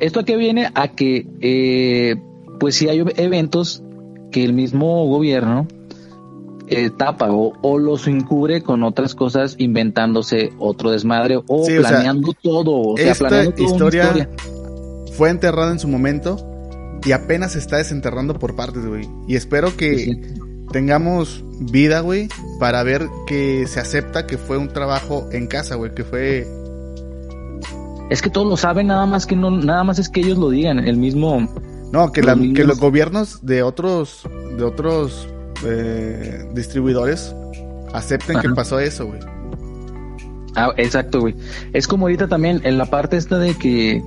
¿Esto 0.00 0.20
a 0.20 0.24
qué 0.24 0.36
viene? 0.36 0.68
A 0.74 0.88
que, 0.88 1.26
eh, 1.40 2.16
pues 2.60 2.74
si 2.74 2.88
hay 2.88 3.02
eventos 3.16 3.82
que 4.30 4.44
el 4.44 4.52
mismo 4.52 5.06
gobierno 5.06 5.66
eh, 6.68 6.90
tapa 6.90 7.32
o, 7.32 7.54
o 7.62 7.78
los 7.78 8.06
encubre 8.06 8.62
con 8.62 8.82
otras 8.82 9.14
cosas, 9.14 9.54
inventándose 9.58 10.50
otro 10.58 10.90
desmadre 10.90 11.36
o 11.46 11.64
Sí, 11.64 11.78
o 11.78 11.82
sea, 11.82 11.90
planeando 11.90 12.32
todo. 12.42 12.80
O 12.92 12.96
sea, 12.96 13.12
esta 13.12 13.28
planeando 13.28 13.62
historia- 13.62 14.04
historia. 14.04 14.30
Fue 15.14 15.30
enterrada 15.30 15.72
en 15.72 15.78
su 15.78 15.88
momento 15.88 16.36
y 17.04 17.12
apenas 17.12 17.52
se 17.52 17.58
está 17.60 17.78
desenterrando 17.78 18.34
por 18.38 18.54
partes, 18.56 18.86
güey. 18.86 19.08
Y 19.26 19.36
espero 19.36 19.74
que 19.76 19.98
Sí. 19.98 20.20
Tengamos 20.72 21.42
vida, 21.60 22.00
güey, 22.00 22.28
para 22.60 22.82
ver 22.82 23.06
que 23.26 23.66
se 23.66 23.80
acepta 23.80 24.26
que 24.26 24.38
fue 24.38 24.58
un 24.58 24.68
trabajo 24.68 25.28
en 25.32 25.46
casa, 25.46 25.74
güey, 25.76 25.94
que 25.94 26.04
fue... 26.04 26.46
Es 28.10 28.22
que 28.22 28.30
todos 28.30 28.46
lo 28.46 28.56
saben, 28.56 28.86
nada 28.86 29.04
más 29.06 29.26
que 29.26 29.36
no, 29.36 29.50
nada 29.50 29.84
más 29.84 29.98
es 29.98 30.08
que 30.08 30.20
ellos 30.20 30.38
lo 30.38 30.48
digan. 30.50 30.78
El 30.78 30.96
mismo, 30.96 31.46
No, 31.92 32.10
que, 32.12 32.20
Los 32.22 32.26
la- 32.28 32.36
niños- 32.36 32.56
que 32.56 32.64
los 32.64 32.80
gobiernos 32.80 33.44
de 33.44 33.62
otros, 33.62 34.22
de 34.56 34.64
otros 34.64 35.28
eh, 35.64 36.48
distribuidores 36.54 37.34
acepten 37.92 38.40
que 38.40 38.48
pasó 38.50 38.78
eso, 38.80 39.06
güey. 39.06 39.20
Ah, 40.54 40.72
exacto, 40.78 41.20
güey. 41.20 41.34
Es 41.72 41.86
como 41.86 42.06
ahorita 42.06 42.26
también 42.28 42.60
en 42.64 42.78
la 42.78 42.86
parte 42.86 43.16
esta 43.16 43.38
de 43.38 43.54
que, 43.56 43.96
eh, 43.96 44.02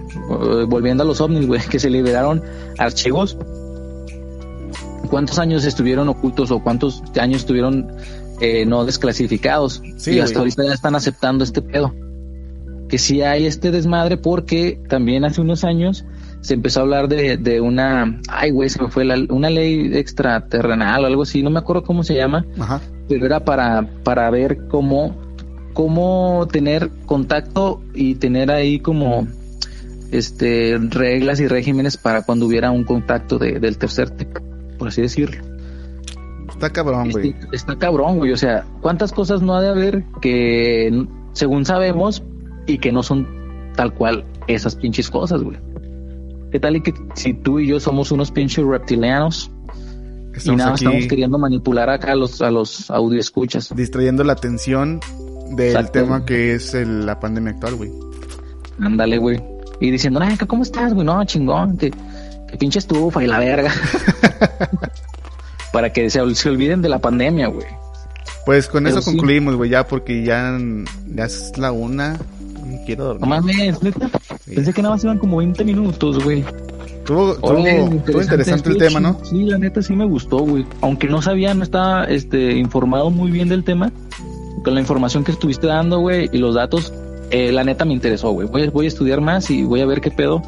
volviendo 0.68 1.04
a 1.04 1.06
los 1.06 1.22
ovnis, 1.22 1.46
güey, 1.48 1.62
que 1.70 1.80
se 1.80 1.90
liberaron 1.90 2.42
archivos. 2.80 3.38
¿Cuántos 5.12 5.38
años 5.38 5.64
estuvieron 5.66 6.10
ocultos 6.10 6.50
o 6.50 6.60
cuántos 6.64 7.04
años 7.20 7.42
estuvieron 7.42 7.92
eh, 8.40 8.66
no 8.66 8.84
desclasificados? 8.86 9.84
Sí, 9.98 10.14
y 10.14 10.20
hasta 10.20 10.40
güey. 10.40 10.50
ahorita 10.50 10.64
ya 10.66 10.74
están 10.74 10.96
aceptando 10.96 11.44
este 11.44 11.62
pedo. 11.62 11.94
Que 12.90 12.98
sí 12.98 13.22
hay 13.22 13.46
este 13.46 13.70
desmadre 13.72 14.18
porque 14.18 14.80
también 14.90 15.24
hace 15.24 15.40
unos 15.42 15.64
años 15.64 16.04
se 16.42 16.56
empezó 16.56 16.80
a 16.80 16.84
hablar 16.84 17.08
de, 17.08 17.38
de 17.38 17.62
una, 17.62 18.20
ay, 18.28 18.50
güey, 18.52 18.70
se 18.70 18.82
me 18.82 18.90
fue 18.90 19.06
la, 19.06 19.16
una 19.30 19.50
ley 19.52 19.92
extraterrenal 19.96 21.04
o 21.04 21.08
algo 21.08 21.22
así, 21.22 21.44
no 21.44 21.52
me 21.52 21.60
acuerdo 21.60 21.84
cómo 21.84 22.04
se 22.04 22.16
llama 22.16 22.46
Ajá. 22.60 22.82
pero 23.08 23.28
era 23.28 23.46
para, 23.46 23.88
para 24.04 24.28
ver 24.32 24.68
cómo, 24.68 25.16
cómo 25.74 26.48
tener 26.52 26.90
contacto 27.06 27.82
y 27.94 28.16
tener 28.16 28.50
ahí 28.52 28.80
como 28.80 29.28
este 30.12 30.78
reglas 30.90 31.40
y 31.40 31.48
regímenes 31.48 31.96
para 31.98 32.24
cuando 32.24 32.46
hubiera 32.48 32.72
un 32.72 32.84
contacto 32.84 33.38
de- 33.38 33.60
del 33.60 33.78
tercer 33.78 34.10
tipo, 34.10 34.42
por 34.82 34.88
así 34.88 35.00
decirlo. 35.04 35.40
Está 36.50 36.72
cabrón, 36.72 37.12
güey. 37.12 37.30
Este, 37.30 37.56
está 37.56 37.76
cabrón, 37.78 38.18
güey. 38.18 38.32
O 38.32 38.38
sea, 38.38 38.66
¿cuántas 38.82 39.12
cosas 39.12 39.44
no 39.44 39.54
ha 39.54 39.62
de 39.62 39.70
haber 39.70 40.04
que 40.24 41.06
según 41.34 41.66
sabemos 41.66 42.24
y 42.66 42.80
que 42.80 42.92
no 42.92 43.04
son 43.04 43.28
tal 43.76 43.94
cual 43.94 44.26
esas 44.48 44.76
pinches 44.76 45.12
cosas, 45.12 45.44
güey? 45.44 45.60
¿Qué 46.52 46.60
tal 46.60 46.78
y 46.78 46.82
que 46.82 46.96
si 47.14 47.36
tú 47.36 47.60
y 47.60 47.68
yo 47.68 47.80
somos 47.80 48.12
unos 48.12 48.32
pinches 48.32 48.66
reptilianos 48.66 49.52
y 50.44 50.50
nada 50.56 50.74
estamos 50.74 51.06
queriendo 51.06 51.38
manipular 51.38 51.92
acá 51.92 52.14
a 52.14 52.16
los, 52.16 52.42
a 52.42 52.50
los 52.50 52.90
audio 52.90 53.20
escuchas? 53.20 53.72
distrayendo 53.76 54.24
la 54.24 54.34
atención 54.34 55.00
del 55.56 55.68
Exacto. 55.76 55.92
tema 55.92 56.26
que 56.26 56.54
es 56.56 56.74
el- 56.74 57.06
la 57.06 57.20
pandemia 57.20 57.52
actual, 57.52 57.76
güey. 57.76 57.92
Ándale, 58.80 59.20
güey. 59.20 59.40
Y 59.80 59.92
diciendo, 59.92 60.20
ay, 60.24 60.38
¿cómo 60.48 60.64
estás, 60.64 60.92
güey? 60.96 61.06
No, 61.06 61.24
chingón, 61.26 61.78
que 61.78 61.92
pinche 62.58 62.80
estufa 62.80 63.24
y 63.24 63.28
la 63.28 63.40
verga. 63.40 63.72
Para 65.74 65.94
que 65.94 66.10
se, 66.10 66.22
ol- 66.22 66.36
se 66.36 66.50
olviden 66.50 66.82
de 66.82 66.90
la 66.90 67.00
pandemia, 67.00 67.48
güey. 67.48 67.68
Pues 68.46 68.68
con 68.68 68.84
Pero 68.84 68.98
eso 68.98 69.02
sí. 69.10 69.16
concluimos, 69.16 69.56
güey, 69.56 69.70
ya 69.70 69.88
porque 69.88 70.24
ya, 70.24 70.58
ya 71.16 71.26
es 71.26 71.54
la 71.58 71.72
una 71.72 72.18
y 72.66 72.86
quiero 72.86 73.06
dormir. 73.06 73.22
No 73.22 73.28
mames, 73.28 73.82
neta. 73.84 74.10
Sí. 74.46 74.56
Pensé 74.56 74.74
que 74.74 74.82
nada 74.82 74.96
más 74.96 75.04
iban 75.04 75.18
como 75.20 75.38
20 75.38 75.64
minutos, 75.64 76.24
güey. 76.24 76.44
Estuvo 77.00 77.36
interesante 78.22 78.70
el 78.70 78.78
tema, 78.78 79.00
¿no? 79.00 79.18
Sí, 79.24 79.44
la 79.46 79.58
neta 79.58 79.82
sí 79.82 79.96
me 79.96 80.06
gustó, 80.06 80.40
güey. 80.40 80.66
Aunque 80.82 81.08
no 81.08 81.22
sabía, 81.22 81.54
no 81.54 81.64
estaba 81.64 82.06
este, 82.06 82.54
informado 82.54 83.10
muy 83.10 83.32
bien 83.32 83.50
del 83.50 83.64
tema. 83.64 83.92
Con 84.64 84.76
la 84.76 84.82
información 84.82 85.24
que 85.24 85.32
estuviste 85.32 85.68
dando, 85.68 86.00
güey, 86.00 86.30
y 86.32 86.38
los 86.38 86.56
datos, 86.56 86.94
eh, 87.32 87.52
la 87.52 87.64
neta 87.64 87.86
me 87.86 87.94
interesó, 87.94 88.32
güey. 88.32 88.48
Voy, 88.48 88.68
voy 88.70 88.86
a 88.86 88.90
estudiar 88.90 89.22
más 89.22 89.50
y 89.50 89.64
voy 89.64 89.82
a 89.82 89.86
ver 89.86 90.02
qué 90.02 90.12
pedo. 90.12 90.42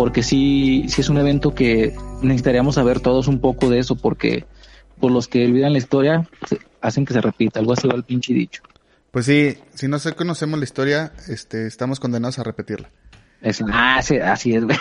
Porque 0.00 0.22
sí, 0.22 0.86
sí 0.88 1.02
es 1.02 1.10
un 1.10 1.18
evento 1.18 1.54
que 1.54 1.94
necesitaríamos 2.22 2.76
saber 2.76 3.00
todos 3.00 3.28
un 3.28 3.38
poco 3.38 3.68
de 3.68 3.80
eso, 3.80 3.96
porque 3.96 4.46
por 4.98 5.12
los 5.12 5.28
que 5.28 5.44
olvidan 5.44 5.72
la 5.72 5.78
historia, 5.78 6.26
hacen 6.80 7.04
que 7.04 7.12
se 7.12 7.20
repita. 7.20 7.60
Algo 7.60 7.74
así 7.74 7.86
va 7.86 7.96
el 7.96 8.04
pinche 8.04 8.32
dicho. 8.32 8.62
Pues 9.10 9.26
sí, 9.26 9.58
si 9.74 9.88
no 9.88 9.98
se 9.98 10.14
conocemos 10.14 10.58
la 10.58 10.64
historia, 10.64 11.12
este, 11.28 11.66
estamos 11.66 12.00
condenados 12.00 12.38
a 12.38 12.44
repetirla. 12.44 12.88
Es- 13.42 13.62
ah, 13.70 14.00
sí, 14.02 14.16
así 14.16 14.54
es, 14.54 14.64
güey. 14.64 14.78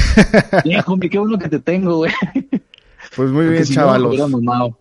Bien, 0.64 0.80
hombre, 0.86 1.10
qué 1.10 1.18
bueno 1.18 1.38
que 1.38 1.50
te 1.50 1.58
tengo, 1.58 1.96
güey. 1.98 2.12
Pues 3.14 3.30
muy 3.30 3.44
Porque 3.44 3.50
bien, 3.50 3.66
si 3.66 3.74
no, 3.74 3.82
chavalos. 3.82 4.30
mamado. 4.30 4.78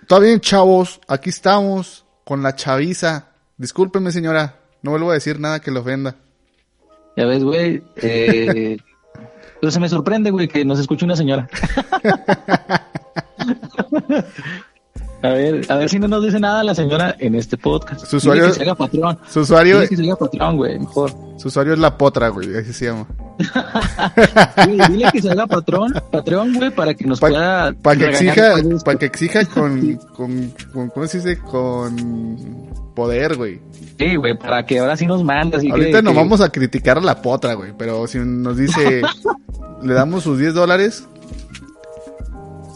Está 0.00 0.20
bien, 0.20 0.38
chavos. 0.38 1.00
Aquí 1.08 1.30
estamos 1.30 2.06
con 2.22 2.40
la 2.40 2.54
chaviza. 2.54 3.30
Discúlpeme, 3.56 4.12
señora. 4.12 4.60
No 4.82 4.92
vuelvo 4.92 5.10
a 5.10 5.14
decir 5.14 5.40
nada 5.40 5.58
que 5.58 5.72
le 5.72 5.80
ofenda. 5.80 6.14
Ya 7.16 7.26
ves, 7.26 7.42
güey. 7.42 7.82
Eh, 7.96 8.76
pero 9.64 9.72
se 9.72 9.80
me 9.80 9.88
sorprende, 9.88 10.30
güey, 10.30 10.46
que 10.46 10.62
nos 10.62 10.78
escuche 10.78 11.06
una 11.06 11.16
señora. 11.16 11.48
a 15.22 15.28
ver, 15.30 15.64
a 15.70 15.76
ver 15.76 15.88
si 15.88 15.98
no 15.98 16.06
nos 16.06 16.22
dice 16.22 16.38
nada 16.38 16.62
la 16.62 16.74
señora 16.74 17.16
en 17.18 17.34
este 17.34 17.56
podcast. 17.56 18.04
Su 18.04 18.18
Dile 18.18 18.32
usuario- 18.42 18.46
que 18.48 18.52
se 18.52 18.62
haga 18.62 18.74
patrón. 18.74 19.18
Su 19.26 19.40
usuario, 19.40 19.76
Dile 19.76 19.88
que 19.88 19.96
se 19.96 20.02
haga 20.02 20.16
patrón, 20.16 20.56
güey, 20.58 20.78
mejor. 20.78 21.12
su 21.38 21.48
usuario 21.48 21.72
es 21.72 21.78
la 21.78 21.96
potra, 21.96 22.28
güey. 22.28 22.54
Así 22.58 22.74
se 22.74 22.84
llama. 22.86 23.06
Güey, 24.66 24.78
dile 24.90 25.08
que 25.12 25.22
se 25.22 25.30
haga 25.30 25.46
patrón, 25.46 25.92
patrón, 26.12 26.52
güey, 26.54 26.70
para 26.70 26.92
que 26.94 27.04
nos 27.06 27.18
Pa- 27.20 27.28
pueda. 27.28 27.72
Para 27.72 27.96
que 27.98 28.04
exija, 28.10 28.54
para 28.84 28.98
que 28.98 29.06
exija 29.06 29.44
con, 29.46 29.96
con, 30.14 30.52
con, 30.74 30.88
¿cómo 30.90 31.06
se 31.06 31.18
dice? 31.18 31.38
Con 31.38 32.36
poder, 32.94 33.36
güey. 33.36 33.60
Sí, 33.98 34.14
güey, 34.16 34.36
para 34.38 34.64
que 34.64 34.78
ahora 34.78 34.96
sí 34.96 35.06
nos 35.06 35.24
mande. 35.24 35.56
Así 35.56 35.68
Ahorita 35.70 35.98
que, 35.98 36.02
nos 36.02 36.12
que- 36.12 36.18
vamos 36.18 36.40
a 36.42 36.48
criticar 36.50 36.98
a 36.98 37.00
la 37.00 37.20
potra, 37.22 37.54
güey. 37.54 37.72
Pero 37.76 38.06
si 38.06 38.18
nos 38.18 38.56
dice, 38.56 39.02
le 39.82 39.94
damos 39.94 40.24
sus 40.24 40.38
10 40.38 40.54
dólares. 40.54 41.06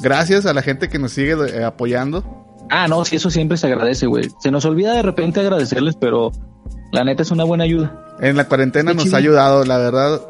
Gracias 0.01 0.47
a 0.47 0.55
la 0.55 0.63
gente 0.63 0.89
que 0.89 0.99
nos 0.99 1.13
sigue 1.13 1.33
eh, 1.33 1.65
apoyando. 1.65 2.25
Ah, 2.71 2.87
no, 2.87 3.05
sí, 3.05 3.17
eso 3.17 3.31
siempre 3.31 3.57
se 3.57 3.67
agradece, 3.67 4.07
güey. 4.07 4.29
Se 4.41 4.51
nos 4.51 4.65
olvida 4.65 4.93
de 4.93 5.03
repente 5.03 5.41
agradecerles, 5.41 5.97
pero 5.97 6.31
la 6.93 7.05
neta 7.05 7.23
es 7.23 7.31
una 7.31 7.45
buena 7.45 7.65
ayuda. 7.65 8.17
En 8.21 8.37
la 8.37 8.47
cuarentena 8.47 8.93
Qué 8.93 8.97
nos 8.97 9.05
chido. 9.05 9.17
ha 9.17 9.19
ayudado, 9.19 9.65
la 9.65 9.79
verdad. 9.79 10.21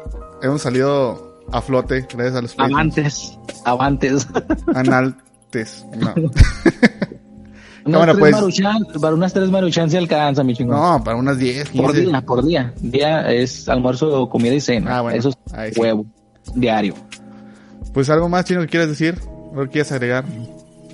Hemos 0.41 0.61
salido 0.61 1.43
a 1.51 1.61
flote 1.61 2.07
gracias 2.13 2.35
a 2.35 2.41
los. 2.41 2.55
Avantes, 2.57 3.37
avantes. 3.65 4.27
Analtes. 4.73 5.85
No. 5.97 6.13
Tres 7.89 8.17
pues. 8.19 8.31
maruchan, 8.31 8.77
para 9.01 9.15
unas 9.15 9.33
tres 9.33 9.49
maruchan 9.49 9.89
se 9.89 9.97
alcanza, 9.97 10.43
mi 10.43 10.53
chingón. 10.53 10.77
no, 10.77 11.03
para 11.03 11.17
unas 11.17 11.37
10, 11.39 11.69
por 11.69 11.91
15. 11.93 12.01
día, 12.01 12.21
por 12.21 12.45
día. 12.45 12.73
Día 12.81 13.31
es 13.31 13.67
almuerzo, 13.67 14.29
comida 14.29 14.53
y 14.53 14.61
cena. 14.61 14.97
Ah, 14.97 15.01
bueno. 15.01 15.17
Eso 15.17 15.29
es 15.29 15.73
sí. 15.73 15.81
Diario. 16.55 16.95
Pues 17.93 18.09
algo 18.09 18.29
más, 18.29 18.45
chino, 18.45 18.61
que 18.61 18.67
quieras 18.67 18.89
decir. 18.89 19.15
¿O 19.55 19.65
quieres 19.65 19.91
agregar? 19.91 20.25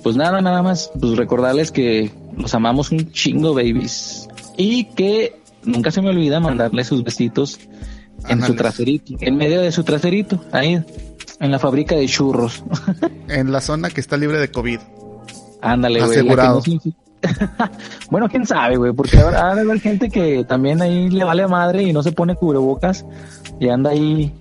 Pues 0.02 0.16
nada, 0.16 0.40
nada 0.40 0.62
más, 0.62 0.90
pues 0.98 1.16
recordarles 1.16 1.70
que 1.70 2.10
los 2.36 2.54
amamos 2.54 2.90
un 2.90 3.10
chingo, 3.12 3.54
babies. 3.54 4.28
Y 4.56 4.84
que 4.84 5.40
nunca 5.64 5.90
se 5.90 6.00
me 6.00 6.10
olvida 6.10 6.40
mandarles 6.40 6.86
sus 6.86 7.02
besitos 7.04 7.58
en 8.28 8.42
su 8.42 8.54
traserito, 8.54 9.14
en 9.20 9.36
medio 9.36 9.60
de 9.60 9.72
su 9.72 9.84
traserito, 9.84 10.42
ahí, 10.52 10.82
en 11.40 11.50
la 11.50 11.58
fábrica 11.58 11.94
de 11.94 12.06
churros. 12.06 12.62
En 13.28 13.50
la 13.50 13.60
zona 13.60 13.90
que 13.90 14.00
está 14.00 14.16
libre 14.16 14.38
de 14.38 14.52
COVID. 14.52 14.78
Ándale, 15.60 15.98
güey. 15.98 16.12
que 16.12 16.18
Asegurado. 16.20 16.62
no 16.64 16.80
bueno, 18.10 18.28
quién 18.28 18.46
sabe, 18.46 18.76
güey, 18.76 18.92
porque 18.92 19.18
habrá 19.18 19.50
ha 19.50 19.54
de 19.56 19.62
haber 19.62 19.80
gente 19.80 20.10
que 20.10 20.44
también 20.44 20.80
ahí 20.80 21.10
le 21.10 21.24
vale 21.24 21.46
madre 21.48 21.82
y 21.82 21.92
no 21.92 22.04
se 22.04 22.12
pone 22.12 22.36
cubrebocas 22.36 23.04
y 23.58 23.68
anda 23.68 23.90
ahí 23.90 24.32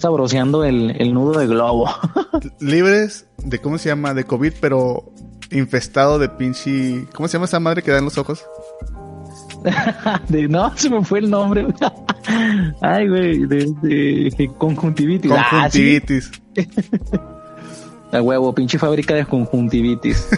sabroseando 0.00 0.64
el, 0.64 0.96
el 1.00 1.14
nudo 1.14 1.38
de 1.38 1.46
globo. 1.46 1.88
Libres 2.60 3.26
de, 3.38 3.58
¿cómo 3.60 3.78
se 3.78 3.88
llama? 3.90 4.14
De 4.14 4.24
COVID, 4.24 4.52
pero 4.60 5.12
infestado 5.50 6.18
de 6.18 6.28
pinche... 6.28 7.06
¿Cómo 7.14 7.28
se 7.28 7.34
llama 7.34 7.46
esa 7.46 7.60
madre 7.60 7.82
que 7.82 7.90
da 7.90 7.98
en 7.98 8.04
los 8.04 8.18
ojos? 8.18 8.44
De- 10.28 10.48
no, 10.48 10.74
se 10.76 10.88
me 10.88 11.04
fue 11.04 11.18
el 11.18 11.28
nombre. 11.30 11.66
Ay, 12.80 13.08
güey, 13.08 13.46
de, 13.46 13.66
de 13.82 14.50
conjuntivitis. 14.58 15.30
Ah, 15.34 15.68
sí, 15.70 16.00
Conjuntivitis. 16.00 16.30
a 18.12 18.22
huevo, 18.22 18.54
pinche 18.54 18.78
fábrica 18.78 19.14
de 19.14 19.24
conjuntivitis. 19.26 20.28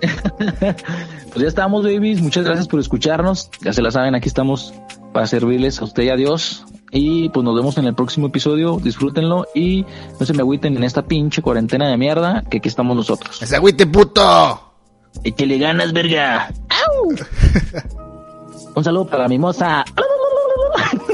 pues 0.00 1.42
ya 1.42 1.48
estamos, 1.48 1.82
babies. 1.84 2.20
Muchas 2.20 2.44
gracias 2.44 2.68
por 2.68 2.78
escucharnos. 2.80 3.50
Ya 3.62 3.72
se 3.72 3.82
la 3.82 3.90
saben, 3.90 4.14
aquí 4.14 4.28
estamos 4.28 4.74
para 5.12 5.26
servirles 5.26 5.80
a 5.80 5.84
usted 5.84 6.04
y 6.04 6.08
a 6.10 6.16
Dios. 6.16 6.64
Y 6.94 7.30
pues 7.30 7.42
nos 7.42 7.56
vemos 7.56 7.78
en 7.78 7.86
el 7.86 7.94
próximo 7.94 8.26
episodio. 8.26 8.78
Disfrútenlo 8.80 9.46
y 9.54 9.86
no 10.20 10.26
se 10.26 10.34
me 10.34 10.40
agüiten 10.40 10.76
en 10.76 10.84
esta 10.84 11.02
pinche 11.02 11.40
cuarentena 11.40 11.88
de 11.88 11.96
mierda 11.96 12.44
que 12.50 12.58
aquí 12.58 12.68
estamos 12.68 12.94
nosotros. 12.94 13.42
¡Ese 13.42 13.56
agüite, 13.56 13.86
puto! 13.86 14.74
Y 15.24 15.32
que 15.32 15.46
le 15.46 15.56
ganas, 15.56 15.94
verga. 15.94 16.52
¡Au! 16.68 17.14
Un 18.74 18.84
saludo 18.84 19.06
para 19.06 19.26
mimosa. 19.26 19.84
¡Hola! 19.96 21.04